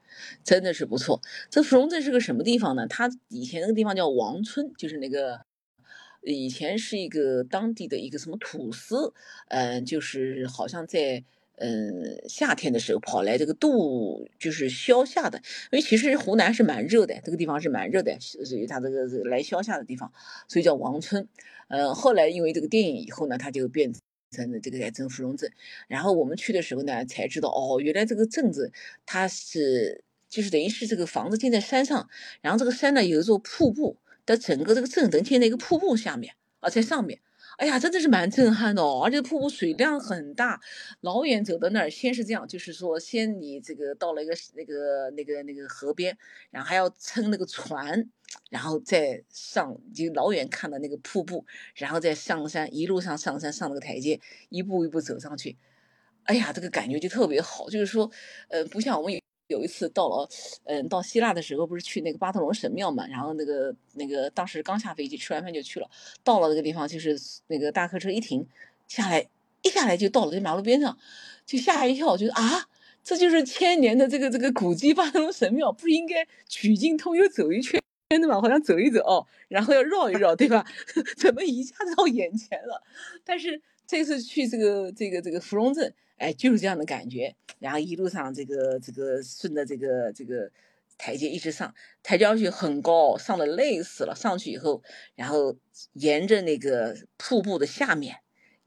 [0.43, 1.21] 真的是不错。
[1.49, 2.87] 这芙蓉镇是个什么地方呢？
[2.87, 5.41] 它以前那个地方叫王村，就是那个
[6.21, 9.13] 以前是一个当地的一个什么土司，
[9.47, 11.23] 嗯，就是好像在
[11.55, 15.37] 嗯夏天的时候跑来这个度，就是消夏的。
[15.71, 20.11] 因为其实湖南是蛮热的，这个地方是蛮热的，所以它这个来消夏的地方，
[20.47, 21.27] 所以叫王村。
[21.69, 23.93] 嗯，后来因为这个电影以后呢，它就变
[24.31, 25.51] 成了这个改成芙蓉镇。
[25.87, 28.73] 然后我们去的时候呢，才知道哦，原来这个镇子
[29.05, 30.03] 它是。
[30.37, 32.07] 就是等于是这个房子建在山上，
[32.41, 37.19] 然后这个山呢有一座瀑布，的整个这个镇等建在一个瀑布下面啊，在上面，
[37.57, 40.59] 哎呀，真的是蛮震撼的哦，而且瀑布水量很大，
[41.01, 46.15] 老远走到那儿，先是这样，就是说先你这个到了一个那个那个那个河边，
[46.51, 48.07] 然后还要乘那个船，
[48.51, 55.57] 然后再上，就老远看到那个瀑布，然后再上山，一路上上山上那个台阶，一步一步走上去，
[56.25, 58.11] 哎呀，这个感觉就特别好，就是说，
[58.49, 59.19] 呃，不像我们有。
[59.47, 60.29] 有一次到了，
[60.65, 65.89] 嗯，到希腊的时候不是去那个巴特隆神庙嘛，然后那个那个当时刚下飞机，吃完饭就去了。
[66.23, 67.17] 到了那个地方，就是
[67.47, 68.45] 那个大客车一停
[68.87, 69.27] 下来，
[69.61, 70.97] 一下来就到了这马路边上，
[71.45, 72.67] 就吓一跳，觉得啊，
[73.03, 78.41] 这就是千年的这个这个古迹巴特隆神庙，不应该曲径通幽走一圈的吗？
[78.41, 80.65] 好像走一走，然后要绕一绕，对吧？
[81.17, 82.83] 怎么一下子到眼前了？
[83.23, 85.93] 但是这次去这个这个这个芙蓉镇。
[86.17, 90.49] 哎，就是这样的感觉，然后一路上这个这个顺着这个这个
[90.97, 91.71] 台阶一直上，
[92.01, 94.15] 台阶上去很高，上的累死了。
[94.15, 94.81] 上去以后，
[95.13, 95.55] 然后
[95.93, 98.15] 沿着那个瀑布的下面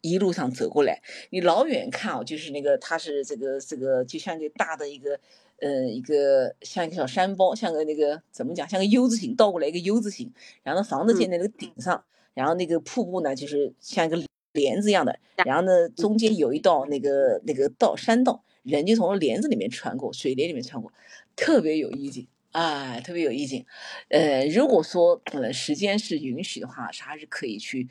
[0.01, 5.19] 一路上走过来，你老远看啊，就是那个它是这个这个就像一个大的一个
[5.59, 14.23] 呃一个像一个小山包，像个那个怎么讲，像个 U 字形倒过来一个 U 字形，然后房子建在那个顶上，然后那个瀑布呢就是像一个。
[14.53, 20.93] 帘子一样的，然后呢，中间有一道那个那个道山道，人就从帘子里面穿过，水帘里面穿过，
[21.37, 23.65] 特别有意境啊，特别有意境。
[24.09, 27.89] 呃，如果说呃时间是允许的话，是还是可以去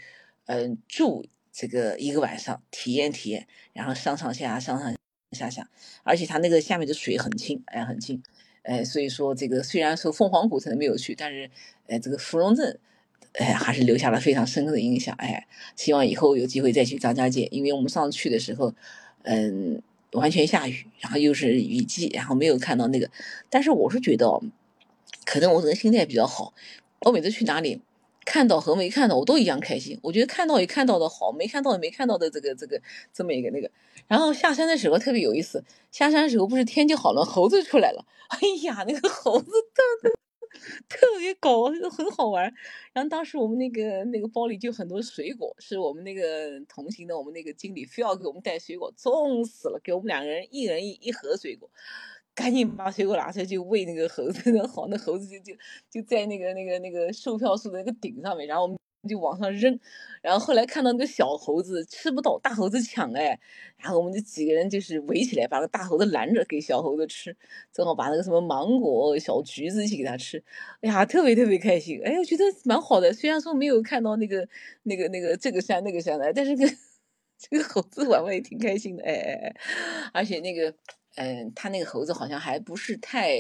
[0.47, 4.95] 嗯住这个一个晚上，体验体验，然后上上下下上上
[5.32, 5.70] 下下，
[6.03, 8.22] 而且它那个下面的水很清，哎，很清，
[8.64, 11.49] 哎，所以说这个虽然说凤凰古城没有去，但是
[11.88, 12.80] 呃这个芙蓉镇。
[13.34, 15.15] 哎，还是留下了非常深刻的印象。
[15.17, 18.73] 哎，希望以后有机会再去张家界，因为我们上次去的时候，
[19.23, 19.82] 嗯，
[20.13, 23.09] 完全下雨，然后又是雨季，然后没有看到那个。
[23.49, 24.41] 但是我是觉得，
[25.25, 26.53] 可能我这个心态比较好，
[27.01, 27.82] 我每次去哪里，
[28.25, 29.97] 看到和没看到我都一样开心。
[30.01, 32.82] 我觉得看到也看到的好，没看到也没看到的这个这个
[33.13, 33.69] 这么一个那个。
[34.07, 38.05] 然后下山的时候特别有意思，下山的时候不是天就好了，猴子出来了。
[38.30, 39.51] 哎呀，那个猴子
[40.88, 41.34] 特别。
[41.36, 42.54] 搞，很好玩。
[42.91, 51.70] 然后当时我们那个那个包里就很多水果，是我们那个同行的我们那个经理非要给我们带水果，重死了，给我们两个人一人一盒水果，
[52.36, 55.54] 赶紧把水果拿出来就喂那个猴子， 好，那猴子就就
[55.89, 58.78] 就在那个那个那个售票处的那个顶上面，然后我们。
[59.08, 59.80] 就往上扔，
[60.22, 63.39] 然后后来看到那个小猴子吃不到，大猴子抢哎，
[63.78, 67.36] 然后我们就几个人就是围起来，把那个大猴子拦着给小猴子吃，
[67.72, 70.43] 正好把那个什么芒果、小橘子一起给他吃，
[70.82, 73.14] 哎呀，特别特别开心，哎，我觉得蛮好的。
[73.14, 74.47] 虽然说没有看到那个
[74.84, 76.68] 那个那个这个山那个山的，但是跟
[77.39, 79.56] 这个猴子玩玩也挺开心的，哎哎哎，
[80.14, 80.74] 而且那个，
[81.16, 83.38] 嗯，他那个猴子好像还不是太，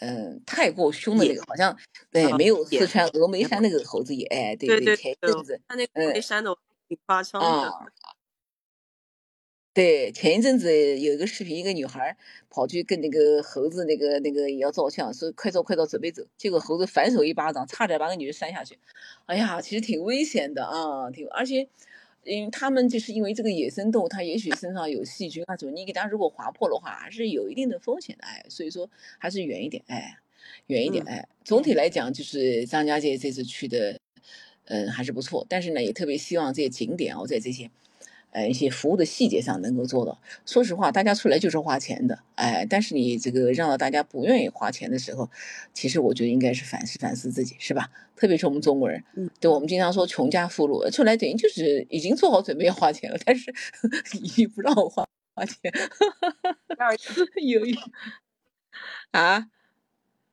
[0.00, 1.76] 嗯，太过凶的那个，好像
[2.10, 6.56] 对，没有四川峨眉山那个猴子也，哎，对对，前一阵子，他那个峨眉山的
[6.88, 7.72] 挺夸张的。
[9.72, 12.16] 对，前一阵子有一个视频，一个女孩
[12.48, 18.78] 跑去跟那个猴子那个那个也要照相，说快走快走，准备走，结果猴子反手一巴掌，差点把那女的扇下去。
[19.26, 21.68] 哎呀，其实挺危险的啊，挺而且，
[22.26, 28.26] 因为他们就是因为这个野生动物，它也许身上有细菌啊什么，你给它如果划破的话，还是有一定的风险的。
[28.26, 30.18] 哎，所以说还是远一点，哎，
[30.66, 31.26] 远一点，哎。
[31.44, 33.98] 总体来讲，就是张家界这次去的，
[34.64, 35.46] 嗯，还是不错。
[35.48, 37.70] 但是呢，也特别希望这些景点哦，在这些。
[38.36, 40.20] 呃，一些服务的细节上能够做到。
[40.44, 45.30] 说实话，大家出来就是花钱的，哎，但是你这个让到大家不愿意花钱的时候，
[45.72, 47.90] 其实我觉得应该是反思反思自己，是吧？
[48.14, 53.50] 特别是我们中国人，嗯，对，我们经常说穷家富路，出来等于就是已经做好准备要花钱了，但是
[54.36, 55.02] 你不让我花
[55.34, 55.72] 花钱，
[57.42, 57.76] 有有
[59.12, 59.48] 啊。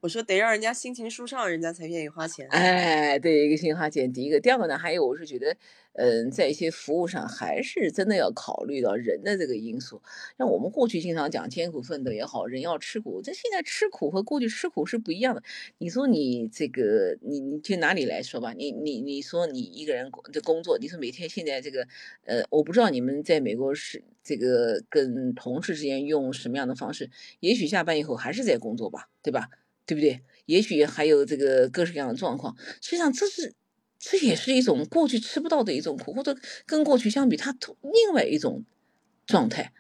[0.04, 2.46] 我说得让人家心情舒畅，人家才愿意花钱。
[2.50, 5.56] 哎，对，一个心情花钱，第一个，第二个呢，还有我是觉得，
[5.94, 10.02] 嗯，在一些服务上，还是真的要考虑到人的这个因素。
[10.38, 15.42] 像我们过去经常讲艰苦奋斗也好，人要吃苦，这现在吃苦和过去吃苦是不一样的。
[15.78, 21.88] 你说你这个，你你就拿你来说吧，你你你说你一个人的工作，你说每天现在这个，
[22.26, 29.48] 呃，我不知道你们在美国是这个跟同事之间用什么样的方式，也许下班以后还是在工作吧，对吧？
[29.86, 30.22] 对不对？
[30.46, 32.56] 也许还有这个各式各样的状况。
[32.82, 33.54] 实际上，这是
[33.98, 38.66] 这也是一种过去吃不到的一种苦，或者跟过去相比，它另外一种
[39.26, 39.72] 状态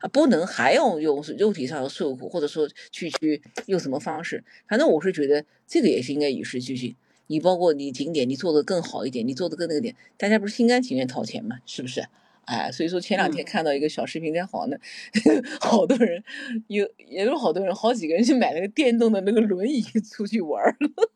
[0.00, 4.44] 啊，不能还要用肉体上的受苦，或者说去去用什么方式。
[4.68, 6.94] 反正我是觉得这个也是应该与时俱进。
[7.28, 11.60] 你包括你景点，你做的更好一点，你做的更那个点，大家不是心甘情愿掏钱吗？
[11.64, 12.04] 是不是？
[12.46, 14.76] 哎，所以说前两天看到一个小视频在好呢，
[15.60, 16.22] 好多人
[16.68, 19.80] 有也有好多人，好几个人去买了个电动的那个轮椅
[20.10, 21.10] 出去玩了。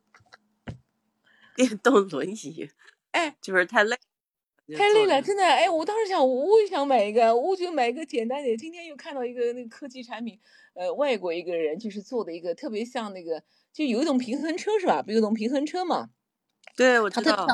[1.55, 2.69] 电动轮椅，
[3.11, 3.95] 哎，就是太累，
[4.75, 5.43] 太累了，真的。
[5.43, 8.57] 哎，我当时想，我也想买一个，我就买一个简单点。
[8.57, 10.37] 今天又看到一个那个科技产品，
[10.73, 15.01] 呃，外国一个人就是做的一个特别像那个，就有一种平衡车是吧？
[15.01, 16.09] 不有种平衡车嘛？
[16.75, 17.47] 对，我知道。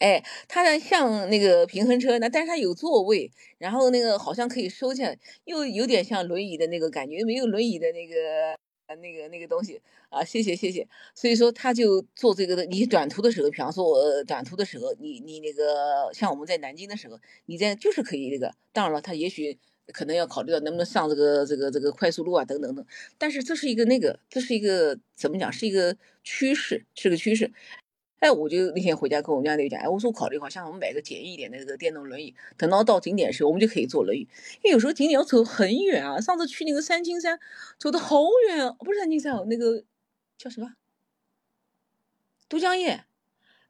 [0.00, 8.56] 哎，它呢像那个平衡车呢，但是它有座位，然后那个好像可以收起来，又有点像轮椅的那个感觉，没有轮椅的那个
[9.00, 9.78] 那个那个东西
[10.08, 10.24] 啊。
[10.24, 10.88] 谢谢谢谢。
[11.14, 18.54] 所以说他就做这个的，你短途的时候，比方说我短途的时候，你你那个像我们在南京的时候，你在就是可以那个。
[18.72, 19.58] 当然了，他也许
[19.92, 22.82] 可能要考虑到能不能上这个这个这个快速路啊等等等。
[23.18, 25.52] 但是这是一个那个，这是一个怎么讲？
[25.52, 25.94] 是一个
[26.24, 27.52] 趋势，是个趋势。
[28.20, 34.28] 哎，我就那天回家跟我们家那个讲，哎，我说我考虑好，像我们买个简易一点的那个电动轮椅，等到到景点时候，我们就可以坐轮椅。
[34.62, 37.40] 因为有时候景点要走很远啊，上次去那个三清山，
[37.78, 39.84] 走的好远，不是三清山哦，那个
[40.36, 40.74] 叫什么？
[42.46, 43.00] 都江堰，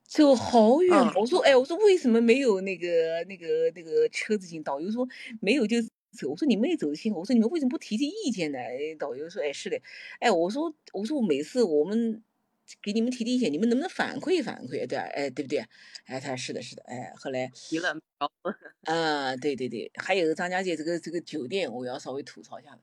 [0.03, 0.99] 走好远。
[1.15, 4.65] 我说，哎，我说为什么没有那个那个那个车子进？
[4.65, 5.07] 导游说
[5.41, 5.81] 没有就
[6.11, 6.29] 走。
[6.29, 7.15] 我说你们也走得清。
[7.15, 8.59] 我说你们为什么不提提意见呢？
[8.99, 9.81] 导游说，哎，是的，
[10.19, 12.21] 哎，我说我说我每次我们。
[12.83, 14.87] 给你们提提意见，你们能不能反馈反馈？
[14.87, 15.65] 对，哎，对不对？
[16.05, 17.97] 哎，他说是的，是的，哎，后来提了，
[18.85, 22.79] 啊，对对对，还有张家界这个这个酒店，我要稍微吐槽一下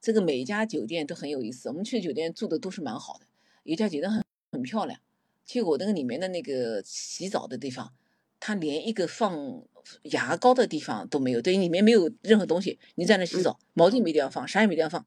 [0.00, 3.26] 这个每一家酒店都很有意思，我们去的酒店住的都是蛮好的，
[3.64, 5.00] 一家酒店很很漂亮，
[5.44, 7.92] 结果那个里面的那个洗澡的地方，
[8.40, 9.62] 它连一个放
[10.04, 15.06] 牙膏的地方都没有，对，里面没有任何东西，你在那洗澡，毛巾没地方放，啥也没地方放。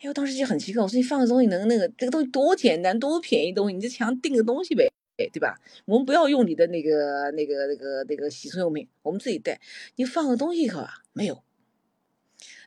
[0.00, 5.58] 哎，我当时就很奇怪，我说你放个东西能那个这个东西多简单多便宜东西，你就墙订个东西呗，对吧？
[5.86, 9.60] 我们不要用你的那个那个那个那个洗漱用品，我们自己带。
[9.96, 11.42] 你放个东西可没有？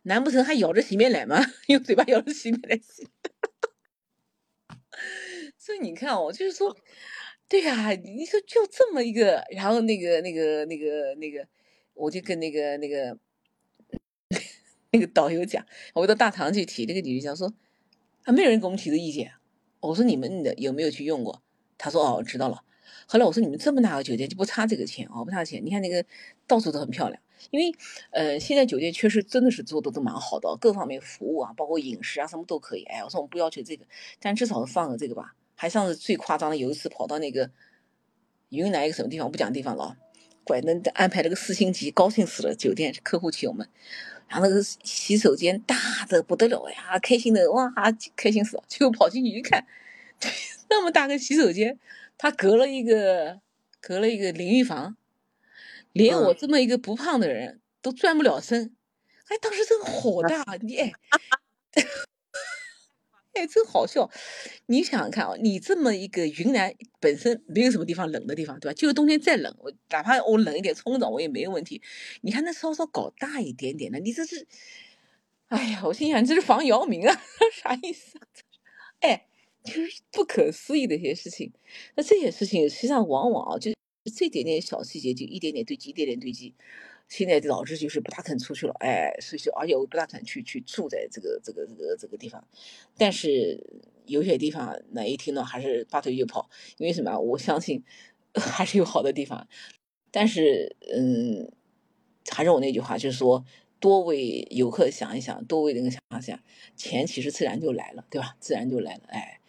[0.04, 1.44] 难不成还咬着洗面奶吗？
[1.68, 3.08] 用嘴巴咬着洗面奶洗？
[5.58, 6.76] 所以你看哦，就是说，
[7.48, 11.46] 对呀，你说就这么一个，然后那个那个那个那个，
[11.94, 13.18] 我就跟那个那个。
[14.92, 17.54] 那个导游讲，我到大堂去提，那个女的讲说，
[18.24, 19.34] 啊，没有人给我们提的意见。
[19.80, 21.42] 我说你们的有没有去用过？
[21.78, 22.64] 他说哦，知道了。
[23.06, 25.64] 后来我说你们这么大个酒店就不差这个钱哦，不差钱。
[25.64, 26.04] 你看那个
[26.46, 27.22] 到处都很漂亮，
[27.52, 27.74] 因为
[28.12, 32.84] 呃，现在酒店确实真的是做的都蛮好的，各方面服务啊，包括饮食啊，什么都可以。
[32.84, 33.86] 哎，我说我们不要求这个，
[34.20, 35.36] 但至少放个这个吧。
[35.56, 37.52] 还上次最夸张的有一次跑到那个
[38.50, 39.98] 云南一个什么地方，我不讲地方了，
[40.44, 42.56] 怪能安排了个四星级，高兴死了。
[42.56, 43.70] 酒店客户请我们。
[44.30, 45.76] 然后那个洗手间大
[46.08, 47.74] 的不得了呀，开心的哇，
[48.16, 48.64] 开心死了！
[48.68, 49.66] 结果跑进去一看，
[50.70, 51.80] 那么大个洗手间，
[52.18, 53.40] 它隔了一个
[53.82, 54.96] 隔了一个淋浴房，
[55.92, 58.76] 连我这么一个不胖的人都转不了身。
[59.30, 60.94] 哎，当时真火大，你哎，
[63.40, 64.10] 哎，真好笑。
[64.66, 68.74] 你想想看啊，你这么一个云南本身没有什么地方冷的地方，对吧？
[68.74, 71.82] 就是冬天再冷，我哪怕我冷一点冲澡我也没有问题。
[72.22, 74.46] 你还能稍稍搞大一点点的，你这是，
[75.48, 77.22] 哎呀，我心想这是防姚明啊，
[77.64, 78.20] 啥意思？
[79.00, 79.26] 哎，
[79.64, 81.54] 就是不可思议的一些事情。
[81.96, 83.72] 那这些事情实际上往往啊，就
[84.14, 86.54] 这点点小细节就一点点堆积，一点点堆积。
[87.10, 92.48] 现在导致就是不大肯出去了，哎，所以说，而且我不大肯去去住在这个这个这个这个地方，
[92.98, 97.20] 但是有些地方那一听到还是拔腿就跑，因为什么？
[97.20, 97.84] 我相信
[98.34, 99.48] 还是有好的地方，
[100.12, 101.52] 但是嗯，
[102.30, 103.44] 还是我那句话，就是说
[103.80, 106.40] 多为游客想一想，多为那个想一想，
[106.76, 108.36] 钱其实自然就来了，对吧？
[108.40, 109.40] 自然就来了，哎。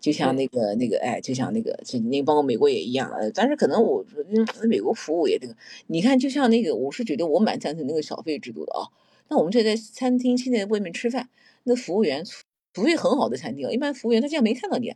[0.00, 5.54] 就像那个那个哎，就像那个，就您包括美国也一样，呃，但是可能我嗯，美国服务也这个，
[5.88, 8.88] 你看，就像那个，我是觉得我蛮赞成那个小费制度的啊。
[9.28, 11.28] 那我们这在餐厅现在外面吃饭，
[11.64, 12.24] 那服务员
[12.72, 14.94] 服务很好的餐厅，一般服务员他竟然没看到你，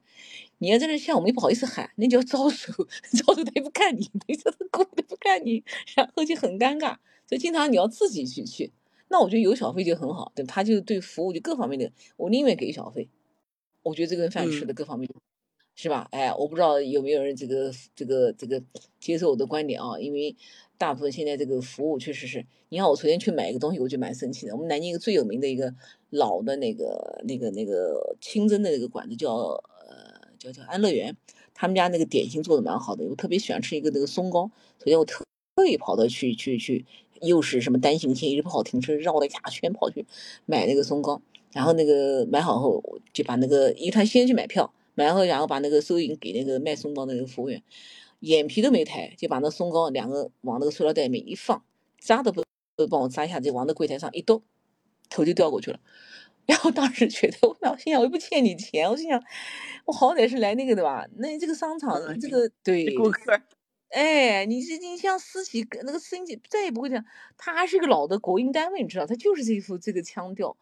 [0.58, 2.72] 你要在那像我们又不好意思喊，那叫招手，
[3.12, 5.62] 招手他也不看你，没 说他顾都不看你，
[5.94, 6.96] 然后就很尴尬，
[7.28, 8.72] 所以经常你要自己去去。
[9.14, 13.08] 那我觉得有小费就很好，对，他就对服务就各方面的，我宁愿给小费。
[13.84, 15.08] 我觉得这顿饭吃的各方面，
[15.76, 16.08] 是吧？
[16.10, 18.60] 哎，我不知道有没有人这个这个这个
[18.98, 19.96] 接受我的观点啊？
[20.00, 20.34] 因为
[20.76, 24.52] 大部分现在这个服务确实是，你看我昨天去买一个东西，我就蛮生气的。
[24.52, 25.72] 我们南京一个最有名的一个
[26.10, 31.16] 老的那个那个那个清真的那个馆子叫呃叫叫安乐园，
[31.54, 34.50] 他们家那个点心做的蛮好的，我特别喜欢吃一个那个松糕。
[34.78, 35.24] 昨天我特
[35.56, 36.84] 特意跑到去去去，
[37.24, 40.06] 又是什么单行线，一直不好停车，绕了一大圈跑去
[40.46, 41.20] 买那个松糕。
[41.52, 47.62] 然后那个买好后，就把那个，因为他先去买票，买完后，然后把那个收银给那个卖松糕的那个服务员，
[48.20, 51.62] 眼皮都没抬，就把那松糕两个往那个塑料袋里面一放，
[52.00, 52.42] 扎都不
[52.74, 54.42] 不帮我扎一下，就往那柜台上一兜，
[55.08, 55.78] 头就掉过去了。
[56.46, 59.22] 然后当时觉得，我心想我又不欠你钱，我心想
[59.86, 61.06] 我好歹是来那个的吧？
[61.18, 63.40] 那这个商场这个对顾客，
[63.94, 67.04] 哎，你是你像私企那个私企再也不会这样，
[67.38, 70.56] 他还是个老的国营单位，你知道，他就是这副这个腔调。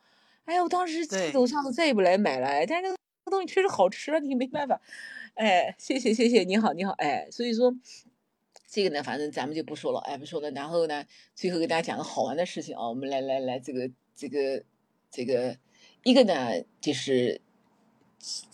[0.45, 2.49] 哎呀，我当时气得我上次再也不来买了。
[2.67, 2.97] 但是那个
[3.31, 4.79] 东西确实好吃，你没办法。
[5.35, 6.93] 哎，谢谢谢谢，你好你好。
[6.99, 7.75] 哎，所以说
[8.67, 10.51] 这个呢，反正咱们就不说了，哎不说了。
[10.51, 11.03] 然后呢，
[11.35, 14.63] 最后给大家讲个好玩的事情啊，我们来来来，这个这个
[15.11, 15.57] 这个
[16.03, 17.41] 一个呢，就是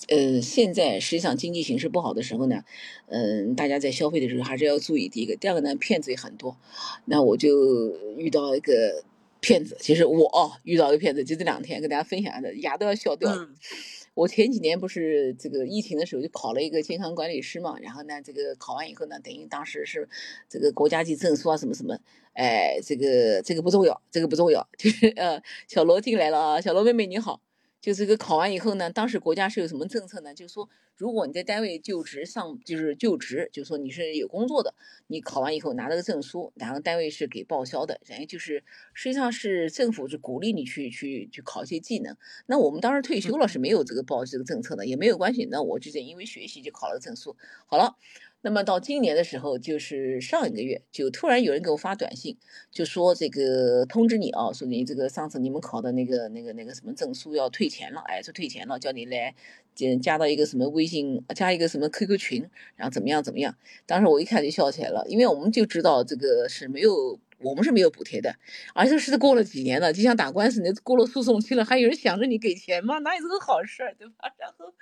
[0.09, 2.64] 呃，现在实际上经济形势不好的时候呢，
[3.07, 6.57] 嗯，大家在消费的时候还是要注意第一个，第二个呢，骗子也很多。
[7.05, 9.05] 那我就遇到一个。
[9.41, 13.49] 骗子，其实我哦遇到一个骗子，就这两天跟大家分享的，牙都要笑掉了。
[14.14, 20.09] 我前几年不是这个疫情的时候就考了一个健康管理师嘛，然后呢，这个考完以后呢，等于当时是
[20.49, 21.97] 这个国家级证书啊，什么什么，
[22.33, 27.41] 哎，这个这个不重要，这个不重要，就是呃，小罗进来了啊，小罗妹妹你好。
[27.81, 30.35] 就这个考完以后呢，当时国家是有什么政策呢？
[30.35, 34.74] 就是说，如果你在单位就职上，就是就职，就是说你是有工作的，
[35.07, 38.64] 你考完以后拿了个证书，然后单位是给报销的，然后就是
[38.95, 42.16] 实际上是政府是鼓励你去去去考一些技能。
[42.47, 45.45] 那我们当时退休了是没有这个报这个政策的，也没有关系。
[45.45, 47.97] 那我就是因为学习就考了个证书，好了。
[48.41, 52.36] 那么到今年的时候，就是上一个月，就突然有人给我发短信，
[52.70, 59.34] 就说这个通知你啊，说你这个上次你们考的那个那个那个什么证书要退钱了，哎，说退钱了，叫你来，
[59.74, 63.57] 加加到一个什么微信，加一个什么 QQ 群，然后怎么样怎么样。
[63.86, 68.36] 当时我一看就笑起来了，因为我们就知道这个是没有，我们是没有补贴的，
[68.72, 72.99] 而且是过了几年了，就像打官司，你过了诉讼期了，还有人想着你给钱吗？
[73.01, 74.14] 哪有这个好事儿，对吧？
[74.39, 74.72] 然后。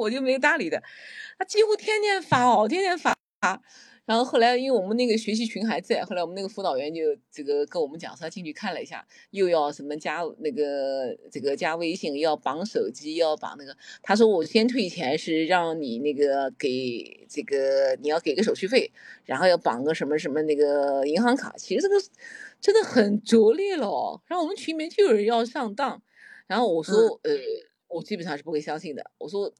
[0.00, 0.82] 我就没搭理他，
[1.38, 3.14] 他几乎天天发哦，天天发。
[4.06, 13.76] 然后后来，因为我们那个学习群还在，后来我们那个辅导员就这个跟我们讲，说他进去看了一下，又要什么加那个这个加微信，要绑手机，要绑那个。
[14.02, 18.90] 他说我先退钱是让你那个给这个你要给个手续费，
[19.24, 21.54] 然后要绑个什么什么那个银行卡。
[21.56, 21.94] 其实这个
[22.60, 24.20] 真的很拙劣了。
[24.26, 26.02] 然后我们群里面就有人要上当，
[26.48, 27.30] 然后我说呃，
[27.86, 29.08] 我基本上是不会相信的。
[29.18, 29.52] 我说。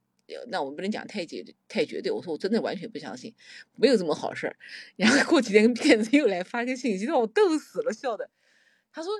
[0.49, 2.11] 那我们不能讲太绝太绝对。
[2.11, 3.35] 我说我真的完全不相信，
[3.76, 4.57] 没有这么好事儿。
[4.97, 8.31] 然后过几天骗子又来发个信息，让我逗死了，笑的。
[8.93, 9.12] 他说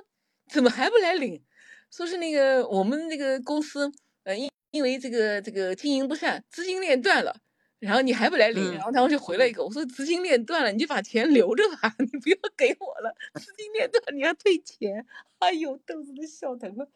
[0.49, 1.43] 怎么还不来领？
[1.89, 3.91] 说是那个我们那个公司，
[4.23, 7.41] 呃，因因为这个这个经营不善，资金链断了。
[7.79, 8.73] 然后你还不来领？
[8.73, 13.11] 然后他们就回了一个，我说资金链断了，你就把钱留着吧，你不要给我了。
[13.39, 15.03] 资金链断，你要退钱。
[15.39, 16.87] 哎呦，豆子都笑疼了。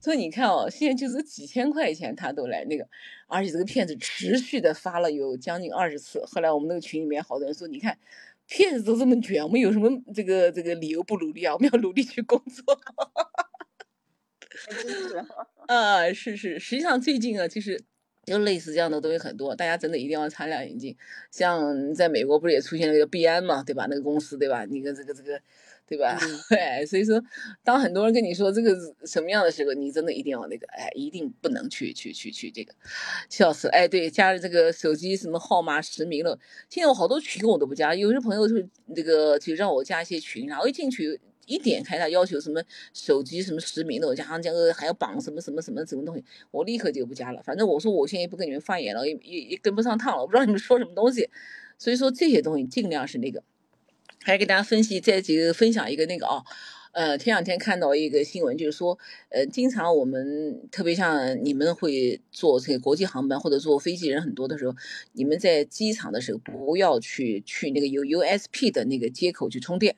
[0.00, 2.86] 所以你看哦，现在就是几千块钱他都来那个，
[3.26, 6.22] 而且这个骗子持续的发了有将近二十次。
[6.26, 7.98] 后来我们那个群里面好多人说，你看
[8.46, 11.54] 骗子都这么卷，我们有什么这个这个理由不努力啊？
[11.54, 12.78] 我们要努力去工作。
[15.66, 17.82] 啊，是是，实际上最近啊，其实
[18.24, 20.96] 就类似这样的东西很多，大家真的一定要擦亮眼睛。
[21.30, 23.86] 像在美国不是也出现了一个币安嘛，对吧？
[23.88, 24.64] 那个公司对吧？
[24.66, 25.40] 你看这个这个。
[25.88, 26.18] 对吧？
[26.48, 27.22] 对， 所以说，
[27.62, 32.74] 当很多人跟你说这个什么样的时候，你真的一定要那个，哎，一定不能去去去去这个，
[33.30, 33.68] 笑死！
[33.68, 36.36] 哎，对，加了这个手机什么号码实名了，
[36.68, 38.54] 现在我好多群我都不加，有些朋友就
[38.86, 42.60] 那个就让我加一些群，然后一进去一点开，他要求什么
[42.92, 47.40] 手机什么实名的，我加上这个还要绑什么什么什么什么东西，我立刻就不加了。
[47.44, 51.30] 反正我说我现在也不跟你们发言了，也也也跟不上趟了，我不知道你们说什么东西，
[51.78, 53.40] 所以说这些东西尽量是那个。
[54.26, 56.42] 还给大家分析，再几个分享一个那个啊，
[56.90, 58.98] 呃，前两天看到一个新闻，就是说，
[59.28, 64.76] 呃，经常我们特别像你们会坐这个国际航班或者坐飞机人很多的时候，
[65.12, 69.94] 你们在机场的时候不要去去那个有 USB 的那个接口去充电，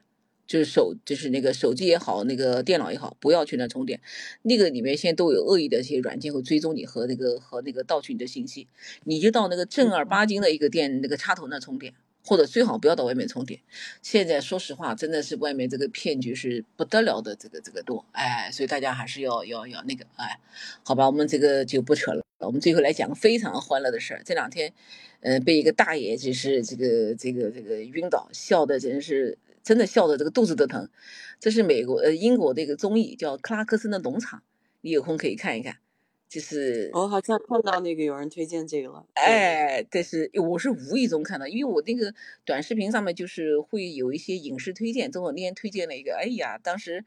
[0.47, 3.99] 就是手就是那个手机也好，那个电脑也好，不要去那充电，
[4.43, 8.69] 那个里面现在都有恶意的一些软件会追踪你和那个和那个盗取你的信息，
[9.05, 11.95] 你就到那个正儿八经的一个电那个插头那充电。
[12.29, 13.59] 或者最好不要到外面充电。
[14.03, 20.39] 现在说实话，真的是外面这个骗局是不得了的，这个这个多，哎，所以大家还是要要要那个，哎，
[20.85, 22.23] 好吧，我们这个就不扯了。
[22.41, 24.21] 我们最后来讲个非常欢乐的事儿。
[24.27, 24.75] 这两天，
[25.21, 30.87] 嗯，被一个大爷就是这个这个这个晕倒，笑的真是真的笑的这个肚子都疼。
[31.41, 34.41] 这是美国呃英国的一个综艺叫《克拉克森的农场》，
[34.83, 35.79] 你有空可以看一看。
[36.29, 42.15] 就是我好像看到那个有人推荐这个了，哎，但是我是无意中看到，因为我那个
[42.45, 47.03] 短视频上面就是会有一些影视推荐，正好那天推荐了一个，哎呀，当时，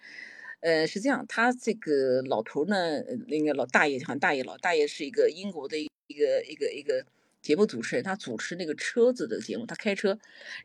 [0.62, 7.06] 呃，是这样，他这个老头呢，那个老大爷，好像大爷老大爷是一个英国的一个一个一个
[7.44, 10.18] 节目主持人，他主持那个车子的节目，他开车，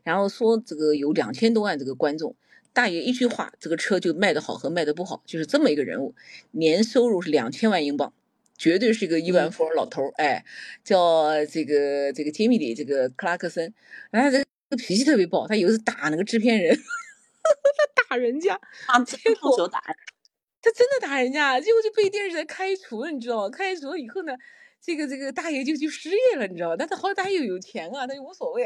[0.03, 2.35] 然后说这个有两千多万这个观众，
[2.73, 6.15] 大爷一句话，这个车就卖得好和卖得不好，就是这么一个人物，
[6.53, 8.11] 年收入是两千万英镑。
[8.57, 10.43] 绝对是一个亿万富翁老头儿，哎，
[10.83, 13.71] 叫这个这个杰米里这个克拉克森，
[14.09, 14.45] 然后这个
[14.77, 18.59] 脾气特别暴，他有一次打那个制片人， 他打人家，
[19.05, 19.79] 结果打，
[20.61, 23.49] 他真的打人家，结果就被电视台开除了，你知道吗？
[23.49, 24.33] 开除了以后呢，
[24.81, 26.75] 这个这个大爷就就失业了，你知道吗？
[26.77, 28.65] 但他好歹大爷又有钱啊，他就无所谓。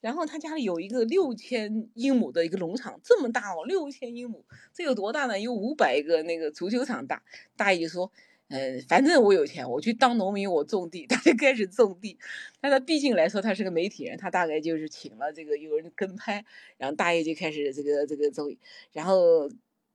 [0.00, 5.38] 然后他家里有一个六千英亩的一个农场，这么大哦，六千英亩，这有多大呢？
[5.38, 7.22] 有五百个那个足球场大。
[7.56, 8.10] 大爷就说。
[8.50, 12.18] 嗯，反正我有钱，我去当农民，我种地， 他就开始种地。
[12.60, 16.42] 但他毕竟来说，他是个媒体人，他大概就是请了这个有人跟拍，
[16.78, 18.56] 然后大爷就开始这个这个种。
[18.92, 19.50] 然后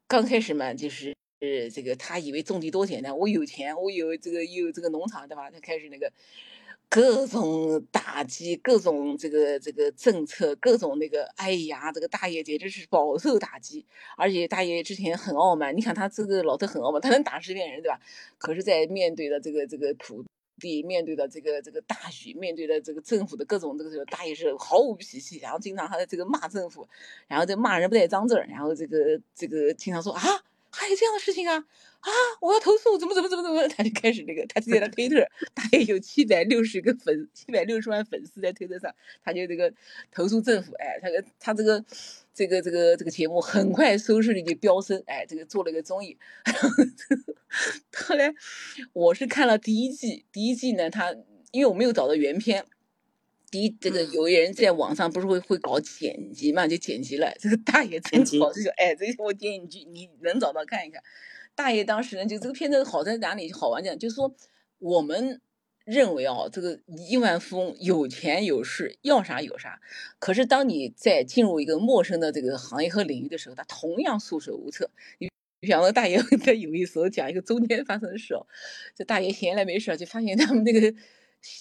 [0.07, 1.15] 刚开始嘛，就是
[1.71, 5.49] 这个他以为种地多简单，我有钱，我有这个有这个农场，对吧？
[5.49, 6.11] 他开始那个。
[6.93, 13.83] 各种打击，各种这个这个政策，各种那个，哎呀，这个大爷简直是饱受打击。
[14.15, 17.99] 而且大爷之前很傲慢，你看他这个老头很傲慢，他能打十遍人，对吧？
[18.37, 20.23] 可是，在面对的这个这个土
[20.59, 26.87] 地，面对的这个这个大雨，面对的这个政府的各种这个时候，大爷是毫无脾气，然后经常还在这个骂政府，
[27.27, 30.21] 然后这骂人不带脏字儿，然后这个这个经常说啊。
[30.75, 32.09] 还有这样的事情啊啊！
[32.41, 35.15] 我要投诉，怎么怎么怎么怎么， 他就开始那个，他在他推特，
[35.53, 38.93] 大概有七百六十个粉，七百六十万粉丝在推特上，
[39.23, 39.71] 他就这个
[40.11, 41.85] 投诉政府，哎，他个他这个
[42.33, 46.17] 这个这个这个节目很快收视率就飙升，哎，这个做了一个综艺，
[47.95, 48.33] 后来
[48.93, 51.15] 我是看了第一季，第一季呢，他
[51.51, 52.65] 因为我没有找到原片。
[53.53, 57.31] 第一，这个有人在网上不是会会搞剪辑嘛，就剪辑了。
[57.39, 61.03] 这个大爷真好，这个哎，这个我点进去，你能找到看一看。
[61.53, 63.53] 大爷当时呢，就这个片子好在哪里？
[63.53, 64.35] 好玩讲，就是说
[64.79, 65.39] 我们
[65.85, 69.79] 认为啊，这个亿万富翁有钱有势，要啥有啥。
[70.17, 74.89] 可是当你在进入一个陌生的这个行业和领域的时候，他同样束手无策。
[75.19, 75.29] 你
[75.59, 78.47] 比方说，大爷 在有一时候讲一个中间发生的事哦，
[78.95, 80.91] 这大爷闲来没事就发现他们那个。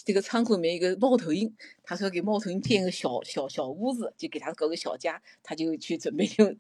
[0.05, 6.55] 这个仓库里面一个猫头鹰，他说给猫头鹰建个小小小屋子，就给他搞个小家，他就去准备就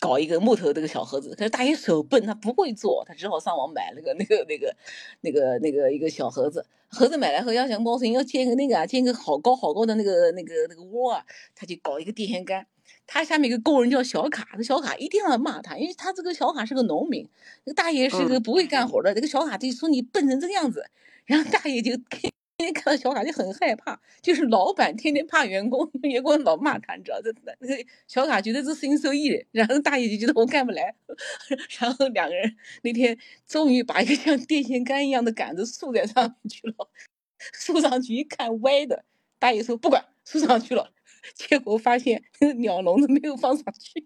[0.00, 1.34] 搞一个木头这个小盒子。
[1.36, 4.76] 可是大爷手笨，他不会做，他只好上网买了个那个那个
[5.20, 6.66] 那个那个一个小盒子。
[6.90, 11.24] 盒子买来后，要想猫头鹰要建个那个啊，建个好高好高的那个那个那个窝啊，
[11.54, 12.66] 他就搞一个电线杆。
[13.06, 17.28] 他下面一个工人叫小卡，那小卡一定要骂他，因为他这个小卡是个农民，
[17.64, 19.14] 那个大爷是个不会干活的。
[19.14, 20.84] 这个小卡就说你笨成这个样子，
[21.24, 21.92] 然后大爷就。
[22.58, 30.92] 天天看到小卡就很害怕，就是老板天天怕员工，员工老骂他，你知道这那个小卡觉得这事情受益，然后大爷就觉得我干不来，
[31.78, 33.16] 然后两个人那天
[33.46, 36.90] 终于把一个像电线杆一样的杆子竖在上面去了，
[37.52, 39.04] 竖上去一看歪的，
[39.38, 40.92] 大爷说不管，竖上去了，
[41.36, 44.04] 结果发现那个鸟笼子没有放上去，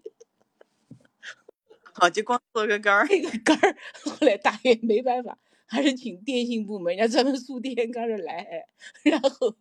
[1.95, 3.09] 好，就光做个杆儿。
[3.09, 3.77] 一个杆儿。
[4.05, 5.39] 后来大爷没办法，
[5.73, 8.65] 还是请电信部门人家专门输电杆儿来，哎
[9.05, 9.57] 然后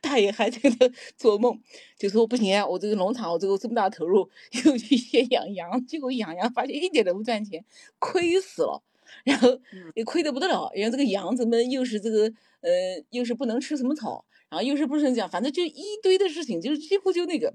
[0.00, 1.60] 大爷还在那做梦，
[1.98, 4.30] 就说不行啊，我这个农场我这个这么大投入，
[4.64, 7.62] 又去先养羊，结果养羊发现一点都不赚钱，
[7.98, 8.82] 亏死了。
[9.24, 12.32] 然后嗯也亏得不得了，然后这个羊怎么又是这个
[12.62, 17.54] 呃，又是不能吃什么草，然后又是不能这样，反正就一堆的事情，就是几乎就那个。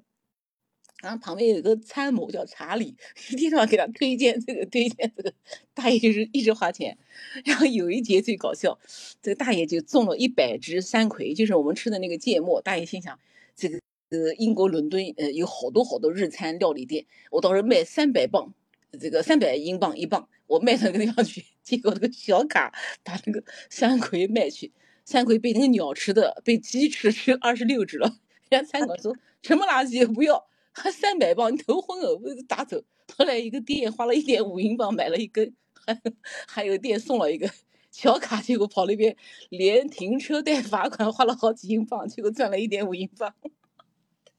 [1.02, 2.96] 然后旁边有一个参谋叫查理，
[3.32, 5.34] 一天到晚给他推荐这个推荐这个，
[5.74, 6.98] 大爷就是一直花钱。
[7.44, 8.80] 然后有一节最搞笑，
[9.22, 12.62] 这个大爷就种了一百只山葵，就是我们吃的那个芥末。
[12.62, 13.20] 大爷心想，
[13.56, 13.80] 这个
[14.10, 18.54] 呃英国伦敦呃有好多好多日餐料理店，我到时候卖三百磅，
[19.00, 21.44] 这个三百英镑一磅，我卖到那个地方去。
[21.64, 22.74] 结果那个小卡
[23.04, 24.72] 把那个山葵卖去，
[25.06, 28.18] 山葵被那个鸟吃的，被鸡吃的，只有二十六只了。
[28.50, 32.82] 人家餐馆说什么垃圾也不要，还 三百磅，你头昏了，我打走。
[33.18, 36.02] 后来一个店花了一点五英镑买了一根，还
[36.48, 37.50] 还有店送了一个
[37.92, 39.16] 小卡，结果跑那边
[39.50, 43.34] 连停车带罚款花了好几英镑，结果赚了一点五英镑，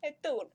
[0.00, 0.50] 太逗了，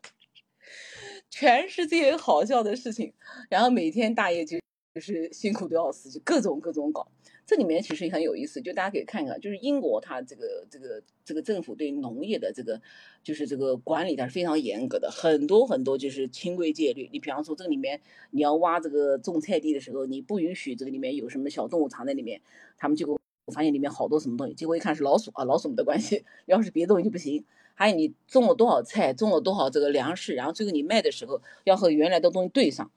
[1.29, 3.13] 全是这些好笑的事情。
[3.49, 4.57] 然后每天大爷就
[4.95, 7.07] 就是辛苦的要死，就各种各种搞。
[7.47, 12.81] 这里面其实也很有意思，就大家可以看一看，就是英国它这个这个这个政府对农业的这个
[13.23, 17.09] 就是这个管理它是非常严格的，很多很多就是清规戒律。
[17.13, 18.01] 你比方说这个里面
[18.31, 22.41] 你要挖这个种菜地的时候，你不允许这个里面有什么小动物藏在里面，
[22.77, 23.17] 他们结果
[23.53, 27.45] 发现里面好多什么东西，结果一看是老鼠啊，老鼠没得关系，要是别的东西就不行。
[27.75, 32.91] 还有你种了多少菜，种了多少这个粮食，然后最后你卖的时候要和原来的东西对上。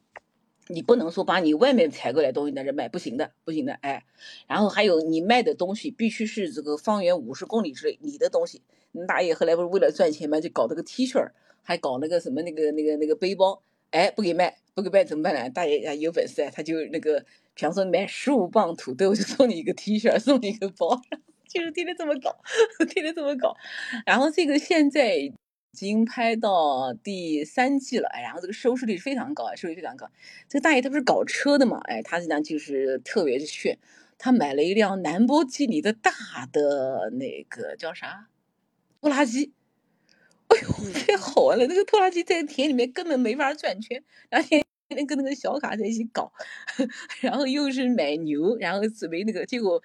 [0.70, 4.04] 你不能说把你外面采购来东西在这卖，不行的，不行的，哎。
[4.46, 8.62] 然后还有你卖的东西必须是这个方圆五十公里之内你的东西。
[8.92, 11.30] 你大爷后来不是为了赚钱嘛，就搞这个 T 恤，
[11.62, 15.48] 还搞那个什么那个那个那个背包，哎，不给卖，不给卖怎么办呢？
[15.50, 17.20] 大爷有本事，他就那个，
[17.54, 21.00] 比方说买十五磅土豆就送你一个 T 恤，送你一个包，
[21.48, 22.36] 就是天天这么搞，
[22.88, 23.56] 天天这么搞。
[24.04, 25.32] 然后这个现在
[25.72, 30.08] 已经拍到第三季了，哎，然后这个收视率非常高，收视率非常高。
[30.48, 33.78] 这个大爷他不是搞车的嘛，哎，他实际上就是特别炫，
[34.18, 36.10] 他买了一辆兰博基尼的大
[36.52, 38.26] 的那个叫啥
[39.00, 39.52] 拖拉机。
[40.48, 41.64] 哎呦，太好玩了！
[41.68, 46.32] 那个拖拉机在田里面根本没法转圈，然后天天跟那个小卡在一起搞，
[47.22, 49.80] 然后又是买牛，然后准备那个，结果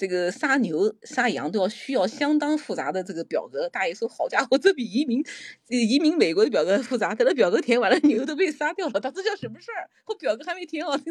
[0.00, 3.68] 这个杀牛杀羊都要需要相当复杂的这个表格。
[3.68, 5.22] 大爷说：“好家伙，这比移民
[5.68, 7.14] 移民美国的表格复杂。
[7.14, 8.98] 等到表格填完了，牛都被杀掉了。
[8.98, 9.90] 他这叫什么事儿？
[10.06, 10.96] 我表格还没填好。”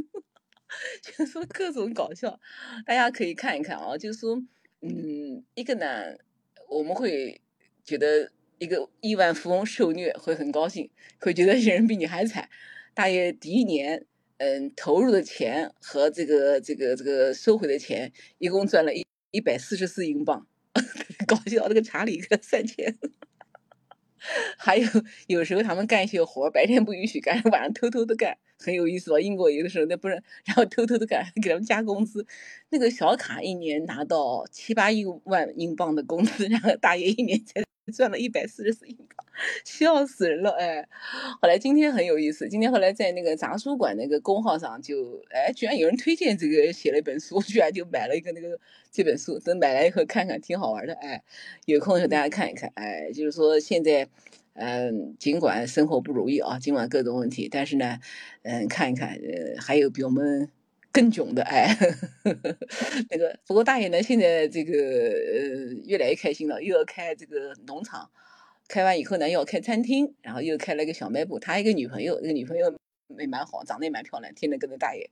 [1.03, 2.39] 就说各种搞笑，
[2.83, 3.95] 大家可以看一看啊。
[3.95, 4.41] 就是说，
[4.81, 6.15] 嗯，一个呢，
[6.67, 7.39] 我们会
[7.83, 10.89] 觉得一个亿万富翁受虐会很高兴，
[11.19, 12.49] 会觉得人比你还惨。
[12.95, 14.07] 大爷第一年，
[14.39, 20.47] 嗯，投入的钱和这个这个这个收回的钱，一共赚了一一百四十四英镑，
[21.27, 21.67] 搞笑。
[21.67, 22.97] 这个查理给三千。
[24.57, 24.87] 还有
[25.27, 29.19] 有时候他们干一些活，白天不允许干，晚上偷偷的干，很有意思吧？
[29.19, 32.25] 英国有的时候那不是，然后偷偷的给，给他们加工资。
[32.69, 37.63] 那个小卡一年拿到七八亿万英镑的工资，然后大爷一年才
[37.95, 39.25] 赚了一百四十四英镑，
[39.63, 40.87] 笑死人了哎！
[41.41, 48.59] 后来今天很有意思，今天后来在那个杂书馆那个公号上就哎，居然有人推荐这个写了一本书，居然就买了一个那个
[48.91, 51.23] 这本书，等买来以后看看，挺好玩的哎。
[51.65, 54.07] 有空的时候大家看一看哎，就是说现在。
[54.59, 57.97] 嗯，尽管生活不如意啊，尽管各种问题，但是呢，
[58.43, 60.49] 嗯，看一看，呃，还有比我们
[60.91, 61.73] 更囧的哎，
[63.09, 63.39] 那个。
[63.47, 68.11] 不过大爷呢，现在这个呃越来越开心了，又要开这个农场，
[68.67, 71.39] 开完以后呢，又要开餐厅，然后又开了一个小卖部。
[71.39, 72.75] 他一个女朋友，那个女朋友
[73.17, 75.09] 也蛮好，长得也蛮漂亮，天天跟着大爷。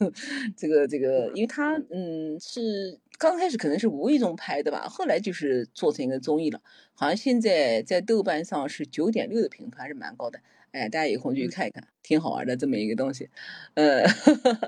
[0.56, 6.58] 这个这个，因为他嗯是刚开始可能是无意中拍的吧，后来就是做成一个综艺了。
[6.94, 10.40] 好像现在在豆瓣上是九点六的评分，还是蛮高的。
[10.72, 13.28] 哎，大家有空去看一看，挺好玩的这么一个东西。
[13.74, 14.02] 嗯，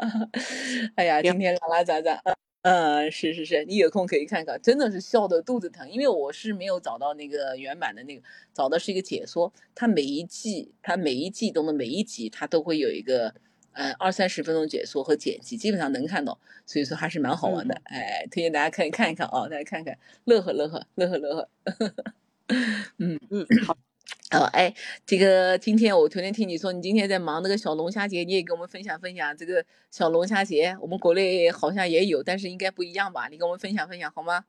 [0.96, 2.20] 哎呀，今天拉拉杂杂，
[2.60, 5.90] 嗯，是是是，你有空可以看看，真的是笑得肚子疼。
[5.90, 8.22] 因为我是没有找到那个原版的那个，
[8.52, 9.50] 找的是一个解说。
[9.74, 13.34] 它每一季，它每一季中的每一集，它都会有一个
[13.72, 17.80] 呃二三十分钟解说和剪辑，基本上能看到，所以说还是蛮好玩的。
[17.84, 21.48] 哎，推荐大家看看一看啊，大家看看，乐呵乐呵，乐呵乐呵。
[22.98, 23.76] 嗯嗯，好。
[24.32, 24.74] 哦，哎，
[25.04, 30.74] 这个今天我昨天听你说你今天在忙那个小龙虾节，你也给我们分享分享这个小龙虾节。
[30.80, 33.28] 我们国内好像也有，但是应该不一样吧？
[33.28, 34.46] 你给我们分享分享好吗？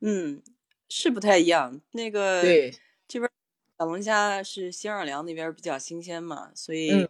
[0.00, 0.40] 嗯，
[0.88, 1.80] 是不太一样。
[1.92, 2.72] 那个对，
[3.08, 3.28] 这边
[3.76, 7.08] 小龙虾是新奥尔良那边比较新鲜嘛，所以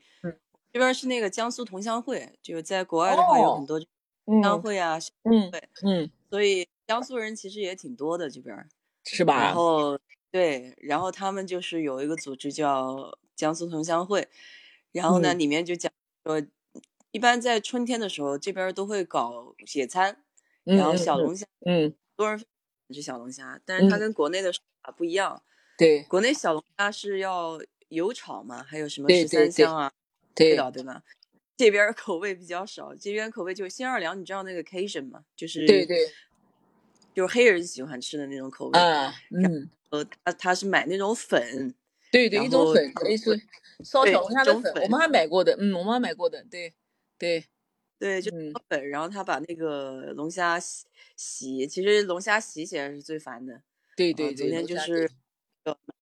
[0.74, 3.80] 这边是那个江苏同乡会，就是在国外的话有很多
[4.26, 8.68] 同乡会啊，嗯对嗯，所以江苏人其实也挺多的这边。
[9.04, 9.38] 是吧？
[9.44, 9.98] 然后
[10.32, 14.26] 对，然后他们就是有一个组织叫江苏同乡会，
[14.92, 15.92] 然后呢嗯里面就讲
[16.24, 16.42] 说，
[17.12, 20.24] 一般在春天的时候这边都会搞野餐，
[20.64, 22.42] 嗯然后小龙虾，嗯，嗯多人
[22.92, 24.50] 吃小龙虾，但是它嗯跟国内的
[24.96, 25.40] 不一样。
[25.76, 27.60] 对国内小龙虾是要
[27.90, 29.92] 油炒嘛，还有什么十三香啊，
[30.56, 31.02] 道对吧？
[31.56, 35.24] 这边口味比较少，这边口味就是新奥尔良，你知道那个 Cajun 吗？
[35.36, 35.96] 就是对对
[37.14, 38.78] 就是黑人喜欢吃的那种口味。
[38.78, 41.72] 啊，嗯，呃，他他是买那种粉，
[42.10, 43.32] 对对，一种粉，可以说
[43.84, 46.74] 烧小龙虾的粉，我们还买过的，嗯，我们还买过的，对
[47.16, 47.44] 对，
[48.00, 50.86] 对，就嗯粉，然后他把那个龙虾洗
[51.16, 53.54] 洗，其实龙虾洗起来是最烦的。
[53.54, 53.62] 啊
[53.96, 55.08] 对对对，昨天就是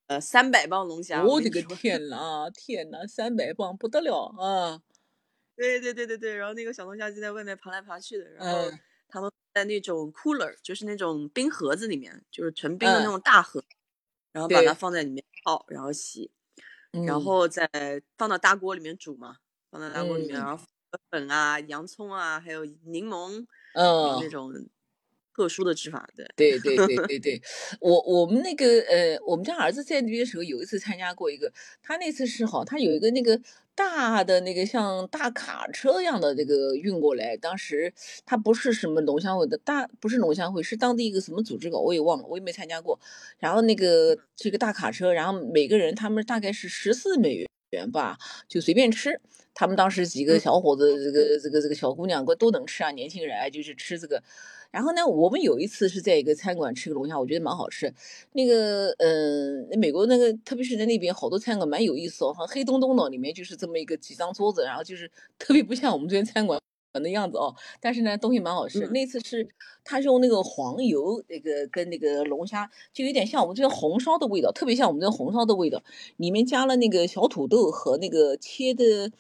[0.09, 4.83] 呃三百磅龙虾，我的个天呐，天呐，三百磅不得了啊！
[5.59, 8.83] 对对对对对，然后那个小龙虾就在外面爬来爬去的，然后嗯。
[9.09, 13.63] 他们在那种 cooler，就是那种冰盒子里面，就是纯冰的那嗯种大盒，
[14.33, 16.31] 然后把它放在里面泡，然后洗，
[17.03, 17.21] 然嗯。
[17.21, 17.69] 后再
[18.17, 19.39] 放到大锅里面煮嘛，
[19.71, 20.47] 放到大锅里面，嗯。
[20.47, 20.65] 然后
[21.11, 23.47] 粉啊、洋葱啊，还有柠檬，
[24.03, 24.53] 嗯那嗯，种
[25.35, 27.43] 特殊的执法，对，对对对对对，
[27.81, 31.53] 我我们那个呃，我们家儿子在那边的时候，有一次参加过一个，
[31.83, 33.41] 他那次是好，他有一个那个
[33.75, 37.95] 大的那个像大卡车一样的那个运过来，当时
[38.27, 43.01] 他不是什么龙虾会的大，不是龙乡会，是当地一个什么组织搞，我也忘了，我也没参加过。
[43.39, 48.19] 然后那个这个大卡车，然后每个人他们大概是十四美元吧，
[48.49, 49.19] 就随便吃。
[49.55, 54.23] 他们当时几个嗯小伙子，这个这个这个小姑娘都能吃啊，年轻人啊，就是吃这个。
[54.73, 57.93] 然后呢，我们有一次是在一个餐馆吃个龙虾，我觉得蛮好吃。
[58.33, 65.09] 那个，嗯、美国那个，特别是在那边好多餐馆蛮有意思哦，好像黑洞洞的，里面就是这么一个几张桌子，然后就是
[65.39, 66.59] 特别不像我们这边餐馆
[66.95, 67.55] 的样子哦。
[67.81, 68.87] 但是呢，东西蛮好吃。
[68.87, 69.47] 嗯那次是
[69.85, 75.83] 他用那个黄油，那个跟那个龙虾，就有点像我们这边红烧的味道，特别像我们这边红烧的味道。
[76.17, 79.11] 里面加了那个小土豆和那个切的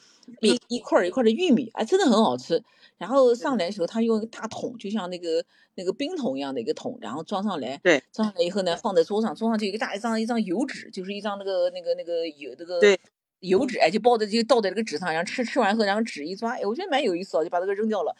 [0.41, 2.62] 一一块儿一块儿的玉米，哎，真的很好吃。
[3.03, 7.77] 然后上来的时候，他用一个大桶，就像那个那个冰桶一样的一个桶，然后装上来。
[7.83, 12.97] 对，装上来以后呢，放在桌上，桌上就一个大一张一张油纸，就是一张那个那个那个油那个对
[13.41, 18.15] 油纸，哎，就包在就倒在那个纸上，然后吃吃完后，然后纸一抓，哎，我觉得蛮有意思哦，就把这个扔掉了，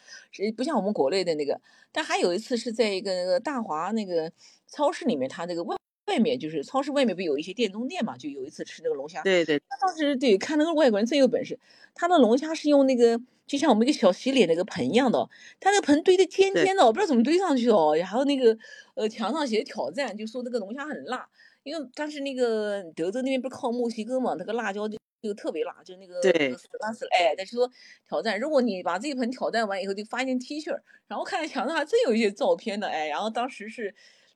[0.57, 1.57] 不像我们国内的那个。
[1.93, 4.29] 但还有一次是在一个那个大华那个
[4.67, 11.59] 超市里面，他那个外外面就是超市外面不有一些店中店嘛，就有一次吃那个龙虾，对对他当时对看那个外国人真有本事，
[11.95, 17.95] 他的龙虾是用那个就像我们一个小洗脸那个盆一样的哦，他那个盆堆的尖对尖的，我不知道怎么堆上去的哦。
[17.95, 18.57] 然后那个
[18.95, 21.27] 呃墙上写挑战，就说那个龙虾很辣，
[21.63, 27.09] 因为当时那个德州那边不是靠墨西哥嘛，那个辣椒就就特别辣，就那个对死辣死了。
[27.17, 27.69] 哎，他就说
[28.07, 33.93] 挑战，如果你把这一盆挑战完以后，就发一件 T 恤儿，然后看见墙上还真有一些照片的，哎，然后当时是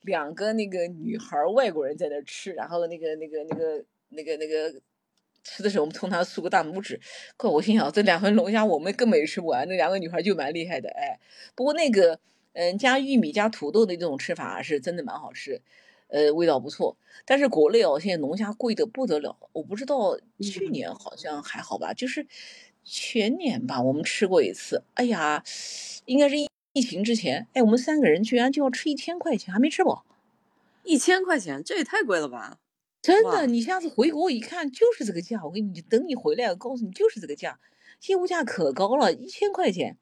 [0.07, 4.73] 两个那个女孩儿外国人在那儿吃，然后那个那个那个那个那个
[5.43, 6.99] 吃的时候，我们冲他竖个大拇指。
[7.35, 11.19] 怪我心想，这两份龙虾我们更没吃不完，那两个女孩就蛮厉害的，哎。
[11.55, 12.19] 不过那个
[12.53, 15.61] 嗯加玉米加土豆的这种吃法是真的蛮好吃，
[16.07, 16.97] 呃味道不错。
[17.25, 22.25] 但是国内哦，现在龙虾贵的不得了，我不知道去嗯年好像还好吧，就是
[22.85, 25.43] 前年吧，我们吃过一次，哎呀，
[26.05, 26.47] 应该是疫
[26.77, 30.05] 疫情之前，哎，我们三个人居然就要吃一千块钱，还没吃饱。
[30.83, 32.59] 一千块钱，这也太贵了吧？
[33.01, 37.59] 真的，你下次回国一看就是这个价，我跟你等你回来，我告诉你就是这个价，
[37.99, 39.97] 现在物价可高了，一千块钱，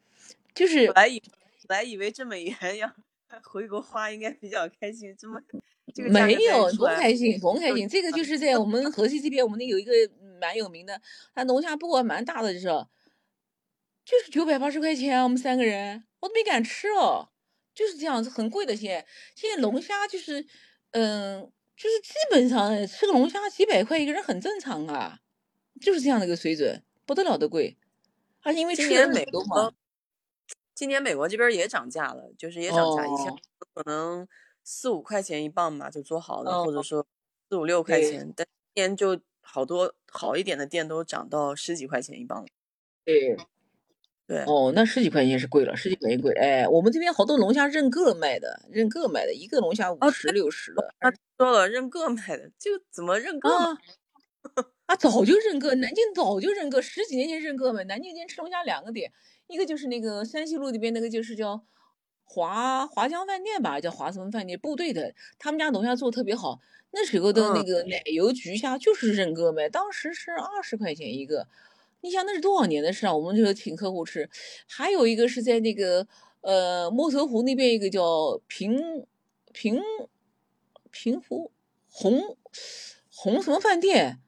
[0.54, 1.24] 就是本来以
[1.66, 2.92] 本来以为这美元要
[3.50, 5.40] 回国花应该比较开心，这么
[5.94, 7.88] 这个没有，多开心，多开心。
[7.88, 11.00] 这个就是在我们河西这边，我们那有一个嗯蛮有名的，
[11.34, 12.68] 他龙虾不过蛮大的，就是
[14.06, 17.30] 就是九百八十块钱啊，我们三个人我都没敢吃哦，
[17.74, 19.06] 就是这样子，很贵的现在。
[19.36, 20.46] 现在龙虾就是，
[20.92, 21.42] 嗯，
[21.76, 25.20] 就是基本上吃个龙虾几百块一个人很正常啊，
[25.82, 27.78] 就是这样的一个水准，不得了的贵。
[28.44, 29.74] 而且因为吃今年美国嘛，
[30.76, 33.38] 今年美国这边也涨价了，就是也涨价，以前哦
[33.74, 34.28] 可能
[34.64, 37.08] 四五块钱一磅吧，就做好的，或者哦说
[37.50, 38.46] 四五六块钱，但
[38.76, 42.48] 今年就好多好一点的店都涨到十几块钱一磅了。
[43.04, 43.36] 对。
[44.28, 46.34] 对，哦，那十几块钱是贵了，十几块钱贵。
[46.34, 50.94] 哎，我们这边好多龙虾认个卖的，认个卖的，一个龙虾五哦十、六十的。
[51.00, 53.50] 他说了认个卖的，就怎么认个？
[53.50, 53.78] 啊
[54.88, 57.84] 啊，早就认个，南京早就认个，十几年前认个嘛。
[57.84, 59.12] 南京今天吃龙虾两个点，
[59.46, 61.64] 一个就是那个山西路那边那个就是叫
[62.24, 66.60] 华华江饭店吧，叫华什么饭店，部队的，他们家龙虾做的特别好。
[66.92, 71.48] 那时候的那嗯个奶油焗虾就是认个卖，当时是二十块钱一个。
[72.06, 73.16] 你想那是多少年的事啊？
[73.16, 74.30] 我们就请客户吃。
[74.68, 76.08] 还有一个是在那个
[76.42, 78.80] 呃莫头湖那边一个叫平
[79.52, 79.82] 平
[80.92, 81.52] 平湖
[81.90, 82.38] 红
[83.10, 84.20] 红什么饭店，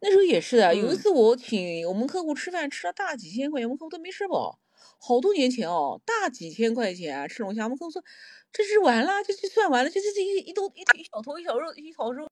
[0.00, 0.74] 那时候也是的。
[0.74, 4.58] 有一嗯次我请我们客户吃饭，吃了大几千块钱，我们客户都没吃饱。
[4.98, 8.02] 好多年前哦，大几千块钱啊，吃龙虾，我们客户说
[8.50, 12.26] 这是完了，这就算完了，这这这一一头一一小头一小肉一小肉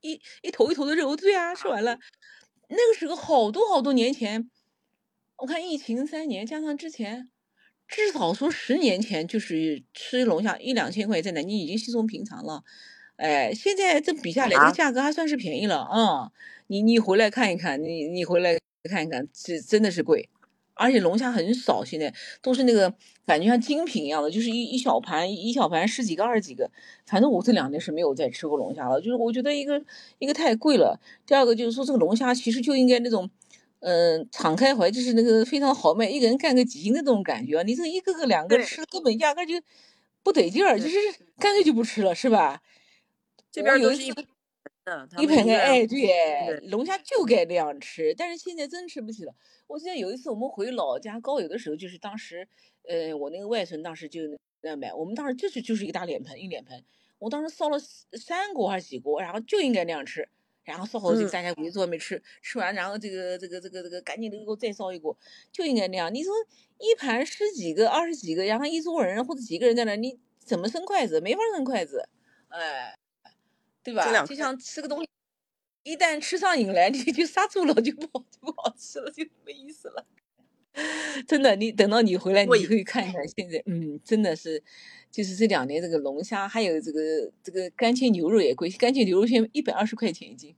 [0.00, 1.98] 一一一头一头的肉，对啊，吃完了。
[2.68, 4.50] 那个时候好多好多年前，
[5.36, 7.28] 我看疫情三年加上之前，
[7.86, 12.64] 至少说十年前，就是吃龙虾一两千块，在南京已经稀松平常了。
[13.16, 16.32] 哎，现在这比下来，这价格还算是便宜了啊、
[16.66, 18.58] 你你回来看一看，你你回来
[18.90, 20.28] 看一看，这真的是贵，
[20.74, 22.92] 而且龙虾很少，现在都是那个
[23.24, 26.70] 感觉像精品一样的，就是一一小盘一小盘十几个二十几个。
[27.06, 29.82] 反正我这两年是没有再吃过龙虾了，就是我觉得一个
[30.18, 33.30] 一个太贵了，第二个就是说这个龙虾其实就应该那种。
[33.86, 37.62] 嗯，敞开怀就是那个非常豪迈，一个人干个几斤的那种感觉啊！
[37.64, 39.60] 你这一个个两个吃，根本压根就
[40.22, 40.96] 不得劲儿，就是
[41.38, 42.62] 干脆就不吃了，是吧？
[43.52, 44.26] 这边有一次边都是一
[45.18, 49.34] 一盆哎，对，龙虾就该那样吃，但是现在真吃不起了。
[49.66, 52.46] 我记得有一次我们回老家高邮的时候，就是当时，
[52.86, 54.20] 呃，我那个外孙当时就
[54.60, 56.84] 那样买，我们当时就是就是一个大脸盆，一脸盆，
[57.18, 60.28] 我当时烧了三三锅还是几锅，然后就应该那样吃，
[60.64, 65.16] 然后烧好这个嗯大家围坐外面吃，吃完然后这个这个这个这个赶紧的给我再烧一锅，
[65.50, 66.12] 就应该那样。
[66.12, 66.30] 你说
[66.78, 71.22] 一盘十几个、二十几个，然后一桌人或者几个人在那，你怎么伸筷子？
[71.22, 72.06] 没法伸筷子，
[72.48, 72.94] 哎，
[73.84, 74.26] 对吧？
[74.26, 75.08] 就像吃个东西。
[75.84, 80.06] 一旦吃上瘾来，你就刹住了，就不好就不好吃了，就没意思了。
[81.28, 84.62] 真的，你等到你回来，你可以看一下现在，嗯，真的是，
[85.10, 90.56] 就是这两年这个龙虾，还有这个这个干切牛肉也贵，干切牛肉现在一百二十块钱一斤。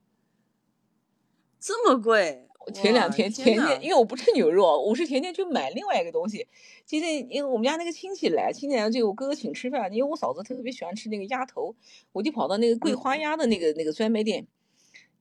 [1.59, 6.47] 这么贵，我前两天前天，因为我不吃牛肉，我是前天去买另外一个东西。
[6.85, 11.75] 今天因为我们家那个亲戚来，亲戚来就我哥哥请吃饭，因为我嫂子特别喜欢吃那个鸭头，
[12.11, 14.45] 我就跑到那个桂嗯花鸭的那个那个专卖店，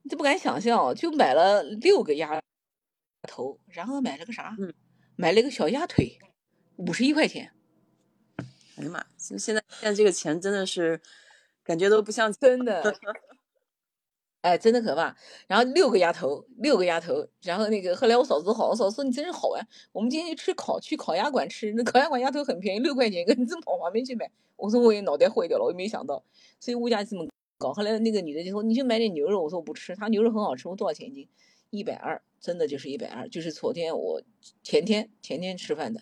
[0.02, 2.40] 你都不敢想象哦，就买了六个鸭
[3.28, 4.56] 头，然后买了个啥？
[4.58, 4.72] 嗯
[5.16, 6.18] 买了个小鸭腿，
[6.76, 7.52] 五十一块钱。
[8.76, 11.00] 哎呀妈，就现在现在这个钱真的是
[11.64, 12.94] 感觉都不像真的，
[14.46, 15.12] 哎，真的可怕。
[15.48, 19.66] 然后六个鸭头，六个鸭头，然后那个后来我嫂子好，我嫂子说你真是好玩。
[19.90, 24.30] 我们今天去吃烤，去烤鸭馆吃，那烤鸭馆鸭头很便宜，六块钱一个，你怎么跑旁边去买？
[24.54, 26.22] 我说我也脑袋坏掉了，我也没想到，
[26.60, 27.26] 所以物价这么
[27.58, 27.72] 高。
[27.72, 31.28] 后来那个女的就说你就买点牛肉，我说我不吃，她牛肉很好吃，我多少钱一斤？
[31.70, 34.22] 一百二，真的就是一百二，就是昨天我
[34.62, 36.00] 前天前天吃饭的，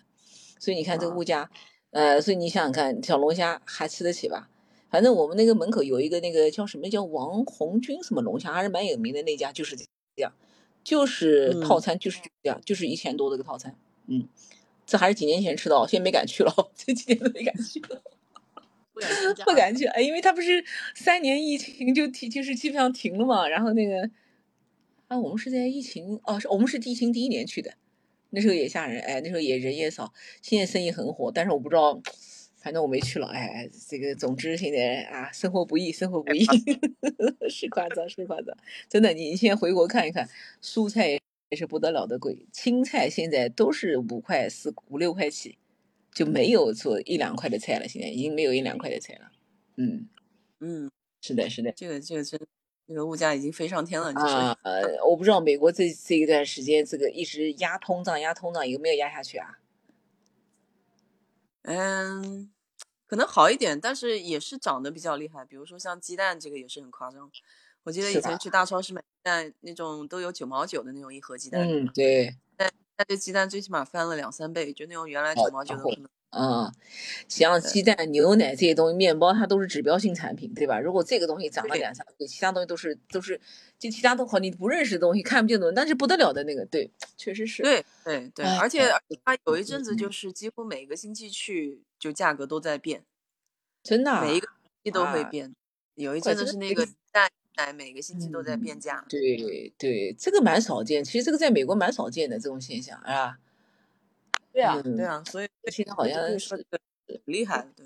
[0.59, 1.49] 所以你看这个啊物价，
[1.89, 4.51] 呃，所以你想想看，小龙虾还吃得起吧？
[4.89, 9.85] 反正我们那个门口有一个那个叫什么叫王红军什么龙虾，还是蛮有名的那家，就是这
[10.15, 10.31] 样，
[10.83, 13.75] 就是套嗯餐就是这样，就是一千多这个套餐，
[14.07, 14.27] 嗯，
[14.85, 18.01] 这还是几年前吃的哦，现在没敢去了，这几年都没敢去了。
[19.45, 20.63] 不敢去，哎，因为他不是
[20.95, 23.45] 三年疫情就停，就是基本上停了嘛。
[23.45, 24.09] 然后那个，
[25.09, 27.73] 啊，我们是在疫情，哦，是我们是疫情第一年去的，
[28.29, 32.01] 那时候也吓人，哎，那时候也人也少，现在生意很火，但是我不知道，
[32.65, 36.43] 反正我没去了，哎，这个总之现在啊，生活不易，生活不易，
[37.47, 38.57] 是夸张，是夸张，
[38.89, 40.27] 真的，你现在回国看一看，
[40.63, 41.19] 蔬菜也
[41.55, 45.59] 是不得了的贵，青菜现在都是五块四五六块起。
[46.11, 49.29] 就没有做一两块的菜了，现在已经没有一两块的菜了。
[49.75, 50.07] 嗯，
[50.61, 50.89] 嗯，
[51.21, 51.73] 是的，是的。
[51.73, 52.39] 这个这个真，
[52.87, 59.59] 这个物价已经飞上天了，就是啊，呃，我不知道美国这这一段时间这个一直压通胀，压通胀有没有压下去啊？
[61.63, 62.49] 嗯，
[63.15, 65.45] 可能好一点，但是也是涨得比较厉害。
[65.45, 67.31] 比如说像鸡蛋，这个也是很夸张。
[67.83, 76.09] 我记得以前去大超市买鸡蛋，那种都有九毛九的那种一盒鸡蛋，嗯，对，但但这鸡蛋最起码翻了两三倍，就那种原来九毛九的可能。
[76.35, 76.71] 啊，
[77.29, 80.79] 像鸡蛋、牛奶这些东西，面包它都是指标性产品，对吧？
[80.79, 83.39] 如果这个东西涨了两三倍，其他东西都是都是
[83.79, 87.63] 就其他都好，你不认识的东西、看不见的东西，但是不得了的那个，对，确实是。
[87.63, 93.03] 对对对，哎而且而且它有一阵子嗯就是几乎每个星期去，就价格都在变，
[93.81, 95.55] 真的啊、每一个星期都会啊变。
[95.95, 99.05] 有一阵子是那个鸡蛋奶每个星期都在嗯变价。
[99.07, 103.37] 对对，这个蛮少见，其实这个在美国蛮少见的这种现象，是吧？
[104.55, 106.39] 对啊，嗯对啊，所以现在好像很
[107.25, 107.85] 厉害，对。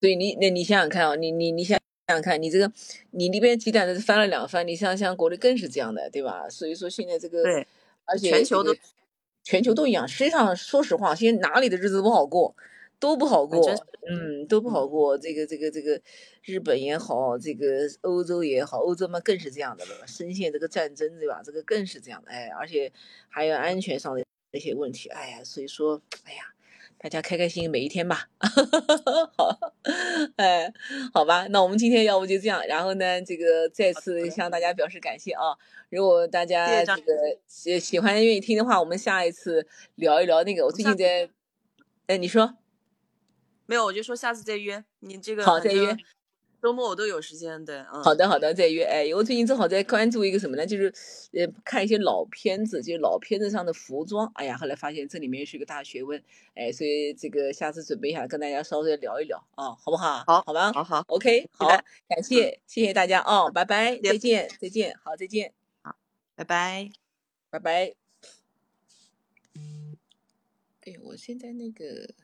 [0.00, 1.78] 所以你那你想想看啊，你你你想
[2.08, 2.72] 想看，你这个
[3.10, 6.48] 你那边鸡蛋是翻了两番，你想想国内更是这样的，对吧？
[6.48, 7.66] 所以说现在这个，对，
[8.06, 8.74] 而且全球都
[9.44, 10.08] 全球都一样。
[10.08, 12.56] 实际上，说实话，现在哪里的日子不好过，
[12.98, 13.60] 都不好过
[14.08, 15.18] 嗯，都不好过。
[15.18, 16.00] 这个这个这个，
[16.44, 21.42] 日本也好，这个欧洲也好，欧洲嘛更是这样的了，深陷这个战争，对吧？
[21.44, 22.90] 这个更是这样的，哎，而且
[23.28, 24.24] 还有安全上的
[24.58, 26.54] 一些问题，哎呀，所以说，哎呀，
[26.98, 28.28] 大家开开心心每一天吧。
[29.36, 29.58] 好，
[30.36, 30.72] 哎，
[31.14, 35.56] 好吧，那我们今天要不就这样，然后呢，这个再次向大家表示感谢啊。
[35.88, 37.12] 如果大家这个
[37.46, 39.66] 喜喜欢愿意听的话，我们下一次
[39.96, 41.28] 聊一聊那个，我最近在，
[42.06, 42.56] 哎，你说。
[43.66, 45.44] 没有，我就说下次再约你这个。
[45.44, 45.98] 好再约正
[46.60, 48.02] 周末我都有时间，对，嗯。
[48.02, 48.84] 好的，好的，再约。
[48.84, 50.66] 哎，我最近正好在关注一个什么呢？
[50.66, 50.92] 就是
[51.32, 54.30] 呃，看一些老片子，就是老片子上的服装。
[54.34, 56.22] 哎呀，后来发现这里面是一个大学问。
[56.54, 60.22] 哎，所以这个下次准备一下，跟大家稍微聊一聊啊，好不好？
[60.26, 60.72] 好好吧。
[60.72, 61.66] 好好，OK，好
[62.08, 65.52] 感谢，谢谢大家哦，拜拜，再见，再见，好，再见，
[66.34, 66.90] 拜拜。
[67.50, 67.94] 拜拜。
[70.82, 72.14] 哎呦，我现在那个。